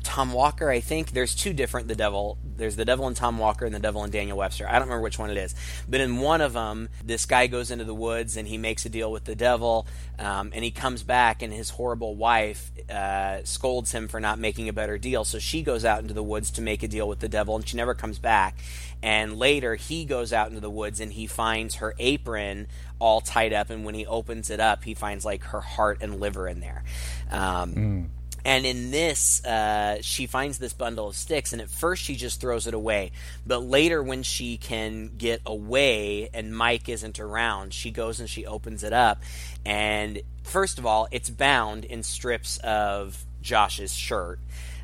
Tom 0.03 0.33
Walker, 0.33 0.71
I 0.71 0.81
think. 0.81 1.11
There's 1.11 1.35
two 1.35 1.53
different 1.53 1.89
The 1.89 1.95
Devil. 1.95 2.39
There's 2.57 2.77
The 2.77 2.85
Devil 2.85 3.07
and 3.07 3.17
Tom 3.17 3.39
Walker 3.39 3.65
and 3.65 3.75
The 3.75 3.81
Devil 3.81 4.05
and 4.05 4.13
Daniel 4.13 4.39
Webster. 4.39 4.69
I 4.69 4.73
don't 4.73 4.83
remember 4.83 5.03
which 5.03 5.19
one 5.19 5.31
it 5.31 5.37
is. 5.37 5.55
But 5.89 6.01
in 6.01 6.19
one 6.19 6.41
of 6.41 6.53
them, 6.53 6.89
this 7.05 7.27
guy 7.27 7.47
goes 7.47 7.71
into 7.71 7.85
the 7.85 7.95
woods 7.95 8.37
and 8.37 8.47
he 8.47 8.59
makes 8.59 8.85
a 8.87 8.89
deal 8.89 9.11
with 9.11 9.25
the 9.25 9.35
devil. 9.35 9.87
Um, 10.19 10.53
and 10.55 10.65
he 10.65 10.71
comes 10.71 11.03
back 11.03 11.43
and 11.43 11.53
his 11.53 11.71
horrible 11.71 12.15
wife 12.15 12.71
uh, 12.89 13.43
scolds 13.45 13.93
him 13.93 14.09
for 14.09 14.21
not 14.21 14.39
making 14.39 14.69
a 14.69 14.73
better 14.73 14.99
deal. 14.99 15.25
So 15.25 15.39
she 15.39 15.63
goes 15.63 15.85
out 15.85 16.01
into 16.01 16.15
the 16.15 16.23
woods 16.23 16.51
to 16.53 16.63
make 16.63 16.83
a 16.83 16.89
deal 16.89 17.09
with 17.09 17.21
the 17.21 17.29
devil 17.29 17.57
and 17.57 17.67
she 17.67 17.77
never 17.77 17.95
comes 17.95 18.19
back. 18.19 18.59
And 19.03 19.39
later 19.39 19.75
he 19.75 20.05
goes 20.05 20.33
out 20.33 20.49
into 20.49 20.61
the 20.61 20.71
woods 20.71 21.01
and 21.01 21.13
he 21.13 21.27
finds 21.27 21.77
her 21.77 21.95
apron 21.99 22.69
all 22.99 23.21
tied 23.21 23.53
up. 23.53 23.71
And 23.71 23.85
when 23.85 23.95
he 23.95 24.07
opens 24.07 24.51
it 24.51 24.61
up, 24.61 24.85
he 24.85 24.95
finds 24.95 25.25
like 25.25 25.45
her 25.45 25.61
heart 25.61 25.99
and 26.01 26.21
liver 26.21 26.47
in 26.47 26.61
there. 26.61 26.85
Um, 27.31 27.75
mm 27.75 28.09
and 28.45 28.65
in 28.65 28.91
this, 28.91 29.45
uh, 29.45 29.99
she 30.01 30.27
finds 30.27 30.59
this 30.59 30.73
bundle 30.73 31.09
of 31.09 31.17
sticks, 31.17 31.53
and 31.53 31.61
at 31.61 31.69
first 31.69 32.03
she 32.03 32.17
just 32.17 32.41
throws 32.41 32.67
it 32.67 32.75
away. 32.75 33.13
But 33.47 33.59
later, 33.59 34.03
when 34.03 34.23
she 34.23 34.57
can 34.57 35.13
get 35.17 35.43
away 35.45 36.31
and 36.33 36.57
Mike 36.57 36.89
isn't 36.89 37.21
around, 37.21 37.75
she 37.75 37.91
goes 37.91 38.21
and 38.21 38.29
she 38.29 38.47
opens 38.47 38.83
it 38.83 38.93
up. 38.93 39.23
And 39.65 40.23
first 40.43 40.79
of 40.79 40.87
all, 40.87 41.09
it's 41.11 41.31
bound 41.31 41.85
in 41.85 42.03
strips 42.03 42.59
of 42.59 43.25
Josh's 43.43 43.93
shirt. 43.93 44.39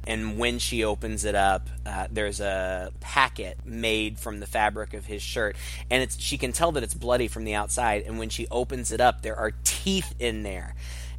And 0.09 0.39
when 0.39 0.61
she 0.61 0.85
opens 0.85 1.25
it 1.25 1.35
up, 1.35 1.69
uh, 1.85 2.07
there's 2.09 2.39
a 2.39 2.93
packet 3.01 3.59
made 3.65 4.21
from 4.21 4.39
the 4.39 4.47
fabric 4.47 4.95
of 4.95 5.07
his 5.07 5.21
shirt, 5.21 5.57
and 5.91 6.01
it's 6.01 6.21
she 6.21 6.39
can 6.39 6.53
tell 6.53 6.71
that 6.73 6.85
it's 6.85 6.95
bloody 6.95 7.27
from 7.27 7.43
the 7.43 7.55
outside. 7.55 8.03
And 8.03 8.17
when 8.17 8.29
she 8.29 8.47
opens 8.49 8.93
it 8.93 9.01
up, 9.01 9.23
there 9.23 9.37
are 9.37 9.53
teeth 9.65 10.15
in 10.21 10.45
there 10.45 10.77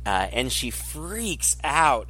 uh, 0.08 0.28
and 0.32 0.52
she 0.52 0.72
freaks 0.72 1.58
out. 1.66 2.08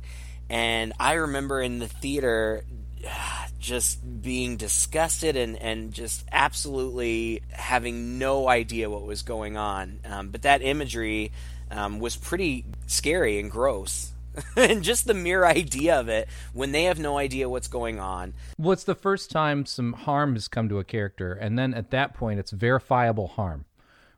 And 0.49 0.93
I 0.99 1.13
remember 1.13 1.61
in 1.61 1.79
the 1.79 1.87
theater 1.87 2.63
just 3.59 4.21
being 4.21 4.55
disgusted 4.55 5.35
and, 5.35 5.57
and 5.57 5.91
just 5.91 6.25
absolutely 6.31 7.41
having 7.49 8.17
no 8.19 8.47
idea 8.47 8.89
what 8.89 9.03
was 9.03 9.23
going 9.23 9.57
on. 9.57 9.99
Um, 10.05 10.29
but 10.29 10.43
that 10.43 10.61
imagery 10.61 11.31
um, 11.71 11.99
was 11.99 12.15
pretty 12.15 12.65
scary 12.85 13.39
and 13.39 13.51
gross. 13.51 14.13
and 14.55 14.83
just 14.83 15.07
the 15.07 15.15
mere 15.15 15.45
idea 15.45 15.99
of 15.99 16.09
it 16.09 16.29
when 16.53 16.71
they 16.71 16.83
have 16.83 16.99
no 16.99 17.17
idea 17.17 17.49
what's 17.49 17.67
going 17.67 17.99
on. 17.99 18.33
Well, 18.57 18.71
it's 18.71 18.83
the 18.83 18.93
first 18.93 19.31
time 19.31 19.65
some 19.65 19.93
harm 19.93 20.33
has 20.35 20.47
come 20.47 20.69
to 20.69 20.77
a 20.77 20.83
character, 20.83 21.33
and 21.33 21.57
then 21.57 21.73
at 21.73 21.89
that 21.89 22.13
point, 22.13 22.39
it's 22.39 22.51
verifiable 22.51 23.27
harm 23.27 23.65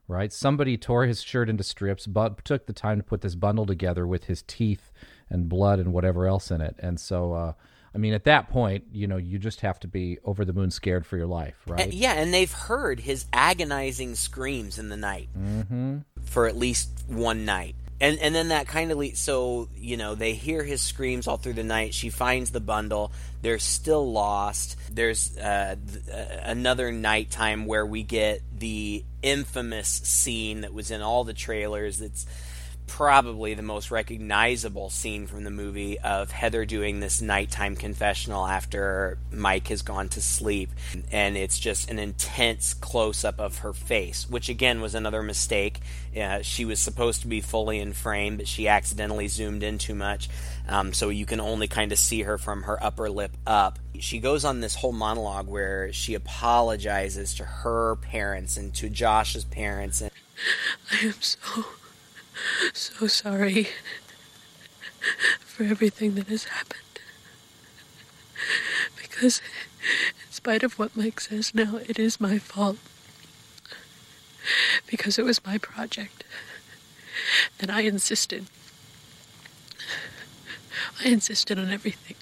right? 0.09 0.33
Somebody 0.33 0.75
tore 0.75 1.05
his 1.05 1.21
shirt 1.21 1.49
into 1.49 1.63
strips, 1.63 2.07
but 2.07 2.43
took 2.43 2.65
the 2.65 2.73
time 2.73 2.97
to 2.97 3.03
put 3.03 3.21
this 3.21 3.35
bundle 3.35 3.67
together 3.67 4.05
with 4.05 4.25
his 4.25 4.41
teeth 4.41 4.91
and 5.29 5.49
blood 5.49 5.79
and 5.79 5.93
whatever 5.93 6.27
else 6.27 6.51
in 6.51 6.61
it. 6.61 6.75
And 6.79 6.99
so, 6.99 7.33
uh, 7.33 7.53
I 7.93 7.97
mean, 7.97 8.13
at 8.13 8.25
that 8.25 8.49
point, 8.49 8.85
you 8.91 9.07
know, 9.07 9.17
you 9.17 9.39
just 9.39 9.61
have 9.61 9.79
to 9.81 9.87
be 9.87 10.19
over 10.23 10.45
the 10.45 10.53
moon 10.53 10.71
scared 10.71 11.05
for 11.05 11.17
your 11.17 11.27
life, 11.27 11.55
right? 11.67 11.81
And, 11.81 11.93
yeah, 11.93 12.13
and 12.13 12.33
they've 12.33 12.51
heard 12.51 12.99
his 12.99 13.25
agonizing 13.33 14.15
screams 14.15 14.77
in 14.79 14.89
the 14.89 14.97
night 14.97 15.29
mm-hmm. 15.37 15.99
for 16.23 16.47
at 16.47 16.55
least 16.55 16.89
one 17.07 17.45
night 17.45 17.75
and 18.01 18.17
and 18.19 18.33
then 18.33 18.49
that 18.49 18.67
kind 18.67 18.91
of 18.91 18.97
leads 18.97 19.19
so 19.19 19.69
you 19.75 19.97
know 19.97 20.15
they 20.15 20.33
hear 20.33 20.63
his 20.63 20.81
screams 20.81 21.27
all 21.27 21.37
through 21.37 21.53
the 21.53 21.63
night 21.63 21.93
she 21.93 22.09
finds 22.09 22.51
the 22.51 22.59
bundle 22.59 23.11
they're 23.41 23.59
still 23.59 24.11
lost 24.11 24.75
there's 24.91 25.37
uh, 25.37 25.75
th- 25.91 26.07
uh, 26.09 26.41
another 26.43 26.91
nighttime 26.91 27.65
where 27.65 27.85
we 27.85 28.03
get 28.03 28.41
the 28.57 29.03
infamous 29.21 29.87
scene 29.87 30.61
that 30.61 30.73
was 30.73 30.91
in 30.91 31.01
all 31.01 31.23
the 31.23 31.33
trailers 31.33 31.99
that's 31.99 32.25
probably 32.89 33.53
the 33.53 33.61
most 33.61 33.91
recognizable 33.91 34.89
scene 34.89 35.27
from 35.27 35.43
the 35.43 35.51
movie 35.51 35.99
of 35.99 36.31
Heather 36.31 36.65
doing 36.65 36.99
this 36.99 37.21
nighttime 37.21 37.75
confessional 37.75 38.47
after 38.47 39.19
Mike 39.31 39.67
has 39.67 39.83
gone 39.83 40.09
to 40.09 40.21
sleep. 40.21 40.71
And 41.11 41.37
it's 41.37 41.59
just 41.59 41.91
an 41.91 41.99
intense 41.99 42.73
close 42.73 43.23
up 43.23 43.39
of 43.39 43.59
her 43.59 43.73
face, 43.73 44.27
which 44.27 44.49
again 44.49 44.81
was 44.81 44.95
another 44.95 45.21
mistake. 45.21 45.79
Uh, 46.19 46.41
she 46.41 46.65
was 46.65 46.79
supposed 46.79 47.21
to 47.21 47.27
be 47.27 47.41
fully 47.41 47.79
in 47.79 47.93
frame, 47.93 48.37
but 48.37 48.47
she 48.47 48.67
accidentally 48.67 49.27
zoomed 49.27 49.61
in 49.61 49.77
too 49.77 49.95
much. 49.95 50.27
Um, 50.67 50.91
so 50.91 51.09
you 51.09 51.27
can 51.27 51.39
only 51.39 51.67
kind 51.67 51.91
of 51.91 51.99
see 51.99 52.23
her 52.23 52.39
from 52.39 52.63
her 52.63 52.83
upper 52.83 53.09
lip 53.09 53.37
up. 53.45 53.77
She 53.99 54.19
goes 54.19 54.43
on 54.43 54.61
this 54.61 54.75
whole 54.75 54.93
monologue 54.93 55.47
where 55.47 55.93
she 55.93 56.15
apologizes 56.15 57.35
to 57.35 57.43
her 57.43 57.97
parents 57.97 58.57
and 58.57 58.73
to 58.75 58.89
Josh's 58.89 59.45
parents. 59.45 60.01
And 60.01 60.11
I 60.91 61.05
am 61.05 61.21
so 61.21 61.65
so 62.73 63.07
sorry 63.07 63.69
for 65.39 65.63
everything 65.63 66.15
that 66.15 66.27
has 66.27 66.45
happened. 66.45 66.81
Because, 68.95 69.41
in 70.25 70.31
spite 70.31 70.63
of 70.63 70.79
what 70.79 70.95
Mike 70.95 71.19
says 71.19 71.53
now, 71.53 71.77
it 71.87 71.99
is 71.99 72.21
my 72.21 72.37
fault. 72.39 72.77
Because 74.87 75.19
it 75.19 75.25
was 75.25 75.45
my 75.45 75.57
project. 75.57 76.23
And 77.59 77.69
I 77.69 77.81
insisted. 77.81 78.45
I 81.03 81.09
insisted 81.09 81.59
on 81.59 81.69
everything. 81.69 82.15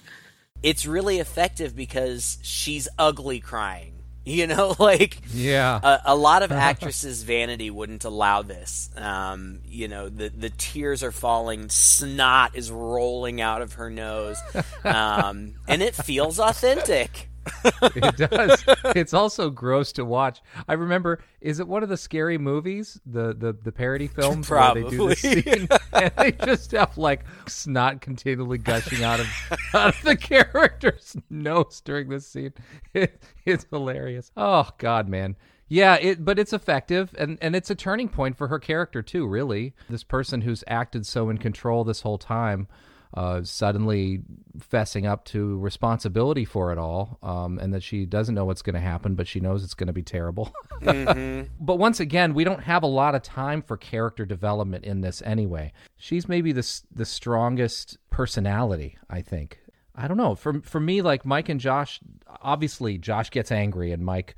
It's 0.62 0.86
really 0.86 1.18
effective 1.18 1.76
because 1.76 2.38
she's 2.42 2.88
ugly 2.98 3.40
crying. 3.40 3.97
You 4.28 4.46
know, 4.46 4.74
like 4.78 5.22
yeah, 5.32 5.80
a, 5.82 6.12
a 6.12 6.14
lot 6.14 6.42
of 6.42 6.52
actresses' 6.70 7.22
vanity 7.22 7.70
wouldn't 7.70 8.04
allow 8.04 8.42
this. 8.42 8.90
Um, 8.94 9.60
you 9.66 9.88
know, 9.88 10.10
the 10.10 10.28
the 10.28 10.50
tears 10.50 11.02
are 11.02 11.12
falling, 11.12 11.70
snot 11.70 12.54
is 12.54 12.70
rolling 12.70 13.40
out 13.40 13.62
of 13.62 13.74
her 13.74 13.88
nose, 13.88 14.38
um, 14.84 15.54
and 15.66 15.82
it 15.82 15.94
feels 15.94 16.38
authentic. 16.38 17.30
it 17.82 18.16
does. 18.16 18.64
It's 18.96 19.14
also 19.14 19.50
gross 19.50 19.92
to 19.92 20.04
watch. 20.04 20.42
I 20.68 20.74
remember. 20.74 21.20
Is 21.40 21.60
it 21.60 21.68
one 21.68 21.82
of 21.82 21.88
the 21.88 21.96
scary 21.96 22.38
movies, 22.38 23.00
the 23.06 23.34
the, 23.34 23.52
the 23.52 23.72
parody 23.72 24.06
films 24.08 24.48
Probably. 24.48 24.82
where 24.82 24.90
they 24.90 24.96
do 24.96 25.08
this 25.08 25.20
scene 25.20 25.68
and 25.92 26.12
they 26.16 26.32
just 26.32 26.72
have 26.72 26.96
like 26.98 27.24
snot 27.46 28.00
continually 28.00 28.58
gushing 28.58 29.04
out 29.04 29.20
of 29.20 29.28
out 29.74 29.94
of 29.94 30.02
the 30.02 30.16
character's 30.16 31.16
nose 31.30 31.80
during 31.84 32.08
this 32.08 32.26
scene? 32.26 32.52
It, 32.94 33.22
it's 33.44 33.66
hilarious. 33.70 34.30
Oh 34.36 34.68
God, 34.78 35.08
man. 35.08 35.36
Yeah, 35.68 35.96
it 35.96 36.24
but 36.24 36.38
it's 36.38 36.52
effective 36.52 37.14
and 37.18 37.38
and 37.40 37.54
it's 37.54 37.70
a 37.70 37.74
turning 37.74 38.08
point 38.08 38.36
for 38.36 38.48
her 38.48 38.58
character 38.58 39.02
too. 39.02 39.26
Really, 39.26 39.74
this 39.88 40.02
person 40.02 40.40
who's 40.40 40.64
acted 40.66 41.06
so 41.06 41.28
in 41.28 41.38
control 41.38 41.84
this 41.84 42.00
whole 42.00 42.18
time 42.18 42.68
uh, 43.14 43.42
suddenly 43.42 44.22
fessing 44.58 45.08
up 45.08 45.24
to 45.26 45.58
responsibility 45.58 46.44
for 46.44 46.72
it 46.72 46.78
all, 46.78 47.18
um, 47.22 47.58
and 47.58 47.72
that 47.72 47.82
she 47.82 48.04
doesn't 48.04 48.34
know 48.34 48.44
what's 48.44 48.62
going 48.62 48.74
to 48.74 48.80
happen, 48.80 49.14
but 49.14 49.26
she 49.26 49.40
knows 49.40 49.64
it's 49.64 49.74
going 49.74 49.86
to 49.86 49.92
be 49.92 50.02
terrible. 50.02 50.52
mm-hmm. 50.82 51.52
But 51.58 51.76
once 51.76 52.00
again, 52.00 52.34
we 52.34 52.44
don't 52.44 52.62
have 52.62 52.82
a 52.82 52.88
lot 52.88 53.14
of 53.14 53.22
time 53.22 53.62
for 53.62 53.76
character 53.76 54.24
development 54.26 54.84
in 54.84 55.00
this 55.00 55.22
anyway. 55.22 55.72
She's 55.96 56.28
maybe 56.28 56.52
the 56.52 56.80
the 56.94 57.06
strongest 57.06 57.98
personality, 58.10 58.98
I 59.08 59.22
think. 59.22 59.60
I 59.94 60.06
don't 60.06 60.16
know. 60.16 60.34
For 60.34 60.60
for 60.60 60.80
me, 60.80 61.02
like 61.02 61.24
Mike 61.24 61.48
and 61.48 61.60
Josh, 61.60 62.00
obviously 62.42 62.98
Josh 62.98 63.30
gets 63.30 63.50
angry 63.50 63.92
and 63.92 64.04
Mike 64.04 64.36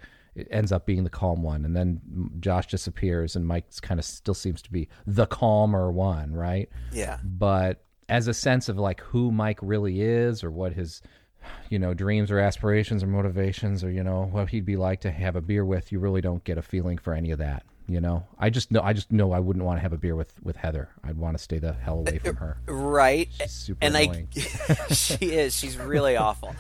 ends 0.51 0.73
up 0.73 0.87
being 0.87 1.05
the 1.05 1.11
calm 1.11 1.43
one, 1.43 1.65
and 1.65 1.77
then 1.77 2.01
Josh 2.41 2.69
disappears 2.69 3.37
and 3.37 3.47
Mike 3.47 3.67
kind 3.83 3.99
of 3.99 4.07
still 4.07 4.35
seems 4.35 4.63
to 4.63 4.71
be 4.71 4.89
the 5.07 5.27
calmer 5.27 5.91
one, 5.91 6.33
right? 6.33 6.69
Yeah. 6.93 7.19
But 7.25 7.85
as 8.11 8.29
a 8.29 8.35
sense 8.35 8.69
of 8.69 8.79
like 8.79 9.01
who 9.01 9.31
Mike 9.31 9.59
really 9.63 10.03
is 10.03 10.45
or 10.45 10.51
what 10.51 10.73
his 10.73 11.01
you 11.71 11.79
know 11.79 11.95
dreams 11.95 12.31
or 12.31 12.39
aspirations 12.39 13.03
or 13.03 13.07
motivations 13.07 13.83
or 13.83 13.91
you 13.91 14.03
know 14.03 14.29
what 14.31 14.51
he'd 14.51 14.67
be 14.67 14.77
like 14.77 15.01
to 15.01 15.11
have 15.11 15.37
a 15.37 15.41
beer 15.41 15.65
with 15.65 15.91
you 15.91 15.99
really 15.99 16.21
don't 16.21 16.45
get 16.45 16.59
a 16.59 16.63
feeling 16.63 16.99
for 16.99 17.15
any 17.15 17.31
of 17.31 17.39
that 17.39 17.65
you 17.87 18.01
know? 18.01 18.25
I 18.39 18.51
just 18.51 18.71
know 18.71 18.83
i 18.83 18.93
just 18.93 19.11
know 19.11 19.33
i 19.33 19.41
wouldn't 19.41 19.65
want 19.65 19.79
to 19.79 19.83
have 19.83 19.93
a 19.93 19.97
beer 19.97 20.15
with 20.15 20.33
with 20.43 20.55
heather. 20.57 20.91
I'd 21.03 21.17
want 21.17 21.37
to 21.37 21.43
stay 21.43 21.59
the 21.59 21.73
hell 21.73 21.99
away 21.99 22.19
from 22.19 22.37
her. 22.37 22.59
Right. 22.69 23.29
She's 23.33 23.51
super 23.51 23.79
and 23.81 23.97
annoying. 23.97 24.29
i 24.37 24.75
she 24.93 25.33
is. 25.33 25.57
She's 25.57 25.77
really 25.77 26.17
awful. 26.17 26.51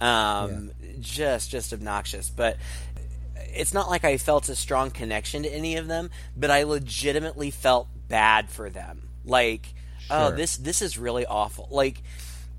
Um 0.00 0.70
yeah. 0.80 0.92
just 1.00 1.50
just 1.50 1.74
obnoxious. 1.74 2.30
But 2.30 2.56
it's 3.36 3.74
not 3.74 3.90
like 3.90 4.04
I 4.04 4.16
felt 4.16 4.48
a 4.48 4.56
strong 4.56 4.90
connection 4.90 5.42
to 5.42 5.48
any 5.52 5.76
of 5.76 5.88
them, 5.88 6.10
but 6.36 6.50
I 6.50 6.62
legitimately 6.62 7.50
felt 7.50 7.88
bad 8.08 8.48
for 8.50 8.70
them. 8.70 9.08
Like, 9.24 9.74
oh, 10.10 10.30
this 10.32 10.56
this 10.56 10.82
is 10.82 10.98
really 10.98 11.26
awful. 11.26 11.68
Like, 11.70 12.02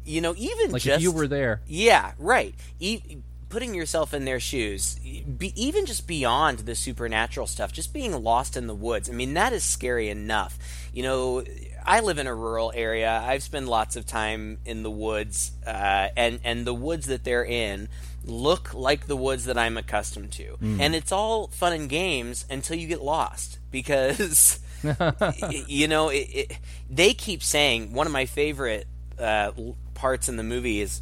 you 0.05 0.21
know, 0.21 0.33
even 0.37 0.71
Like 0.71 0.81
just 0.81 0.97
if 0.97 1.01
you 1.01 1.11
were 1.11 1.27
there. 1.27 1.61
yeah, 1.67 2.13
right. 2.17 2.55
E- 2.79 3.01
putting 3.49 3.73
yourself 3.73 4.13
in 4.13 4.25
their 4.25 4.39
shoes, 4.39 4.95
be- 4.95 5.53
even 5.55 5.87
just 5.87 6.05
beyond 6.05 6.59
the 6.59 6.75
supernatural 6.75 7.47
stuff, 7.47 7.73
just 7.73 7.91
being 7.91 8.11
lost 8.23 8.55
in 8.55 8.67
the 8.67 8.75
woods. 8.75 9.09
I 9.09 9.13
mean, 9.13 9.33
that 9.33 9.53
is 9.53 9.63
scary 9.63 10.09
enough. 10.09 10.55
You 10.93 11.01
know, 11.01 11.43
I 11.83 12.01
live 12.01 12.19
in 12.19 12.27
a 12.27 12.35
rural 12.35 12.71
area. 12.75 13.09
I've 13.25 13.41
spent 13.41 13.65
lots 13.67 13.95
of 13.95 14.05
time 14.05 14.59
in 14.65 14.83
the 14.83 14.91
woods, 14.91 15.51
uh, 15.65 16.09
and 16.15 16.39
and 16.43 16.65
the 16.65 16.73
woods 16.75 17.07
that 17.07 17.23
they're 17.23 17.45
in 17.45 17.89
look 18.25 18.73
like 18.75 19.07
the 19.07 19.15
woods 19.17 19.45
that 19.45 19.57
I'm 19.57 19.77
accustomed 19.77 20.31
to, 20.33 20.57
and 20.61 20.93
it's 20.93 21.11
all 21.11 21.47
fun 21.47 21.73
and 21.73 21.89
games 21.89 22.45
until 22.51 22.77
you 22.77 22.87
get 22.87 23.01
lost 23.01 23.57
because. 23.71 24.59
you 25.67 25.87
know, 25.87 26.09
it, 26.09 26.27
it, 26.33 26.57
they 26.89 27.13
keep 27.13 27.43
saying 27.43 27.93
one 27.93 28.07
of 28.07 28.13
my 28.13 28.25
favorite 28.25 28.87
uh, 29.17 29.51
parts 29.93 30.29
in 30.29 30.37
the 30.37 30.43
movie 30.43 30.81
is 30.81 31.01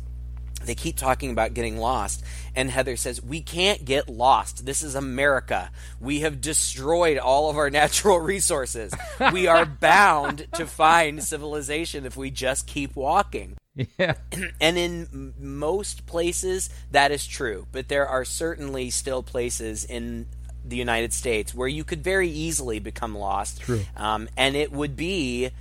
they 0.65 0.75
keep 0.75 0.97
talking 0.97 1.29
about 1.31 1.53
getting 1.53 1.77
lost 1.77 2.23
and 2.55 2.69
heather 2.69 2.95
says 2.95 3.21
we 3.21 3.41
can't 3.41 3.85
get 3.85 4.09
lost. 4.09 4.65
This 4.65 4.81
is 4.81 4.95
america. 4.95 5.69
We 5.99 6.21
have 6.21 6.41
destroyed 6.41 7.17
all 7.17 7.49
of 7.49 7.57
our 7.57 7.69
natural 7.81 8.19
resources. 8.19 8.91
We 9.31 9.47
are 9.47 9.65
bound 9.65 10.47
to 10.53 10.65
find 10.65 11.23
civilization 11.23 12.05
if 12.05 12.17
we 12.17 12.31
just 12.31 12.67
keep 12.67 12.95
walking. 12.95 13.55
Yeah. 13.99 14.15
and 14.61 14.77
in 14.77 15.33
most 15.39 16.07
places 16.07 16.71
that 16.89 17.11
is 17.11 17.27
true 17.27 17.67
but 17.71 17.89
there 17.89 18.07
are 18.07 18.25
certainly 18.25 18.89
still 18.89 19.21
places 19.21 19.85
in 19.85 20.25
the 20.69 20.77
united 20.77 21.13
states 21.13 21.53
where 21.53 21.67
you 21.67 21.83
could 21.83 22.03
very 22.03 22.29
easily 22.29 22.79
become 22.79 23.17
lost 23.17 23.61
True. 23.61 23.81
um, 23.95 24.29
and 24.37 24.55
it 24.55 24.71
would 24.71 24.95
be 24.95 25.51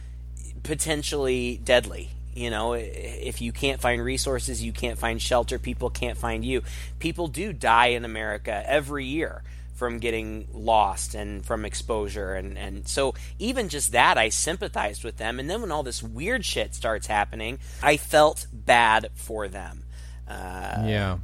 potentially 0.62 1.60
deadly 1.62 2.10
you 2.34 2.50
know 2.50 2.74
if 2.74 3.40
you 3.40 3.52
can't 3.52 3.80
find 3.80 4.02
resources 4.04 4.62
you 4.62 4.72
can't 4.72 4.98
find 4.98 5.20
shelter 5.20 5.58
people 5.58 5.90
can't 5.90 6.18
find 6.18 6.44
you 6.44 6.62
people 6.98 7.28
do 7.28 7.52
die 7.52 7.88
in 7.88 8.04
america 8.04 8.62
every 8.66 9.04
year 9.04 9.42
from 9.74 9.98
getting 9.98 10.48
lost 10.52 11.14
and 11.14 11.44
from 11.44 11.64
exposure 11.64 12.34
and, 12.34 12.56
and 12.56 12.88
so 12.88 13.14
even 13.38 13.68
just 13.68 13.92
that 13.92 14.16
i 14.18 14.28
sympathized 14.28 15.04
with 15.04 15.16
them 15.16 15.38
and 15.38 15.48
then 15.48 15.60
when 15.60 15.70
all 15.70 15.82
this 15.82 16.02
weird 16.02 16.44
shit 16.44 16.74
starts 16.74 17.06
happening 17.06 17.58
i 17.82 17.96
felt 17.96 18.46
bad 18.52 19.08
for 19.14 19.48
them 19.48 19.84
uh, 20.28 20.82
yeah. 20.84 21.18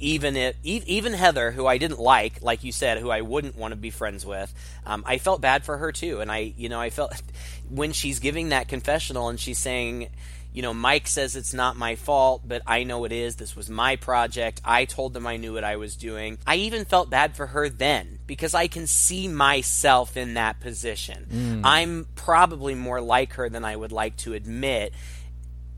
Even 0.00 0.36
if 0.36 0.56
e- 0.62 0.82
even 0.86 1.12
Heather, 1.12 1.50
who 1.50 1.66
I 1.66 1.78
didn't 1.78 2.00
like, 2.00 2.42
like 2.42 2.64
you 2.64 2.72
said, 2.72 2.98
who 2.98 3.10
I 3.10 3.20
wouldn't 3.20 3.56
want 3.56 3.72
to 3.72 3.76
be 3.76 3.90
friends 3.90 4.24
with, 4.24 4.52
um, 4.86 5.02
I 5.06 5.18
felt 5.18 5.40
bad 5.40 5.64
for 5.64 5.76
her 5.78 5.92
too. 5.92 6.20
And 6.20 6.30
I, 6.30 6.52
you 6.56 6.68
know, 6.68 6.80
I 6.80 6.90
felt 6.90 7.12
when 7.70 7.92
she's 7.92 8.18
giving 8.18 8.50
that 8.50 8.68
confessional 8.68 9.28
and 9.28 9.38
she's 9.38 9.58
saying, 9.58 10.08
you 10.52 10.62
know, 10.62 10.72
Mike 10.72 11.06
says 11.06 11.36
it's 11.36 11.52
not 11.52 11.76
my 11.76 11.94
fault, 11.94 12.42
but 12.46 12.62
I 12.66 12.82
know 12.82 13.04
it 13.04 13.12
is. 13.12 13.36
This 13.36 13.54
was 13.54 13.68
my 13.68 13.96
project. 13.96 14.60
I 14.64 14.86
told 14.86 15.12
them 15.12 15.26
I 15.26 15.36
knew 15.36 15.52
what 15.52 15.62
I 15.62 15.76
was 15.76 15.94
doing. 15.94 16.38
I 16.46 16.56
even 16.56 16.84
felt 16.86 17.10
bad 17.10 17.36
for 17.36 17.46
her 17.48 17.68
then 17.68 18.18
because 18.26 18.54
I 18.54 18.66
can 18.66 18.86
see 18.86 19.28
myself 19.28 20.16
in 20.16 20.34
that 20.34 20.58
position. 20.60 21.60
I'm 21.64 22.06
probably 22.14 22.74
more 22.74 23.00
like 23.00 23.34
her 23.34 23.48
than 23.50 23.64
I 23.64 23.76
would 23.76 23.92
like 23.92 24.16
to 24.18 24.32
admit 24.32 24.94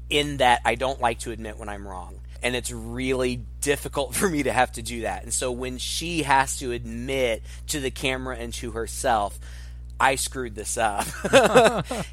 in 0.09 0.39
that 0.39 0.61
I 0.65 0.77
don't 0.77 1.01
like 1.01 1.21
to 1.21 1.33
admit 1.33 1.59
when 1.59 1.69
I'm 1.69 1.87
wrong. 1.87 2.20
And 2.43 2.57
it's 2.57 2.71
really 2.73 3.43
difficult 3.61 4.15
for 4.17 4.29
me 4.29 4.43
to 4.43 4.53
have 4.53 4.73
to 4.73 4.83
do 4.83 5.03
that. 5.03 5.23
And 5.23 5.33
so 5.33 5.53
when 5.53 5.79
she 5.79 6.23
has 6.23 6.59
to 6.59 6.73
admit 6.73 7.43
to 7.69 7.81
the 7.81 7.91
camera 7.91 8.37
and 8.37 8.53
to 8.55 8.73
herself, 8.73 9.39
I 10.01 10.15
screwed 10.15 10.55
this 10.55 10.79
up. 10.79 11.07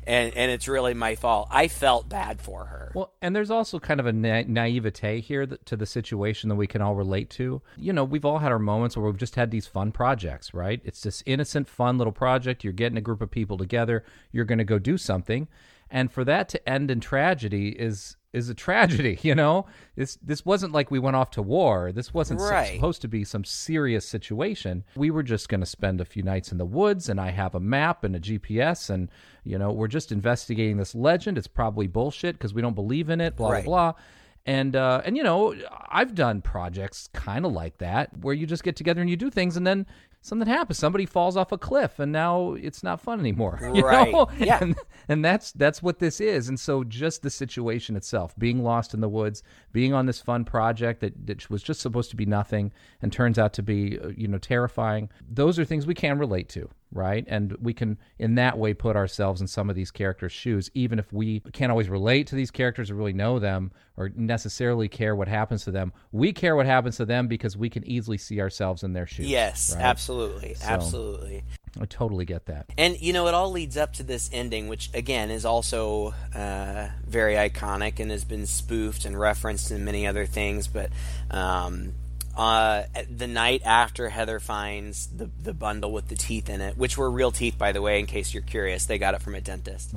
and 0.05 0.35
and 0.35 0.51
it's 0.51 0.67
really 0.67 0.93
my 0.93 1.15
fault. 1.15 1.47
I 1.49 1.69
felt 1.69 2.09
bad 2.09 2.41
for 2.41 2.65
her. 2.65 2.91
Well, 2.93 3.13
and 3.21 3.33
there's 3.33 3.49
also 3.49 3.79
kind 3.79 4.01
of 4.01 4.05
a 4.05 4.11
na- 4.11 4.43
naivete 4.45 5.21
here 5.21 5.45
that, 5.45 5.65
to 5.67 5.77
the 5.77 5.85
situation 5.85 6.49
that 6.49 6.55
we 6.55 6.67
can 6.67 6.81
all 6.81 6.95
relate 6.95 7.29
to. 7.31 7.61
You 7.77 7.93
know, 7.93 8.03
we've 8.03 8.25
all 8.25 8.39
had 8.39 8.51
our 8.51 8.59
moments 8.59 8.97
where 8.97 9.05
we've 9.05 9.17
just 9.17 9.35
had 9.35 9.51
these 9.51 9.67
fun 9.67 9.93
projects, 9.93 10.53
right? 10.53 10.81
It's 10.83 11.01
this 11.01 11.23
innocent, 11.25 11.69
fun 11.69 11.97
little 11.97 12.11
project. 12.11 12.63
You're 12.63 12.73
getting 12.73 12.97
a 12.97 13.01
group 13.01 13.21
of 13.21 13.31
people 13.31 13.57
together. 13.57 14.03
You're 14.33 14.45
going 14.45 14.57
to 14.57 14.65
go 14.65 14.79
do 14.79 14.97
something, 14.97 15.47
and 15.89 16.11
for 16.11 16.25
that 16.25 16.49
to 16.49 16.69
end 16.69 16.91
in 16.91 16.99
tragedy 16.99 17.69
is 17.69 18.17
is 18.37 18.49
a 18.49 18.53
tragedy. 18.53 19.19
You 19.23 19.35
know, 19.35 19.65
this 19.95 20.17
this 20.21 20.45
wasn't 20.45 20.71
like 20.73 20.89
we 20.91 20.99
went 20.99 21.15
off 21.17 21.31
to 21.31 21.41
war. 21.41 21.91
This 21.91 22.13
wasn't 22.13 22.39
Right. 22.39 22.75
supposed 22.75 23.01
to 23.01 23.07
be 23.09 23.23
some 23.25 23.43
serious 23.43 24.07
situation. 24.07 24.83
We 24.95 25.11
were 25.11 25.23
just 25.23 25.49
going 25.49 25.59
to 25.59 25.65
spend 25.65 25.99
a 25.99 26.05
few 26.05 26.23
nights 26.23 26.51
in 26.51 26.57
the 26.57 26.65
woods, 26.65 27.09
and 27.09 27.19
I 27.19 27.31
have 27.31 27.55
a 27.55 27.59
map 27.59 28.03
and 28.05 28.15
a 28.15 28.19
GPS, 28.19 28.89
and 28.89 29.09
you 29.43 29.57
know, 29.57 29.71
we're 29.71 29.87
just 29.87 30.11
investigating 30.11 30.77
this 30.77 30.95
legend. 30.95 31.37
It's 31.37 31.47
probably 31.47 31.87
bullshit 31.87 32.35
because 32.35 32.53
we 32.53 32.61
don't 32.61 32.75
believe 32.75 33.09
in 33.09 33.19
it. 33.19 33.35
Blah 33.35 33.49
Right. 33.51 33.65
blah 33.65 33.91
blah. 33.93 34.01
And 34.45 34.77
uh, 34.77 35.01
and 35.03 35.17
you 35.17 35.23
know, 35.23 35.53
I've 35.89 36.15
done 36.15 36.41
projects 36.41 37.09
kind 37.11 37.45
of 37.45 37.51
like 37.51 37.79
that 37.79 38.17
where 38.19 38.33
you 38.33 38.45
just 38.47 38.63
get 38.63 38.77
together 38.77 39.01
and 39.01 39.09
you 39.09 39.17
do 39.17 39.29
things, 39.29 39.57
and 39.57 39.67
then 39.67 39.85
something 40.21 40.47
happens. 40.47 40.77
Somebody 40.77 41.05
falls 41.05 41.37
off 41.37 41.51
a 41.51 41.57
cliff, 41.57 41.99
and 41.99 42.11
now 42.11 42.53
it's 42.53 42.83
not 42.83 43.01
fun 43.01 43.19
anymore. 43.19 43.59
Right. 43.87 44.11
know? 44.11 44.27
Yeah. 44.39 44.59
And, 44.61 44.75
and 45.07 45.23
that's 45.23 45.51
that's 45.51 45.81
what 45.81 45.99
this 45.99 46.19
is. 46.19 46.49
And 46.49 46.59
so, 46.59 46.83
just 46.83 47.21
the 47.21 47.29
situation 47.29 47.95
itself, 47.95 48.33
being 48.37 48.63
lost 48.63 48.93
in 48.93 49.01
the 49.01 49.09
woods, 49.09 49.43
being 49.71 49.93
on 49.93 50.05
this 50.05 50.19
fun 50.19 50.43
project 50.43 50.99
that, 51.01 51.27
that 51.27 51.49
was 51.49 51.63
just 51.63 51.79
supposed 51.79 52.09
to 52.09 52.15
be 52.15 52.25
nothing 52.25 52.71
and 53.01 53.13
turns 53.13 53.37
out 53.37 53.53
to 53.53 53.63
be, 53.63 53.99
uh, 53.99 54.09
you 54.09 54.27
know, 54.27 54.39
terrifying. 54.39 55.09
Those 55.29 55.59
are 55.59 55.65
things 55.65 55.85
we 55.85 55.93
can 55.93 56.17
relate 56.17 56.49
to, 56.49 56.69
right? 56.91 57.25
And 57.27 57.55
we 57.61 57.73
can, 57.73 57.97
in 58.17 58.35
that 58.35 58.57
way, 58.57 58.73
put 58.73 58.95
ourselves 58.95 59.41
in 59.41 59.47
some 59.47 59.69
of 59.69 59.75
these 59.75 59.91
characters' 59.91 60.31
shoes, 60.31 60.69
even 60.73 60.99
if 60.99 61.11
we 61.11 61.41
can't 61.51 61.71
always 61.71 61.89
relate 61.89 62.27
to 62.27 62.35
these 62.35 62.51
characters 62.51 62.89
or 62.89 62.95
really 62.95 63.13
know 63.13 63.39
them 63.39 63.71
or 63.97 64.11
necessarily 64.15 64.87
care 64.87 65.15
what 65.15 65.27
happens 65.27 65.63
to 65.65 65.71
them. 65.71 65.91
We 66.11 66.31
care 66.33 66.55
what 66.55 66.65
happens 66.65 66.97
to 66.97 67.05
them 67.05 67.27
because 67.27 67.57
we 67.57 67.69
can 67.69 67.85
easily 67.87 68.17
see 68.17 68.39
ourselves 68.39 68.83
in 68.83 68.93
their 68.93 69.07
shoes. 69.07 69.27
Yes, 69.27 69.73
right? 69.75 69.83
absolutely. 69.83 70.55
Absolutely. 70.63 71.43
I 71.79 71.85
totally 71.85 72.25
get 72.25 72.45
that. 72.45 72.67
And 72.77 72.99
you 72.99 73.13
know, 73.13 73.27
it 73.27 73.33
all 73.33 73.51
leads 73.51 73.77
up 73.77 73.93
to 73.93 74.03
this 74.03 74.29
ending, 74.33 74.67
which 74.67 74.89
again 74.93 75.29
is 75.29 75.45
also 75.45 76.13
uh, 76.33 76.89
very 77.05 77.35
iconic 77.35 77.99
and 77.99 78.09
has 78.11 78.23
been 78.23 78.45
spoofed 78.45 79.05
and 79.05 79.19
referenced 79.19 79.71
in 79.71 79.85
many 79.85 80.07
other 80.07 80.25
things. 80.25 80.67
But 80.67 80.89
um, 81.29 81.93
uh, 82.37 82.83
the 83.09 83.25
night 83.25 83.63
after 83.65 84.09
Heather 84.09 84.39
finds 84.39 85.07
the 85.07 85.29
the 85.41 85.55
bundle 85.55 85.91
with 85.91 86.07
the 86.07 86.15
teeth 86.15 86.49
in 86.49 86.61
it, 86.61 86.77
which 86.77 86.95
were 86.95 87.09
real 87.09 87.31
teeth, 87.31 87.57
by 87.57 87.71
the 87.71 87.81
way, 87.81 87.99
in 87.99 88.05
case 88.05 88.31
you're 88.31 88.43
curious, 88.43 88.85
they 88.85 88.99
got 88.99 89.15
it 89.15 89.23
from 89.23 89.33
a 89.33 89.41
dentist. 89.41 89.91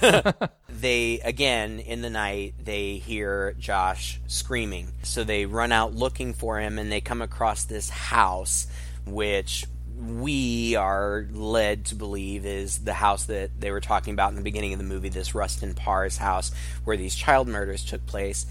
they 0.70 1.20
again 1.20 1.80
in 1.80 2.00
the 2.00 2.08
night 2.08 2.54
they 2.62 2.94
hear 2.94 3.52
Josh 3.58 4.18
screaming, 4.26 4.92
so 5.02 5.24
they 5.24 5.44
run 5.44 5.72
out 5.72 5.94
looking 5.94 6.32
for 6.32 6.58
him, 6.58 6.78
and 6.78 6.90
they 6.90 7.02
come 7.02 7.20
across 7.20 7.64
this 7.64 7.90
house, 7.90 8.66
which 9.04 9.66
we 9.96 10.74
are 10.76 11.26
led 11.32 11.84
to 11.86 11.94
believe 11.94 12.46
is 12.46 12.78
the 12.78 12.94
house 12.94 13.26
that 13.26 13.50
they 13.60 13.70
were 13.70 13.80
talking 13.80 14.14
about 14.14 14.30
in 14.30 14.36
the 14.36 14.42
beginning 14.42 14.72
of 14.72 14.78
the 14.78 14.84
movie, 14.84 15.10
this 15.10 15.34
Rustin 15.34 15.74
Parr's 15.74 16.16
house 16.16 16.50
where 16.84 16.96
these 16.96 17.14
child 17.14 17.46
murders 17.46 17.84
took 17.84 18.04
place. 18.06 18.46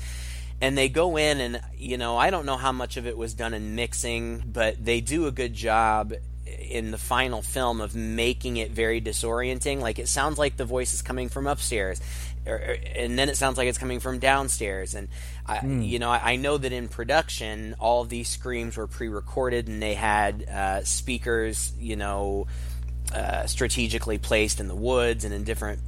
And 0.62 0.78
they 0.78 0.88
go 0.88 1.18
in, 1.18 1.42
and 1.42 1.62
you 1.78 1.98
know, 1.98 2.18
I 2.18 2.30
don't 2.30 2.46
know 2.46 2.58
how 2.58 2.72
much 2.72 2.98
of 2.98 3.06
it 3.06 3.18
was 3.18 3.34
done 3.34 3.54
in 3.54 3.76
mixing, 3.76 4.44
but 4.46 4.84
they 4.84 5.02
do 5.02 5.28
a 5.28 5.32
good 5.32 5.54
job 5.54 6.14
in 6.46 6.92
the 6.92 6.98
final 6.98 7.42
film 7.42 7.82
of 7.82 7.96
making 7.96 8.58
it 8.58 8.72
very 8.72 9.02
disorienting. 9.02 9.80
Like 9.80 10.00
it 10.00 10.08
sounds 10.08 10.38
like 10.38 10.58
the 10.58 10.66
voice 10.66 10.94
is 10.94 11.02
coming 11.02 11.30
from 11.30 11.48
upstairs, 11.48 12.00
or, 12.46 12.78
and 12.96 13.18
then 13.18 13.30
it 13.30 13.38
sounds 13.38 13.58
like 13.58 13.68
it's 13.68 13.78
coming 13.78 14.00
from 14.00 14.20
downstairs. 14.20 14.96
And 14.96 15.10
I, 15.46 15.66
you 15.66 16.00
know, 16.00 16.10
I, 16.10 16.34
I 16.34 16.36
know 16.38 16.58
that 16.58 16.72
in 16.72 16.88
production, 16.88 17.76
all 17.80 18.02
of 18.02 18.10
these 18.10 18.30
screams 18.30 18.78
were 18.78 18.88
pre-recorded, 18.88 19.68
and 19.68 19.82
they 19.82 19.94
had 19.94 20.48
uh, 20.48 20.84
speakers, 20.84 21.74
you 21.78 21.96
know, 21.96 22.48
uh, 23.14 23.46
strategically 23.48 24.18
placed 24.18 24.60
in 24.60 24.68
the 24.68 24.76
woods 24.76 25.26
and 25.26 25.34
in 25.34 25.44
different 25.44 25.82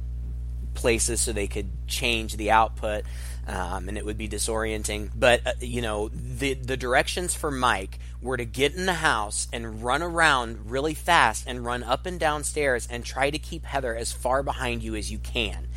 places 0.74 1.20
so 1.20 1.32
they 1.32 1.46
could 1.46 1.70
change 1.86 2.36
the 2.36 2.50
output 2.50 3.04
um, 3.46 3.88
and 3.88 3.96
it 3.96 4.04
would 4.04 4.18
be 4.18 4.28
disorienting. 4.28 5.10
But 5.14 5.46
uh, 5.46 5.52
you 5.60 5.82
know 5.82 6.08
the 6.08 6.54
the 6.54 6.76
directions 6.76 7.34
for 7.34 7.50
Mike 7.50 7.98
were 8.20 8.36
to 8.36 8.44
get 8.44 8.74
in 8.74 8.86
the 8.86 8.94
house 8.94 9.48
and 9.52 9.82
run 9.82 10.02
around 10.02 10.70
really 10.70 10.94
fast 10.94 11.44
and 11.46 11.64
run 11.64 11.82
up 11.82 12.06
and 12.06 12.18
down 12.18 12.44
stairs 12.44 12.86
and 12.90 13.04
try 13.04 13.30
to 13.30 13.38
keep 13.38 13.64
Heather 13.64 13.94
as 13.94 14.12
far 14.12 14.42
behind 14.42 14.82
you 14.82 14.94
as 14.94 15.10
you 15.10 15.18
can. 15.18 15.68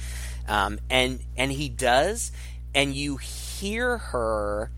Um, 0.48 0.80
and 0.90 1.20
and 1.38 1.52
he 1.52 1.70
does. 1.70 2.32
And 2.74 2.94
you 2.94 3.18
hear 3.18 3.98
her 3.98 4.70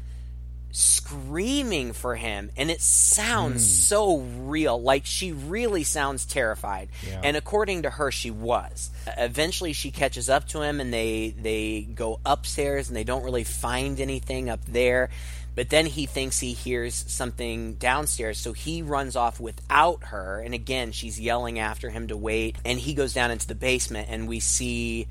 screaming 0.72 1.94
for 1.94 2.16
him 2.16 2.50
and 2.56 2.72
it 2.72 2.82
sounds 2.82 3.56
hmm. 3.56 3.60
so 3.60 4.18
real 4.20 4.82
like 4.82 5.06
she 5.06 5.32
really 5.32 5.84
sounds 5.84 6.26
terrified 6.26 6.88
and 7.24 7.36
according 7.36 7.82
to 7.82 7.90
her 7.90 8.12
she 8.12 8.32
was 8.32 8.90
eventually 9.18 9.74
she 9.74 9.92
catches 9.92 10.30
up 10.30 10.48
to 10.48 10.62
him 10.62 10.80
and 10.80 10.94
they 10.94 11.36
they 11.42 11.82
go 11.82 12.20
upstairs 12.26 12.88
and 12.88 12.96
they 12.96 13.04
don't 13.04 13.24
really 13.24 13.44
find 13.44 14.00
anything 14.00 14.50
up 14.50 14.64
there 14.66 15.10
But 15.54 15.70
then 15.70 15.86
he 15.86 16.06
thinks 16.06 16.40
he 16.40 16.54
hears 16.54 16.96
something 16.96 17.74
downstairs, 17.74 18.40
so 18.40 18.54
he 18.54 18.82
runs 18.82 19.16
off 19.16 19.40
without 19.40 20.06
her. 20.06 20.40
And 20.40 20.54
again, 20.54 20.94
she's 20.94 21.20
yelling 21.20 21.60
after 21.60 21.90
him 21.90 22.08
to 22.08 22.16
wait. 22.16 22.56
And 22.64 22.80
he 22.80 22.94
goes 22.94 23.14
down 23.14 23.32
into 23.32 23.48
the 23.48 23.56
basement, 23.56 24.08
and 24.10 24.28
we 24.28 24.40
see. 24.40 25.08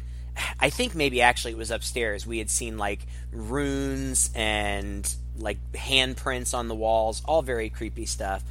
I 0.59 0.71
think 0.71 0.95
maybe 0.95 1.21
actually 1.21 1.53
it 1.53 1.59
was 1.59 1.71
upstairs. 1.71 2.27
We 2.27 2.39
had 2.39 2.49
seen 2.49 2.79
like 2.79 3.05
runes 3.33 4.31
and 4.35 5.13
like 5.41 5.59
handprints 5.73 6.55
on 6.55 6.69
the 6.69 6.75
walls, 6.75 7.23
all 7.25 7.43
very 7.43 7.71
creepy 7.71 8.07
stuff. 8.07 8.45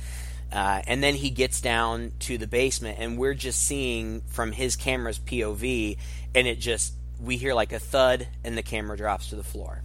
Uh, 0.51 0.81
and 0.87 1.03
then 1.03 1.13
he 1.13 1.29
gets 1.29 1.61
down 1.61 2.11
to 2.19 2.37
the 2.37 2.47
basement, 2.47 2.97
and 2.99 3.17
we're 3.17 3.35
just 3.35 3.61
seeing 3.61 4.21
from 4.27 4.51
his 4.51 4.75
camera's 4.75 5.19
POV, 5.19 5.97
and 6.33 6.47
it 6.47 6.59
just 6.59 6.93
we 7.21 7.37
hear 7.37 7.53
like 7.53 7.71
a 7.71 7.79
thud, 7.79 8.27
and 8.43 8.57
the 8.57 8.63
camera 8.63 8.97
drops 8.97 9.29
to 9.29 9.35
the 9.35 9.43
floor. 9.43 9.83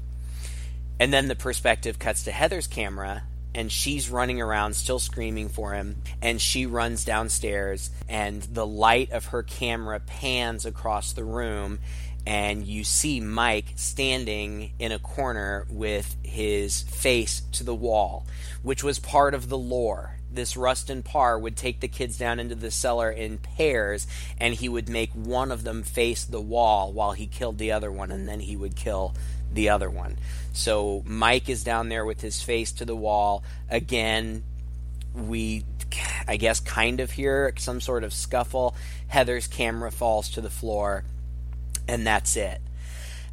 And 0.98 1.12
then 1.12 1.28
the 1.28 1.34
perspective 1.34 1.98
cuts 1.98 2.24
to 2.24 2.32
Heather's 2.32 2.66
camera, 2.66 3.24
and 3.54 3.70
she's 3.70 4.08
running 4.10 4.40
around 4.40 4.74
still 4.74 4.98
screaming 4.98 5.48
for 5.48 5.72
him. 5.72 5.96
And 6.22 6.40
she 6.40 6.66
runs 6.66 7.04
downstairs, 7.04 7.90
and 8.08 8.42
the 8.42 8.66
light 8.66 9.10
of 9.10 9.26
her 9.26 9.42
camera 9.42 10.00
pans 10.00 10.64
across 10.64 11.12
the 11.12 11.24
room, 11.24 11.78
and 12.26 12.66
you 12.66 12.84
see 12.84 13.20
Mike 13.20 13.72
standing 13.76 14.72
in 14.78 14.92
a 14.92 14.98
corner 14.98 15.66
with 15.68 16.16
his 16.22 16.82
face 16.82 17.42
to 17.52 17.64
the 17.64 17.74
wall, 17.74 18.26
which 18.62 18.82
was 18.82 18.98
part 18.98 19.34
of 19.34 19.48
the 19.48 19.58
lore. 19.58 20.16
This 20.32 20.56
Rustin 20.56 21.02
Parr 21.02 21.38
would 21.38 21.56
take 21.56 21.80
the 21.80 21.88
kids 21.88 22.18
down 22.18 22.40
into 22.40 22.56
the 22.56 22.70
cellar 22.70 23.10
in 23.10 23.38
pairs, 23.38 24.06
and 24.40 24.54
he 24.54 24.68
would 24.68 24.88
make 24.88 25.12
one 25.12 25.52
of 25.52 25.62
them 25.62 25.82
face 25.82 26.24
the 26.24 26.40
wall 26.40 26.92
while 26.92 27.12
he 27.12 27.26
killed 27.26 27.58
the 27.58 27.70
other 27.70 27.92
one, 27.92 28.10
and 28.10 28.28
then 28.28 28.40
he 28.40 28.56
would 28.56 28.74
kill 28.74 29.14
the 29.52 29.68
other 29.68 29.88
one. 29.88 30.16
So 30.52 31.02
Mike 31.06 31.48
is 31.48 31.62
down 31.62 31.88
there 31.88 32.04
with 32.04 32.20
his 32.20 32.42
face 32.42 32.72
to 32.72 32.84
the 32.84 32.96
wall. 32.96 33.44
Again, 33.70 34.42
we, 35.14 35.64
I 36.26 36.36
guess, 36.36 36.58
kind 36.58 36.98
of 36.98 37.12
hear 37.12 37.52
some 37.58 37.80
sort 37.80 38.02
of 38.02 38.12
scuffle. 38.12 38.74
Heather's 39.08 39.46
camera 39.46 39.92
falls 39.92 40.28
to 40.30 40.40
the 40.40 40.50
floor, 40.50 41.04
and 41.88 42.06
that's 42.06 42.36
it. 42.36 42.60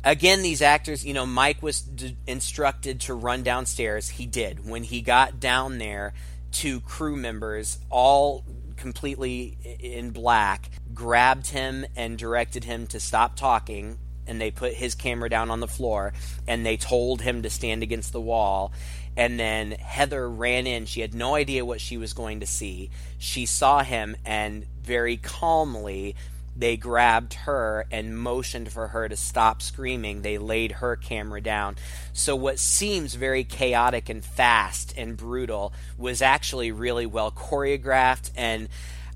Again, 0.03 0.41
these 0.41 0.61
actors, 0.61 1.05
you 1.05 1.13
know, 1.13 1.25
Mike 1.25 1.61
was 1.61 1.81
d- 1.81 2.17
instructed 2.25 3.01
to 3.01 3.13
run 3.13 3.43
downstairs. 3.43 4.09
He 4.09 4.25
did. 4.25 4.67
When 4.67 4.83
he 4.83 5.01
got 5.01 5.39
down 5.39 5.77
there, 5.77 6.13
two 6.51 6.79
crew 6.81 7.15
members, 7.15 7.77
all 7.89 8.43
completely 8.77 9.57
in 9.79 10.09
black, 10.09 10.71
grabbed 10.93 11.47
him 11.47 11.85
and 11.95 12.17
directed 12.17 12.63
him 12.63 12.87
to 12.87 12.99
stop 12.99 13.35
talking 13.35 13.99
and 14.27 14.39
they 14.39 14.51
put 14.51 14.73
his 14.73 14.95
camera 14.95 15.29
down 15.29 15.51
on 15.51 15.59
the 15.59 15.67
floor 15.67 16.13
and 16.47 16.65
they 16.65 16.77
told 16.77 17.21
him 17.21 17.41
to 17.41 17.49
stand 17.49 17.83
against 17.83 18.13
the 18.13 18.21
wall 18.21 18.71
and 19.17 19.39
then 19.39 19.71
Heather 19.71 20.29
ran 20.29 20.67
in 20.67 20.85
she 20.85 21.01
had 21.01 21.13
no 21.13 21.35
idea 21.35 21.65
what 21.65 21.81
she 21.81 21.97
was 21.97 22.13
going 22.13 22.39
to 22.39 22.45
see 22.45 22.89
she 23.17 23.45
saw 23.45 23.83
him 23.83 24.15
and 24.25 24.65
very 24.83 25.17
calmly 25.17 26.15
they 26.61 26.77
grabbed 26.77 27.33
her 27.33 27.85
and 27.91 28.17
motioned 28.17 28.71
for 28.71 28.89
her 28.89 29.09
to 29.09 29.15
stop 29.15 29.61
screaming. 29.61 30.21
They 30.21 30.37
laid 30.37 30.73
her 30.73 30.95
camera 30.95 31.41
down. 31.41 31.75
So, 32.13 32.35
what 32.35 32.59
seems 32.59 33.15
very 33.15 33.43
chaotic 33.43 34.09
and 34.09 34.23
fast 34.23 34.93
and 34.95 35.17
brutal 35.17 35.73
was 35.97 36.21
actually 36.21 36.71
really 36.71 37.05
well 37.05 37.31
choreographed. 37.31 38.31
And 38.35 38.69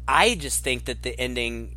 I 0.07 0.35
just 0.35 0.63
think 0.63 0.85
that 0.85 1.03
the 1.03 1.17
ending 1.19 1.75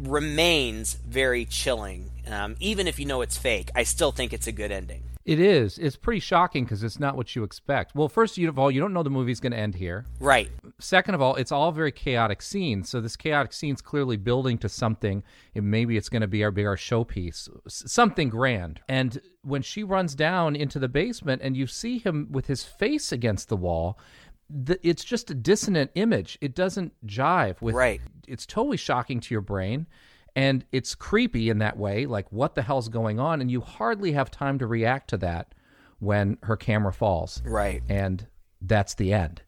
remains 0.00 0.94
very 0.94 1.44
chilling. 1.44 2.10
Um, 2.26 2.56
even 2.60 2.86
if 2.88 2.98
you 2.98 3.06
know 3.06 3.20
it's 3.20 3.36
fake, 3.36 3.70
I 3.74 3.82
still 3.82 4.12
think 4.12 4.32
it's 4.32 4.46
a 4.46 4.52
good 4.52 4.72
ending. 4.72 5.02
It 5.30 5.38
is. 5.38 5.78
It's 5.78 5.94
pretty 5.94 6.18
shocking 6.18 6.64
because 6.64 6.82
it's 6.82 6.98
not 6.98 7.16
what 7.16 7.36
you 7.36 7.44
expect. 7.44 7.94
Well, 7.94 8.08
first 8.08 8.36
of 8.36 8.58
all, 8.58 8.68
you 8.68 8.80
don't 8.80 8.92
know 8.92 9.04
the 9.04 9.10
movie's 9.10 9.38
going 9.38 9.52
to 9.52 9.58
end 9.58 9.76
here. 9.76 10.04
Right. 10.18 10.50
Second 10.80 11.14
of 11.14 11.22
all, 11.22 11.36
it's 11.36 11.52
all 11.52 11.70
very 11.70 11.92
chaotic 11.92 12.42
scenes. 12.42 12.88
So 12.88 13.00
this 13.00 13.14
chaotic 13.14 13.52
scene's 13.52 13.80
clearly 13.80 14.16
building 14.16 14.58
to 14.58 14.68
something. 14.68 15.22
And 15.54 15.70
maybe 15.70 15.96
it's 15.96 16.08
going 16.08 16.22
to 16.22 16.26
be 16.26 16.42
our 16.42 16.50
be 16.50 16.66
our 16.66 16.76
showpiece, 16.76 17.48
something 17.68 18.28
grand. 18.28 18.80
And 18.88 19.20
when 19.42 19.62
she 19.62 19.84
runs 19.84 20.16
down 20.16 20.56
into 20.56 20.80
the 20.80 20.88
basement 20.88 21.42
and 21.44 21.56
you 21.56 21.68
see 21.68 21.98
him 21.98 22.26
with 22.32 22.48
his 22.48 22.64
face 22.64 23.12
against 23.12 23.48
the 23.48 23.56
wall, 23.56 24.00
the, 24.48 24.80
it's 24.82 25.04
just 25.04 25.30
a 25.30 25.34
dissonant 25.34 25.92
image. 25.94 26.38
It 26.40 26.56
doesn't 26.56 26.92
jive 27.06 27.62
with. 27.62 27.76
Right. 27.76 28.00
It's 28.26 28.46
totally 28.46 28.78
shocking 28.78 29.20
to 29.20 29.32
your 29.32 29.42
brain 29.42 29.86
and 30.40 30.64
it's 30.72 30.94
creepy 30.94 31.50
in 31.50 31.58
that 31.58 31.76
way 31.76 32.06
like 32.06 32.26
what 32.32 32.54
the 32.54 32.62
hell's 32.62 32.88
going 32.88 33.20
on? 33.20 33.42
And 33.42 33.50
you 33.50 33.60
hardly 33.60 34.12
have 34.12 34.30
time 34.30 34.58
to 34.60 34.66
react 34.66 35.10
to 35.10 35.18
that 35.18 35.54
when 35.98 36.38
her 36.44 36.56
camera 36.56 36.94
falls. 36.94 37.42
Right. 37.44 37.82
And 37.90 38.26
that's 38.62 38.94
the 38.94 39.12
end. 39.12 39.42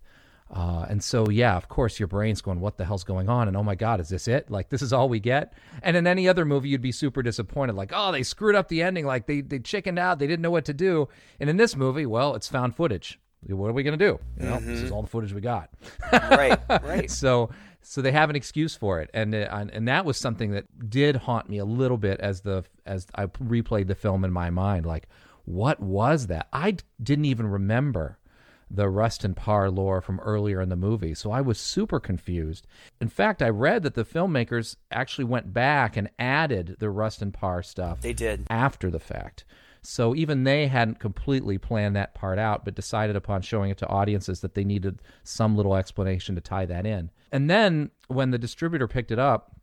Uh, 0.51 0.85
and 0.91 1.03
so 1.03 1.31
yeah 1.31 1.57
of 1.57 1.67
course 1.71 1.99
your 1.99 2.09
brain's 2.09 2.43
going 2.43 2.61
what 2.61 2.77
the 2.77 2.85
hell's 2.85 3.05
going 3.05 3.31
on? 3.31 3.49
And 3.49 3.57
oh 3.57 3.63
my 3.63 3.75
god 3.75 4.01
is 4.01 4.11
this 4.11 4.29
it? 4.29 4.51
Like 4.51 4.69
this 4.69 4.83
is 4.83 4.93
all 4.93 5.09
we 5.09 5.19
get? 5.19 5.55
And 5.83 5.97
in 5.97 6.07
any 6.07 6.29
other 6.29 6.45
movie 6.45 6.69
you'd 6.69 6.83
be 6.83 6.93
super 6.93 7.23
disappointed. 7.23 7.75
Like 7.75 7.93
oh 7.95 8.13
they 8.13 8.23
screwed 8.23 8.55
up 8.55 8.69
the 8.69 8.83
ending. 8.83 9.07
Like 9.07 9.27
they, 9.27 9.41
they 9.41 9.61
chickened 9.61 9.99
out. 9.99 10.19
They 10.19 10.27
didn't 10.27 10.43
know 10.43 10.51
what 10.51 10.67
to 10.67 10.75
do. 10.75 11.09
And 11.41 11.49
in 11.49 11.57
this 11.57 11.75
movie 11.75 12.05
well 12.05 12.35
it's 12.35 12.49
found 12.49 12.77
footage 12.77 13.19
what 13.49 13.69
are 13.69 13.73
we 13.73 13.83
going 13.83 13.99
to 13.99 14.05
do 14.05 14.19
you 14.39 14.49
know 14.49 14.57
mm-hmm. 14.57 14.67
this 14.67 14.79
is 14.79 14.85
mm-hmm. 14.85 14.95
all 14.95 15.03
the 15.03 15.09
footage 15.09 15.33
we 15.33 15.41
got 15.41 15.69
right 16.13 16.59
right 16.83 17.11
so 17.23 17.51
so 17.83 18.01
they 18.01 18.13
have 18.13 18.31
an 18.31 18.37
excuse 18.37 18.75
for 18.77 19.01
it, 19.01 19.11
and 19.13 19.35
uh, 19.35 19.67
and 19.73 19.89
that 19.89 20.05
was 20.05 20.17
something 20.17 20.53
that 20.53 20.89
did 20.89 21.17
haunt 21.17 21.49
me 21.49 21.59
a 21.59 21.65
little 21.65 21.99
bit 21.99 22.21
as 22.21 22.41
the 22.41 22.65
as 22.87 23.07
I 23.15 23.27
replayed 23.27 23.89
the 23.89 23.95
film 23.95 24.25
in 24.25 24.33
my 24.33 24.51
mind. 24.51 24.87
Like, 24.87 25.09
what 25.45 25.81
was 25.81 26.29
that? 26.29 26.49
I 26.53 26.77
didn't 27.03 27.25
even 27.25 27.49
remember 27.49 28.19
the 28.71 28.89
Rustin 28.89 29.35
Parr 29.35 29.69
lore 29.69 30.01
from 30.01 30.21
earlier 30.21 30.61
in 30.63 30.69
the 30.69 30.77
movie, 30.77 31.15
so 31.15 31.33
I 31.33 31.41
was 31.41 31.59
super 31.59 32.01
confused. 32.01 32.67
In 33.01 33.09
fact, 33.09 33.43
I 33.43 33.49
read 33.49 33.83
that 33.83 33.95
the 33.95 34.05
filmmakers 34.05 34.77
actually 34.91 35.25
went 35.25 35.53
back 35.53 35.97
and 35.97 36.09
added 36.19 36.77
the 36.79 36.89
Rustin 36.89 37.33
Parr 37.33 37.63
stuff. 37.63 38.01
They 38.01 38.15
did 38.15 38.47
after 38.49 38.91
the 38.91 39.01
fact. 39.01 39.45
So 39.83 40.15
even 40.15 40.45
they 40.45 40.69
hadn't 40.69 41.01
completely 41.01 41.59
planned 41.59 41.97
that 41.97 42.15
part 42.15 42.39
out, 42.39 42.65
but 42.65 42.77
decided 42.77 43.17
upon 43.17 43.43
showing 43.43 43.71
it 43.71 43.79
to 43.79 43.89
audiences 43.89 44.41
that 44.41 44.55
they 44.55 44.65
needed 44.65 45.03
some 45.25 45.57
little 45.57 45.75
explanation 45.75 46.37
to 46.37 46.41
tie 46.41 46.67
that 46.67 46.87
in. 46.87 47.11
And 47.33 47.51
then 47.51 47.91
when 48.07 48.31
the 48.31 48.39
distributor 48.39 48.87
picked 48.87 49.11
it 49.11 49.19
up, 49.19 49.57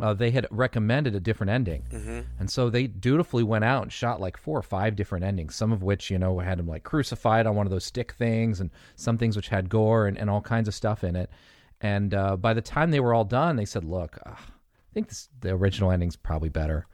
uh, 0.00 0.14
they 0.14 0.30
had 0.30 0.46
recommended 0.50 1.14
a 1.14 1.20
different 1.20 1.50
ending. 1.50 1.82
Mm-hmm. 1.90 2.20
And 2.38 2.50
so 2.50 2.70
they 2.70 2.86
dutifully 2.86 3.42
went 3.42 3.64
out 3.64 3.82
and 3.82 3.92
shot 3.92 4.20
like 4.20 4.36
four 4.36 4.58
or 4.58 4.62
five 4.62 4.94
different 4.94 5.24
endings, 5.24 5.56
some 5.56 5.72
of 5.72 5.82
which, 5.82 6.10
you 6.10 6.18
know, 6.18 6.38
had 6.38 6.60
him 6.60 6.68
like 6.68 6.84
crucified 6.84 7.46
on 7.46 7.56
one 7.56 7.66
of 7.66 7.70
those 7.70 7.84
stick 7.84 8.12
things, 8.12 8.60
and 8.60 8.70
some 8.94 9.18
things 9.18 9.36
which 9.36 9.48
had 9.48 9.68
gore 9.68 10.06
and, 10.06 10.18
and 10.18 10.28
all 10.28 10.42
kinds 10.42 10.68
of 10.68 10.74
stuff 10.74 11.02
in 11.02 11.16
it. 11.16 11.30
And 11.80 12.14
uh, 12.14 12.36
by 12.36 12.54
the 12.54 12.62
time 12.62 12.90
they 12.90 13.00
were 13.00 13.14
all 13.14 13.24
done, 13.24 13.56
they 13.56 13.64
said, 13.64 13.84
look, 13.84 14.18
uh, 14.26 14.30
I 14.30 14.92
think 14.92 15.08
this, 15.08 15.28
the 15.40 15.50
original 15.50 15.90
ending's 15.90 16.16
probably 16.16 16.50
better. 16.50 16.86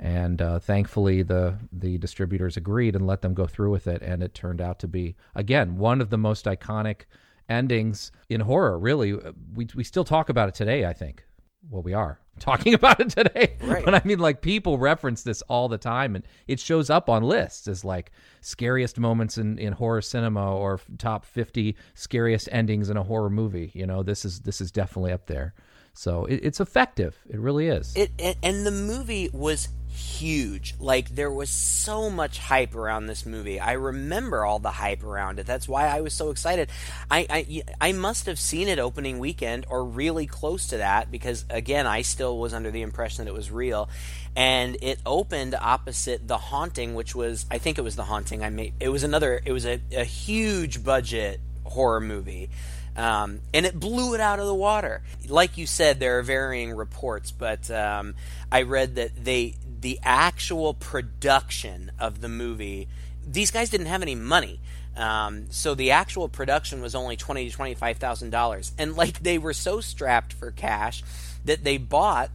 And 0.00 0.40
uh, 0.40 0.58
thankfully, 0.58 1.22
the 1.22 1.58
the 1.70 1.98
distributors 1.98 2.56
agreed 2.56 2.96
and 2.96 3.06
let 3.06 3.20
them 3.20 3.34
go 3.34 3.46
through 3.46 3.70
with 3.70 3.86
it, 3.86 4.00
and 4.00 4.22
it 4.22 4.32
turned 4.32 4.62
out 4.62 4.78
to 4.80 4.88
be 4.88 5.14
again 5.34 5.76
one 5.76 6.00
of 6.00 6.08
the 6.08 6.16
most 6.16 6.46
iconic 6.46 7.02
endings 7.50 8.10
in 8.30 8.40
horror. 8.40 8.78
Really, 8.78 9.12
we 9.54 9.68
we 9.74 9.84
still 9.84 10.04
talk 10.04 10.30
about 10.30 10.48
it 10.48 10.54
today. 10.54 10.86
I 10.86 10.94
think. 10.94 11.24
Well, 11.68 11.82
we 11.82 11.92
are 11.92 12.18
talking 12.38 12.72
about 12.72 13.00
it 13.00 13.10
today, 13.10 13.58
right. 13.60 13.84
but 13.84 13.94
I 13.94 14.00
mean, 14.06 14.18
like 14.18 14.40
people 14.40 14.78
reference 14.78 15.22
this 15.22 15.42
all 15.42 15.68
the 15.68 15.76
time, 15.76 16.16
and 16.16 16.24
it 16.48 16.58
shows 16.58 16.88
up 16.88 17.10
on 17.10 17.22
lists 17.22 17.68
as 17.68 17.84
like 17.84 18.10
scariest 18.40 18.98
moments 18.98 19.36
in, 19.36 19.58
in 19.58 19.74
horror 19.74 20.00
cinema 20.00 20.56
or 20.56 20.80
top 20.96 21.26
fifty 21.26 21.76
scariest 21.92 22.48
endings 22.50 22.88
in 22.88 22.96
a 22.96 23.02
horror 23.02 23.28
movie. 23.28 23.70
You 23.74 23.86
know, 23.86 24.02
this 24.02 24.24
is 24.24 24.40
this 24.40 24.62
is 24.62 24.72
definitely 24.72 25.12
up 25.12 25.26
there. 25.26 25.52
So 25.94 26.24
it, 26.24 26.40
it's 26.42 26.60
effective. 26.60 27.18
It 27.28 27.38
really 27.38 27.68
is. 27.68 27.94
It 27.96 28.10
and, 28.18 28.36
and 28.42 28.66
the 28.66 28.70
movie 28.70 29.28
was 29.32 29.68
huge. 29.90 30.74
Like 30.78 31.10
there 31.10 31.30
was 31.30 31.50
so 31.50 32.10
much 32.10 32.38
hype 32.38 32.74
around 32.74 33.06
this 33.06 33.26
movie. 33.26 33.58
I 33.58 33.72
remember 33.72 34.44
all 34.44 34.58
the 34.58 34.70
hype 34.70 35.02
around 35.02 35.38
it. 35.38 35.46
That's 35.46 35.68
why 35.68 35.86
I 35.86 36.00
was 36.00 36.14
so 36.14 36.30
excited. 36.30 36.70
I 37.10 37.26
I, 37.28 37.62
I 37.80 37.92
must 37.92 38.26
have 38.26 38.38
seen 38.38 38.68
it 38.68 38.78
opening 38.78 39.18
weekend 39.18 39.66
or 39.68 39.84
really 39.84 40.26
close 40.26 40.68
to 40.68 40.78
that 40.78 41.10
because 41.10 41.44
again, 41.50 41.86
I 41.86 42.02
still 42.02 42.38
was 42.38 42.54
under 42.54 42.70
the 42.70 42.82
impression 42.82 43.24
that 43.24 43.30
it 43.30 43.34
was 43.34 43.50
real. 43.50 43.88
And 44.36 44.76
it 44.80 45.00
opened 45.04 45.56
opposite 45.56 46.26
The 46.26 46.38
Haunting, 46.38 46.94
which 46.94 47.14
was 47.14 47.46
I 47.50 47.58
think 47.58 47.78
it 47.78 47.82
was 47.82 47.96
The 47.96 48.04
Haunting. 48.04 48.42
I 48.42 48.50
made 48.50 48.74
it 48.80 48.88
was 48.88 49.02
another 49.02 49.40
it 49.44 49.52
was 49.52 49.66
a, 49.66 49.80
a 49.92 50.04
huge 50.04 50.84
budget 50.84 51.40
horror 51.64 52.00
movie. 52.00 52.50
Um, 52.96 53.40
and 53.54 53.64
it 53.64 53.78
blew 53.78 54.14
it 54.14 54.20
out 54.20 54.40
of 54.40 54.46
the 54.46 54.54
water. 54.54 55.02
Like 55.28 55.56
you 55.56 55.66
said, 55.66 56.00
there 56.00 56.18
are 56.18 56.22
varying 56.22 56.72
reports, 56.72 57.30
but 57.30 57.70
um, 57.70 58.14
I 58.50 58.62
read 58.62 58.96
that 58.96 59.24
they 59.24 59.54
the 59.80 59.98
actual 60.02 60.74
production 60.74 61.90
of 61.98 62.20
the 62.20 62.28
movie, 62.28 62.88
these 63.26 63.50
guys 63.50 63.70
didn't 63.70 63.86
have 63.86 64.02
any 64.02 64.14
money. 64.14 64.60
Um, 64.96 65.46
so 65.50 65.74
the 65.74 65.92
actual 65.92 66.28
production 66.28 66.82
was 66.82 66.94
only 66.94 67.16
twenty 67.16 67.48
to 67.48 67.54
twenty 67.54 67.74
five 67.74 67.98
thousand 67.98 68.30
dollars, 68.30 68.72
and 68.76 68.96
like 68.96 69.22
they 69.22 69.38
were 69.38 69.54
so 69.54 69.80
strapped 69.80 70.32
for 70.32 70.50
cash 70.50 71.02
that 71.44 71.64
they 71.64 71.78
bought, 71.78 72.30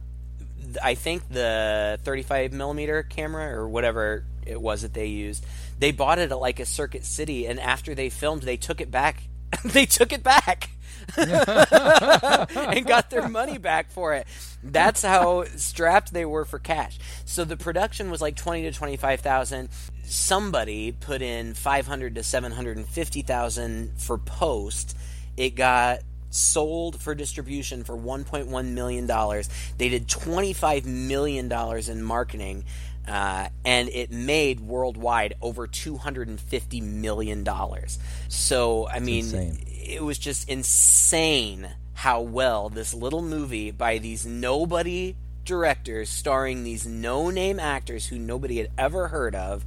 I 0.82 0.94
think 0.94 1.28
the 1.28 1.98
thirty 2.02 2.22
five 2.22 2.52
millimeter 2.52 3.02
camera 3.02 3.56
or 3.56 3.68
whatever 3.68 4.24
it 4.46 4.60
was 4.60 4.82
that 4.82 4.94
they 4.94 5.06
used. 5.06 5.44
They 5.78 5.92
bought 5.92 6.18
it 6.18 6.32
at 6.32 6.38
like 6.40 6.58
a 6.58 6.66
Circuit 6.66 7.04
City, 7.04 7.46
and 7.46 7.60
after 7.60 7.94
they 7.94 8.08
filmed, 8.08 8.42
they 8.42 8.56
took 8.56 8.80
it 8.80 8.90
back. 8.90 9.24
they 9.64 9.86
took 9.86 10.12
it 10.12 10.22
back. 10.22 10.70
and 11.16 12.84
got 12.84 13.10
their 13.10 13.28
money 13.28 13.58
back 13.58 13.90
for 13.90 14.14
it. 14.14 14.26
That's 14.62 15.02
how 15.02 15.44
strapped 15.56 16.12
they 16.12 16.24
were 16.24 16.44
for 16.44 16.58
cash. 16.58 16.98
So 17.24 17.44
the 17.44 17.56
production 17.56 18.10
was 18.10 18.20
like 18.20 18.34
twenty 18.34 18.62
to 18.62 18.72
twenty 18.72 18.96
five 18.96 19.20
thousand. 19.20 19.68
Somebody 20.04 20.90
put 20.92 21.22
in 21.22 21.54
five 21.54 21.86
hundred 21.86 22.16
to 22.16 22.24
seven 22.24 22.50
hundred 22.50 22.76
and 22.76 22.88
fifty 22.88 23.22
thousand 23.22 23.92
for 24.00 24.18
post. 24.18 24.96
It 25.36 25.54
got 25.54 26.00
sold 26.30 27.00
for 27.00 27.14
distribution 27.14 27.84
for 27.84 27.96
1.1 27.96 28.66
million 28.72 29.06
dollars. 29.06 29.48
They 29.78 29.88
did 29.88 30.08
25 30.08 30.84
million 30.86 31.48
dollars 31.48 31.88
in 31.88 32.02
marketing. 32.02 32.64
Uh, 33.06 33.48
and 33.64 33.88
it 33.88 34.10
made 34.10 34.60
worldwide 34.60 35.34
over 35.40 35.66
250 35.66 36.80
million 36.80 37.44
dollars. 37.44 37.98
So 38.28 38.88
I 38.88 38.98
mean, 38.98 39.58
it 39.68 40.02
was 40.02 40.18
just 40.18 40.48
insane 40.48 41.68
how 41.94 42.20
well 42.20 42.68
this 42.68 42.92
little 42.92 43.22
movie 43.22 43.70
by 43.70 43.98
these 43.98 44.26
nobody 44.26 45.16
directors, 45.44 46.10
starring 46.10 46.64
these 46.64 46.84
no-name 46.86 47.58
actors 47.58 48.06
who 48.06 48.18
nobody 48.18 48.58
had 48.58 48.68
ever 48.76 49.08
heard 49.08 49.34
of, 49.34 49.64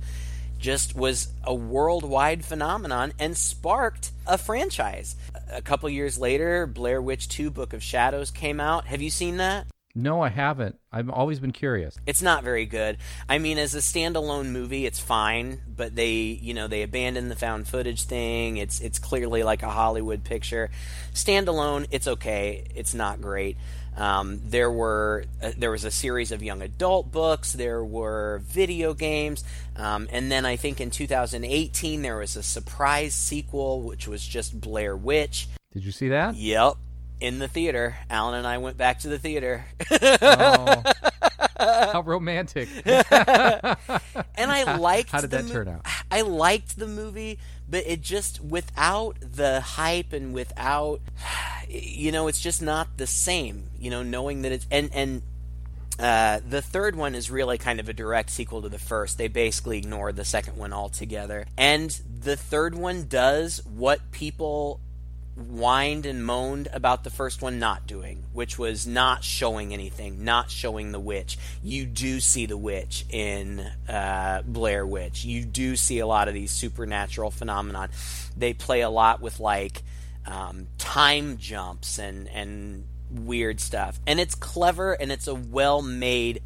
just 0.59 0.93
was 0.93 1.29
a 1.43 1.55
worldwide 1.55 2.43
phenomenon 2.43 3.13
and 3.17 3.35
sparked 3.35 4.11
a 4.27 4.37
franchise. 4.37 5.15
A 5.51 5.61
couple 5.61 5.89
years 5.89 6.19
later, 6.19 6.67
Blair 6.67 7.01
Witch 7.01 7.29
2 7.29 7.49
Book 7.49 7.73
of 7.73 7.81
Shadows 7.81 8.29
came 8.29 8.59
out. 8.59 8.85
Have 8.87 9.01
you 9.01 9.09
seen 9.09 9.37
that? 9.37 9.65
No, 9.99 10.21
I 10.21 10.29
haven't. 10.29 10.79
I've 10.93 11.09
always 11.09 11.39
been 11.39 11.51
curious. 11.51 11.97
It's 12.05 12.21
not 12.21 12.43
very 12.43 12.65
good. 12.65 12.97
I 13.27 13.37
mean, 13.37 13.57
as 13.57 13.75
a 13.75 13.79
standalone 13.79 14.47
movie, 14.47 14.85
it's 14.85 14.99
fine, 14.99 15.59
but 15.75 15.95
they, 15.95 16.13
you 16.13 16.53
know, 16.53 16.67
they 16.67 16.83
abandoned 16.83 17.29
the 17.29 17.35
found 17.35 17.67
footage 17.67 18.03
thing. 18.03 18.57
It's 18.57 18.79
it's 18.79 18.97
clearly 18.97 19.43
like 19.43 19.61
a 19.61 19.69
Hollywood 19.69 20.23
picture. 20.23 20.71
Standalone, 21.13 21.87
it's 21.91 22.07
okay. 22.07 22.63
It's 22.73 22.93
not 22.93 23.21
great. 23.21 23.57
Um, 23.97 24.39
there 24.45 24.71
were 24.71 25.25
uh, 25.43 25.51
there 25.57 25.71
was 25.71 25.83
a 25.83 25.91
series 25.91 26.31
of 26.31 26.41
young 26.41 26.61
adult 26.61 27.11
books. 27.11 27.51
There 27.51 27.83
were 27.83 28.41
video 28.45 28.93
games, 28.93 29.43
um, 29.75 30.07
and 30.11 30.31
then 30.31 30.45
I 30.45 30.55
think 30.55 30.79
in 30.79 30.89
2018 30.91 32.01
there 32.01 32.17
was 32.17 32.37
a 32.37 32.43
surprise 32.43 33.13
sequel, 33.13 33.81
which 33.81 34.07
was 34.07 34.25
just 34.25 34.59
Blair 34.61 34.95
Witch. 34.95 35.49
Did 35.73 35.83
you 35.83 35.91
see 35.91 36.07
that? 36.07 36.35
Yep, 36.35 36.77
in 37.19 37.39
the 37.39 37.47
theater. 37.47 37.97
Alan 38.09 38.35
and 38.35 38.47
I 38.47 38.57
went 38.57 38.77
back 38.77 38.99
to 38.99 39.09
the 39.09 39.19
theater. 39.19 39.65
Oh, 40.21 40.83
how 41.59 42.01
romantic! 42.01 42.69
and 42.85 42.95
I 44.51 44.77
liked. 44.77 45.11
How 45.11 45.21
did 45.21 45.31
that 45.31 45.45
mo- 45.45 45.51
turn 45.51 45.67
out? 45.67 45.85
I 46.09 46.21
liked 46.21 46.77
the 46.77 46.87
movie, 46.87 47.39
but 47.67 47.85
it 47.85 48.01
just 48.01 48.41
without 48.41 49.17
the 49.19 49.59
hype 49.59 50.13
and 50.13 50.33
without, 50.33 51.01
you 51.69 52.11
know, 52.11 52.27
it's 52.27 52.39
just 52.39 52.61
not 52.61 52.97
the 52.97 53.07
same. 53.07 53.69
You 53.79 53.91
know, 53.91 54.03
knowing 54.03 54.43
that 54.43 54.51
it's 54.51 54.67
and 54.71 54.89
and. 54.93 55.21
Uh, 55.97 56.39
the 56.47 56.61
third 56.61 56.95
one 56.95 57.13
is 57.13 57.29
really 57.29 57.57
kind 57.57 57.77
of 57.77 57.89
a 57.89 57.93
direct 57.93 58.29
sequel 58.29 58.61
to 58.61 58.69
the 58.69 58.79
first. 58.79 59.17
They 59.17 59.27
basically 59.27 59.79
ignored 59.79 60.15
the 60.15 60.23
second 60.23 60.55
one 60.55 60.71
altogether. 60.71 61.45
And 61.57 61.89
the 62.21 62.37
third 62.37 62.73
one 62.73 63.09
does 63.09 63.61
what 63.65 64.09
people 64.11 64.79
whined 65.35 66.05
and 66.05 66.25
moaned 66.25 66.67
about 66.73 67.03
the 67.03 67.09
first 67.09 67.41
one 67.41 67.59
not 67.59 67.87
doing, 67.87 68.23
which 68.33 68.59
was 68.59 68.85
not 68.85 69.23
showing 69.23 69.73
anything, 69.73 70.23
not 70.23 70.51
showing 70.51 70.91
the 70.91 70.99
witch. 70.99 71.37
You 71.63 71.85
do 71.85 72.19
see 72.19 72.45
the 72.45 72.57
witch 72.57 73.05
in 73.09 73.59
uh, 73.87 74.41
Blair 74.45 74.85
Witch. 74.85 75.23
You 75.23 75.45
do 75.45 75.75
see 75.75 75.99
a 75.99 76.07
lot 76.07 76.27
of 76.27 76.33
these 76.33 76.51
supernatural 76.51 77.31
phenomenon. 77.31 77.89
They 78.35 78.53
play 78.53 78.81
a 78.81 78.89
lot 78.89 79.21
with 79.21 79.39
like 79.39 79.83
um, 80.25 80.67
time 80.77 81.37
jumps 81.37 81.97
and 81.97 82.27
and 82.29 82.85
weird 83.09 83.59
stuff, 83.59 83.99
and 84.05 84.19
it's 84.19 84.35
clever 84.35 84.93
and 84.93 85.11
it's 85.11 85.27
a 85.27 85.35
well 85.35 85.81
made 85.81 86.41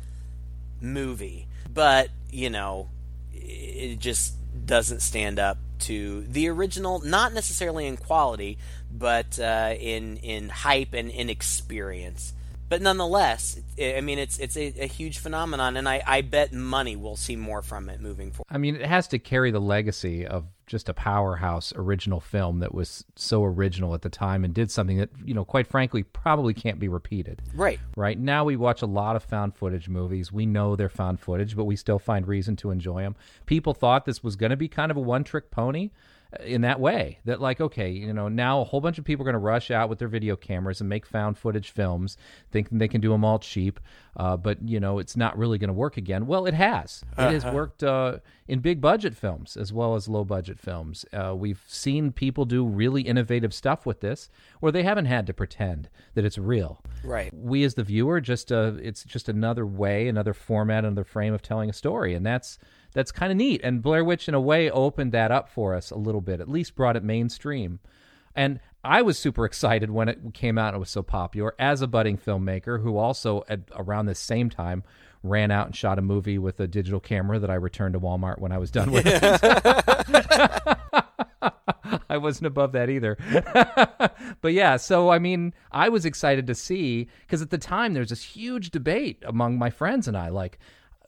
movie, 0.79 1.47
but 1.73 2.09
you 2.31 2.49
know, 2.49 2.89
it 3.33 3.99
just 3.99 4.35
doesn't 4.65 5.01
stand 5.01 5.39
up 5.39 5.57
to 5.83 6.21
the 6.21 6.49
original. 6.49 6.99
Not 6.99 7.33
necessarily 7.33 7.85
in 7.87 7.97
quality, 7.97 8.57
but 8.91 9.39
uh, 9.39 9.75
in 9.79 10.17
in 10.17 10.49
hype 10.49 10.93
and 10.93 11.09
in 11.09 11.29
experience. 11.29 12.33
But 12.69 12.81
nonetheless, 12.81 13.59
I 13.79 14.01
mean, 14.01 14.17
it's 14.17 14.39
it's 14.39 14.57
a, 14.57 14.73
a 14.79 14.87
huge 14.87 15.19
phenomenon, 15.19 15.77
and 15.77 15.87
I, 15.87 16.01
I 16.07 16.21
bet 16.21 16.53
money 16.53 16.95
we'll 16.95 17.15
see 17.15 17.35
more 17.35 17.61
from 17.61 17.89
it 17.89 18.01
moving 18.01 18.31
forward. 18.31 18.47
I 18.49 18.57
mean, 18.57 18.75
it 18.75 18.85
has 18.85 19.07
to 19.09 19.19
carry 19.19 19.51
the 19.51 19.61
legacy 19.61 20.25
of 20.25 20.45
just 20.65 20.89
a 20.89 20.93
powerhouse 20.93 21.73
original 21.75 22.19
film 22.19 22.59
that 22.59 22.73
was 22.73 23.05
so 23.15 23.43
original 23.43 23.93
at 23.93 24.01
the 24.01 24.09
time 24.09 24.43
and 24.43 24.53
did 24.53 24.71
something 24.71 24.97
that, 24.97 25.09
you 25.23 25.33
know, 25.33 25.45
quite 25.45 25.67
frankly, 25.67 26.03
probably 26.03 26.53
can't 26.53 26.79
be 26.79 26.87
repeated. 26.87 27.41
Right. 27.53 27.79
Right 27.95 28.17
now, 28.17 28.45
we 28.45 28.55
watch 28.55 28.81
a 28.81 28.85
lot 28.85 29.15
of 29.15 29.23
found 29.23 29.55
footage 29.55 29.89
movies. 29.89 30.31
We 30.31 30.45
know 30.45 30.75
they're 30.75 30.89
found 30.89 31.19
footage, 31.19 31.55
but 31.55 31.65
we 31.65 31.75
still 31.75 31.99
find 31.99 32.27
reason 32.27 32.55
to 32.57 32.71
enjoy 32.71 33.01
them. 33.01 33.15
People 33.45 33.73
thought 33.73 34.05
this 34.05 34.23
was 34.23 34.35
going 34.35 34.51
to 34.51 34.57
be 34.57 34.67
kind 34.67 34.91
of 34.91 34.97
a 34.97 35.01
one 35.01 35.23
trick 35.23 35.51
pony 35.51 35.91
in 36.41 36.61
that 36.61 36.79
way 36.79 37.19
that 37.25 37.41
like 37.41 37.61
okay 37.61 37.89
you 37.89 38.13
know 38.13 38.27
now 38.27 38.61
a 38.61 38.63
whole 38.63 38.81
bunch 38.81 38.97
of 38.97 39.05
people 39.05 39.23
are 39.23 39.25
going 39.31 39.33
to 39.33 39.39
rush 39.39 39.71
out 39.71 39.89
with 39.89 39.99
their 39.99 40.07
video 40.07 40.35
cameras 40.35 40.79
and 40.79 40.89
make 40.89 41.05
found 41.05 41.37
footage 41.37 41.71
films 41.71 42.17
thinking 42.51 42.77
they 42.77 42.87
can 42.87 43.01
do 43.01 43.09
them 43.09 43.23
all 43.25 43.39
cheap 43.39 43.79
uh, 44.17 44.37
but 44.37 44.61
you 44.67 44.79
know 44.79 44.99
it's 44.99 45.17
not 45.17 45.37
really 45.37 45.57
going 45.57 45.69
to 45.69 45.73
work 45.73 45.97
again. 45.97 46.27
Well 46.27 46.45
it 46.45 46.53
has. 46.53 47.03
It 47.17 47.31
has 47.31 47.45
worked 47.45 47.83
uh, 47.83 48.17
in 48.47 48.59
big 48.59 48.79
budget 48.79 49.15
films 49.15 49.57
as 49.57 49.73
well 49.73 49.95
as 49.95 50.07
low 50.07 50.23
budget 50.23 50.59
films. 50.59 51.05
Uh, 51.11 51.33
we've 51.35 51.63
seen 51.67 52.11
people 52.11 52.45
do 52.45 52.65
really 52.65 53.01
innovative 53.01 53.53
stuff 53.53 53.85
with 53.85 54.01
this 54.01 54.29
where 54.59 54.71
they 54.71 54.83
haven't 54.83 55.05
had 55.05 55.25
to 55.27 55.33
pretend 55.33 55.89
that 56.13 56.25
it's 56.25 56.37
real. 56.37 56.81
Right. 57.03 57.33
we 57.33 57.63
as 57.63 57.73
the 57.73 57.83
viewer 57.83 58.21
just 58.21 58.51
uh, 58.51 58.73
it's 58.81 59.03
just 59.03 59.27
another 59.27 59.65
way 59.65 60.07
another 60.07 60.33
format 60.33 60.85
another 60.85 61.03
frame 61.03 61.33
of 61.33 61.41
telling 61.41 61.69
a 61.69 61.73
story 61.73 62.13
and 62.13 62.25
that's 62.25 62.57
that's 62.93 63.11
kind 63.11 63.31
of 63.31 63.37
neat. 63.37 63.61
And 63.63 63.81
blair 63.81 64.03
witch 64.03 64.27
in 64.27 64.33
a 64.33 64.41
way 64.41 64.69
opened 64.69 65.11
that 65.11 65.31
up 65.31 65.49
for 65.49 65.73
us 65.73 65.91
a 65.91 65.97
little 65.97 66.21
bit 66.21 66.39
at 66.39 66.49
least 66.49 66.75
brought 66.75 66.95
it 66.95 67.03
mainstream. 67.03 67.79
And 68.35 68.59
i 68.85 69.01
was 69.01 69.17
super 69.17 69.45
excited 69.45 69.89
when 69.89 70.09
it 70.09 70.33
came 70.33 70.57
out 70.57 70.69
and 70.69 70.75
it 70.75 70.79
was 70.79 70.89
so 70.89 71.01
popular 71.01 71.55
as 71.57 71.81
a 71.81 71.87
budding 71.87 72.17
filmmaker 72.17 72.83
who 72.83 72.97
also 72.97 73.41
at 73.47 73.61
around 73.75 74.07
the 74.07 74.15
same 74.15 74.49
time 74.49 74.83
ran 75.23 75.51
out 75.51 75.67
and 75.67 75.75
shot 75.75 75.97
a 75.97 76.01
movie 76.01 76.37
with 76.37 76.59
a 76.59 76.67
digital 76.67 76.99
camera 76.99 77.39
that 77.39 77.49
i 77.49 77.55
returned 77.55 77.93
to 77.93 77.99
walmart 77.99 78.39
when 78.39 78.51
i 78.51 78.57
was 78.57 78.71
done 78.71 78.91
with. 78.91 79.05
It 79.05 79.23
I 82.09 82.17
wasn't 82.17 82.47
above 82.47 82.73
that 82.73 82.89
either. 82.89 83.17
but 84.41 84.53
yeah, 84.53 84.77
so 84.77 85.09
I 85.09 85.17
mean, 85.17 85.53
I 85.71 85.89
was 85.89 86.05
excited 86.05 86.45
to 86.47 86.55
see 86.55 87.07
because 87.21 87.41
at 87.41 87.49
the 87.49 87.57
time 87.57 87.93
there's 87.93 88.09
this 88.09 88.23
huge 88.23 88.69
debate 88.69 89.23
among 89.25 89.57
my 89.57 89.71
friends 89.71 90.07
and 90.07 90.15
I 90.15 90.29
like, 90.29 90.59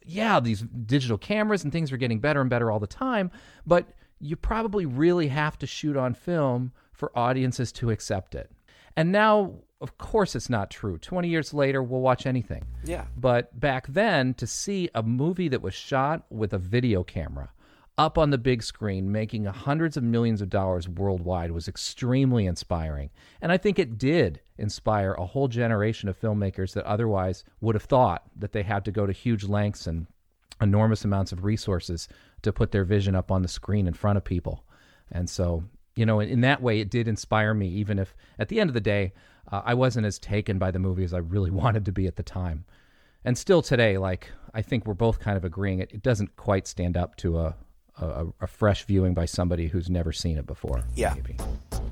yeah, 0.06 0.40
these 0.40 0.62
digital 0.62 1.18
cameras 1.18 1.64
and 1.64 1.74
things 1.74 1.92
are 1.92 1.98
getting 1.98 2.20
better 2.20 2.42
and 2.42 2.50
better 2.50 2.72
all 2.72 2.80
the 2.80 2.88
time, 2.88 3.32
but 3.66 3.88
you 4.20 4.36
probably 4.36 4.86
really 4.86 5.28
have 5.28 5.58
to 5.60 5.68
shoot 5.68 5.98
on 5.98 6.14
film 6.14 6.72
for 6.94 7.18
audiences 7.18 7.72
to 7.74 7.92
accept 7.92 8.36
it. 8.36 8.52
And 8.96 9.12
now, 9.12 9.56
of 9.82 9.98
course, 9.98 10.36
it's 10.36 10.50
not 10.50 10.72
true. 10.72 10.98
20 10.98 11.28
years 11.28 11.54
later, 11.54 11.84
we'll 11.84 12.02
watch 12.02 12.26
anything. 12.26 12.66
Yeah. 12.84 13.06
But 13.18 13.60
back 13.60 13.88
then, 13.88 14.34
to 14.36 14.48
see 14.48 14.90
a 14.96 15.04
movie 15.04 15.50
that 15.50 15.62
was 15.62 15.74
shot 15.74 16.26
with 16.30 16.54
a 16.54 16.58
video 16.58 17.04
camera 17.04 17.52
up 17.98 18.18
on 18.18 18.30
the 18.30 18.38
big 18.38 18.62
screen, 18.62 19.12
making 19.12 19.46
hundreds 19.46 19.96
of 19.96 20.04
millions 20.04 20.42
of 20.42 20.50
dollars 20.50 20.90
worldwide, 20.90 21.52
was 21.52 21.68
extremely 21.68 22.46
inspiring. 22.46 23.10
And 23.42 23.52
I 23.52 23.58
think 23.58 23.80
it 23.80 23.98
did 23.98 24.42
inspire 24.58 25.14
a 25.14 25.26
whole 25.26 25.48
generation 25.48 26.10
of 26.10 26.20
filmmakers 26.20 26.74
that 26.74 26.86
otherwise 26.86 27.44
would 27.62 27.76
have 27.76 27.84
thought 27.84 28.24
that 28.36 28.52
they 28.52 28.64
had 28.64 28.84
to 28.86 28.92
go 28.92 29.06
to 29.06 29.14
huge 29.14 29.46
lengths 29.46 29.88
and 29.88 30.08
enormous 30.62 31.06
amounts 31.06 31.32
of 31.32 31.44
resources 31.44 32.08
to 32.42 32.54
put 32.54 32.72
their 32.72 32.84
vision 32.84 33.16
up 33.16 33.32
on 33.32 33.42
the 33.42 33.48
screen 33.48 33.88
in 33.88 33.94
front 33.94 34.18
of 34.18 34.24
people. 34.24 34.66
And 35.12 35.30
so, 35.30 35.64
you 35.96 36.06
know, 36.06 36.20
in, 36.20 36.30
in 36.30 36.42
that 36.42 36.62
way, 36.62 36.80
it 36.80 36.90
did 36.90 37.08
inspire 37.08 37.54
me, 37.54 37.68
even 37.70 38.00
if 38.00 38.16
at 38.40 38.50
the 38.50 38.60
end 38.60 38.70
of 38.70 38.74
the 38.74 38.82
day, 38.82 39.14
uh, 39.52 39.62
I 39.64 39.74
wasn't 39.74 40.06
as 40.06 40.20
taken 40.20 40.58
by 40.58 40.72
the 40.72 40.80
movie 40.80 41.04
as 41.04 41.14
I 41.14 41.20
really 41.20 41.52
wanted 41.64 41.86
to 41.86 41.92
be 41.92 42.08
at 42.08 42.18
the 42.18 42.24
time. 42.24 42.66
And 43.24 43.38
still 43.38 43.62
today, 43.62 43.98
like, 43.98 44.30
I 44.54 44.62
think 44.62 44.86
we're 44.86 44.94
both 44.94 45.20
kind 45.20 45.38
of 45.38 45.46
agreeing 45.46 45.80
it, 45.80 45.92
it 45.92 46.04
doesn't 46.04 46.36
quite 46.36 46.68
stand 46.68 46.96
up 46.96 47.16
to 47.18 47.40
a, 47.40 47.56
a, 47.98 48.28
a 48.42 48.48
fresh 48.48 48.84
viewing 48.84 49.14
by 49.14 49.26
somebody 49.26 49.68
who's 49.68 49.90
never 49.90 50.12
seen 50.12 50.38
it 50.38 50.46
before. 50.46 50.84
Yeah. 50.96 51.14
Maybe. 51.16 51.38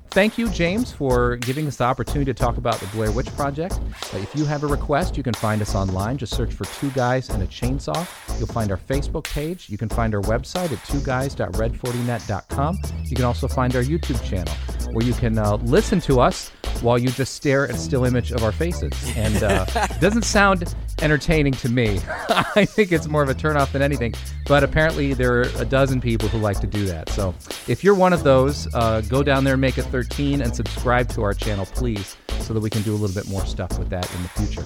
Thank 0.10 0.38
you, 0.38 0.50
James, 0.50 0.92
for 0.92 1.38
giving 1.38 1.66
us 1.66 1.78
the 1.78 1.86
opportunity 1.86 2.32
to 2.32 2.36
talk 2.36 2.58
about 2.58 2.80
the 2.80 2.86
Blair 2.88 3.12
Witch 3.12 3.34
Project. 3.36 3.80
Uh, 4.14 4.18
if 4.18 4.36
you 4.36 4.46
have 4.46 4.62
a 4.64 4.68
request, 4.68 5.18
you 5.18 5.24
can 5.24 5.34
find 5.34 5.60
us 5.62 5.74
online. 5.74 6.18
Just 6.18 6.36
search 6.36 6.54
for 6.54 6.66
Two 6.66 6.92
Guys 6.92 7.30
and 7.30 7.42
a 7.42 7.48
Chainsaw. 7.48 8.08
You'll 8.38 8.48
find 8.48 8.70
our 8.70 8.78
Facebook 8.78 9.24
page. 9.24 9.70
You 9.70 9.78
can 9.80 9.90
find 9.90 10.14
our 10.14 10.22
website 10.22 10.72
at 10.72 10.78
twoguys.red40net.com. 10.80 12.78
You 13.06 13.16
can 13.16 13.26
also 13.26 13.48
find 13.48 13.76
our 13.76 13.82
YouTube 13.82 14.24
channel 14.24 14.54
where 14.94 15.04
you 15.04 15.14
can 15.14 15.40
uh, 15.40 15.56
listen 15.64 16.00
to 16.02 16.20
us 16.20 16.50
while 16.82 17.00
you 17.00 17.10
just 17.10 17.34
stare 17.34 17.68
at 17.68 17.72
a 17.76 17.78
still 17.78 18.06
image 18.06 18.32
of 18.32 18.44
our 18.44 18.52
faces. 18.52 18.94
And 19.16 19.42
uh, 19.42 19.66
it 19.76 20.00
doesn't 20.02 20.24
sound 20.24 20.76
entertaining 21.02 21.54
to 21.54 21.70
me. 21.70 22.00
I 22.56 22.66
think 22.66 22.92
it's 22.92 23.08
more 23.08 23.24
of 23.24 23.30
a 23.30 23.34
turnoff 23.36 23.72
than 23.72 23.82
anything. 23.82 24.14
But 24.46 24.64
apparently, 24.64 25.14
there 25.14 25.40
are 25.40 25.50
a 25.58 25.66
dozen 25.66 25.93
people 26.02 26.28
who 26.30 26.38
like 26.40 26.60
to 26.62 26.68
do 26.68 26.86
that. 26.86 27.10
So 27.10 27.34
if 27.68 27.84
you're 27.84 27.96
one 27.96 28.14
of 28.14 28.24
those, 28.24 28.74
uh, 28.74 29.02
go 29.02 29.24
down 29.24 29.44
there, 29.44 29.58
make 29.58 29.78
it 29.78 29.84
13, 29.84 30.42
and 30.42 30.56
subscribe 30.56 31.10
to 31.10 31.24
our 31.24 31.34
channel, 31.34 31.66
please, 31.66 32.18
so 32.40 32.54
that 32.54 32.60
we 32.60 32.70
can 32.70 32.82
do 32.82 32.94
a 32.94 32.98
little 32.98 33.16
bit 33.16 33.30
more 33.30 33.46
stuff 33.46 33.78
with 33.78 33.90
that 33.90 34.10
in 34.16 34.24
the 34.24 34.30
future. 34.30 34.66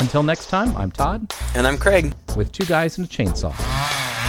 Until 0.00 0.22
next 0.22 0.46
time, 0.46 0.76
I'm 0.76 0.90
Todd. 0.90 1.32
And 1.54 1.66
I'm 1.66 1.76
Craig. 1.76 2.14
With 2.36 2.52
two 2.52 2.64
guys 2.64 2.98
and 2.98 3.06
a 3.06 3.10
chainsaw. 3.10 4.19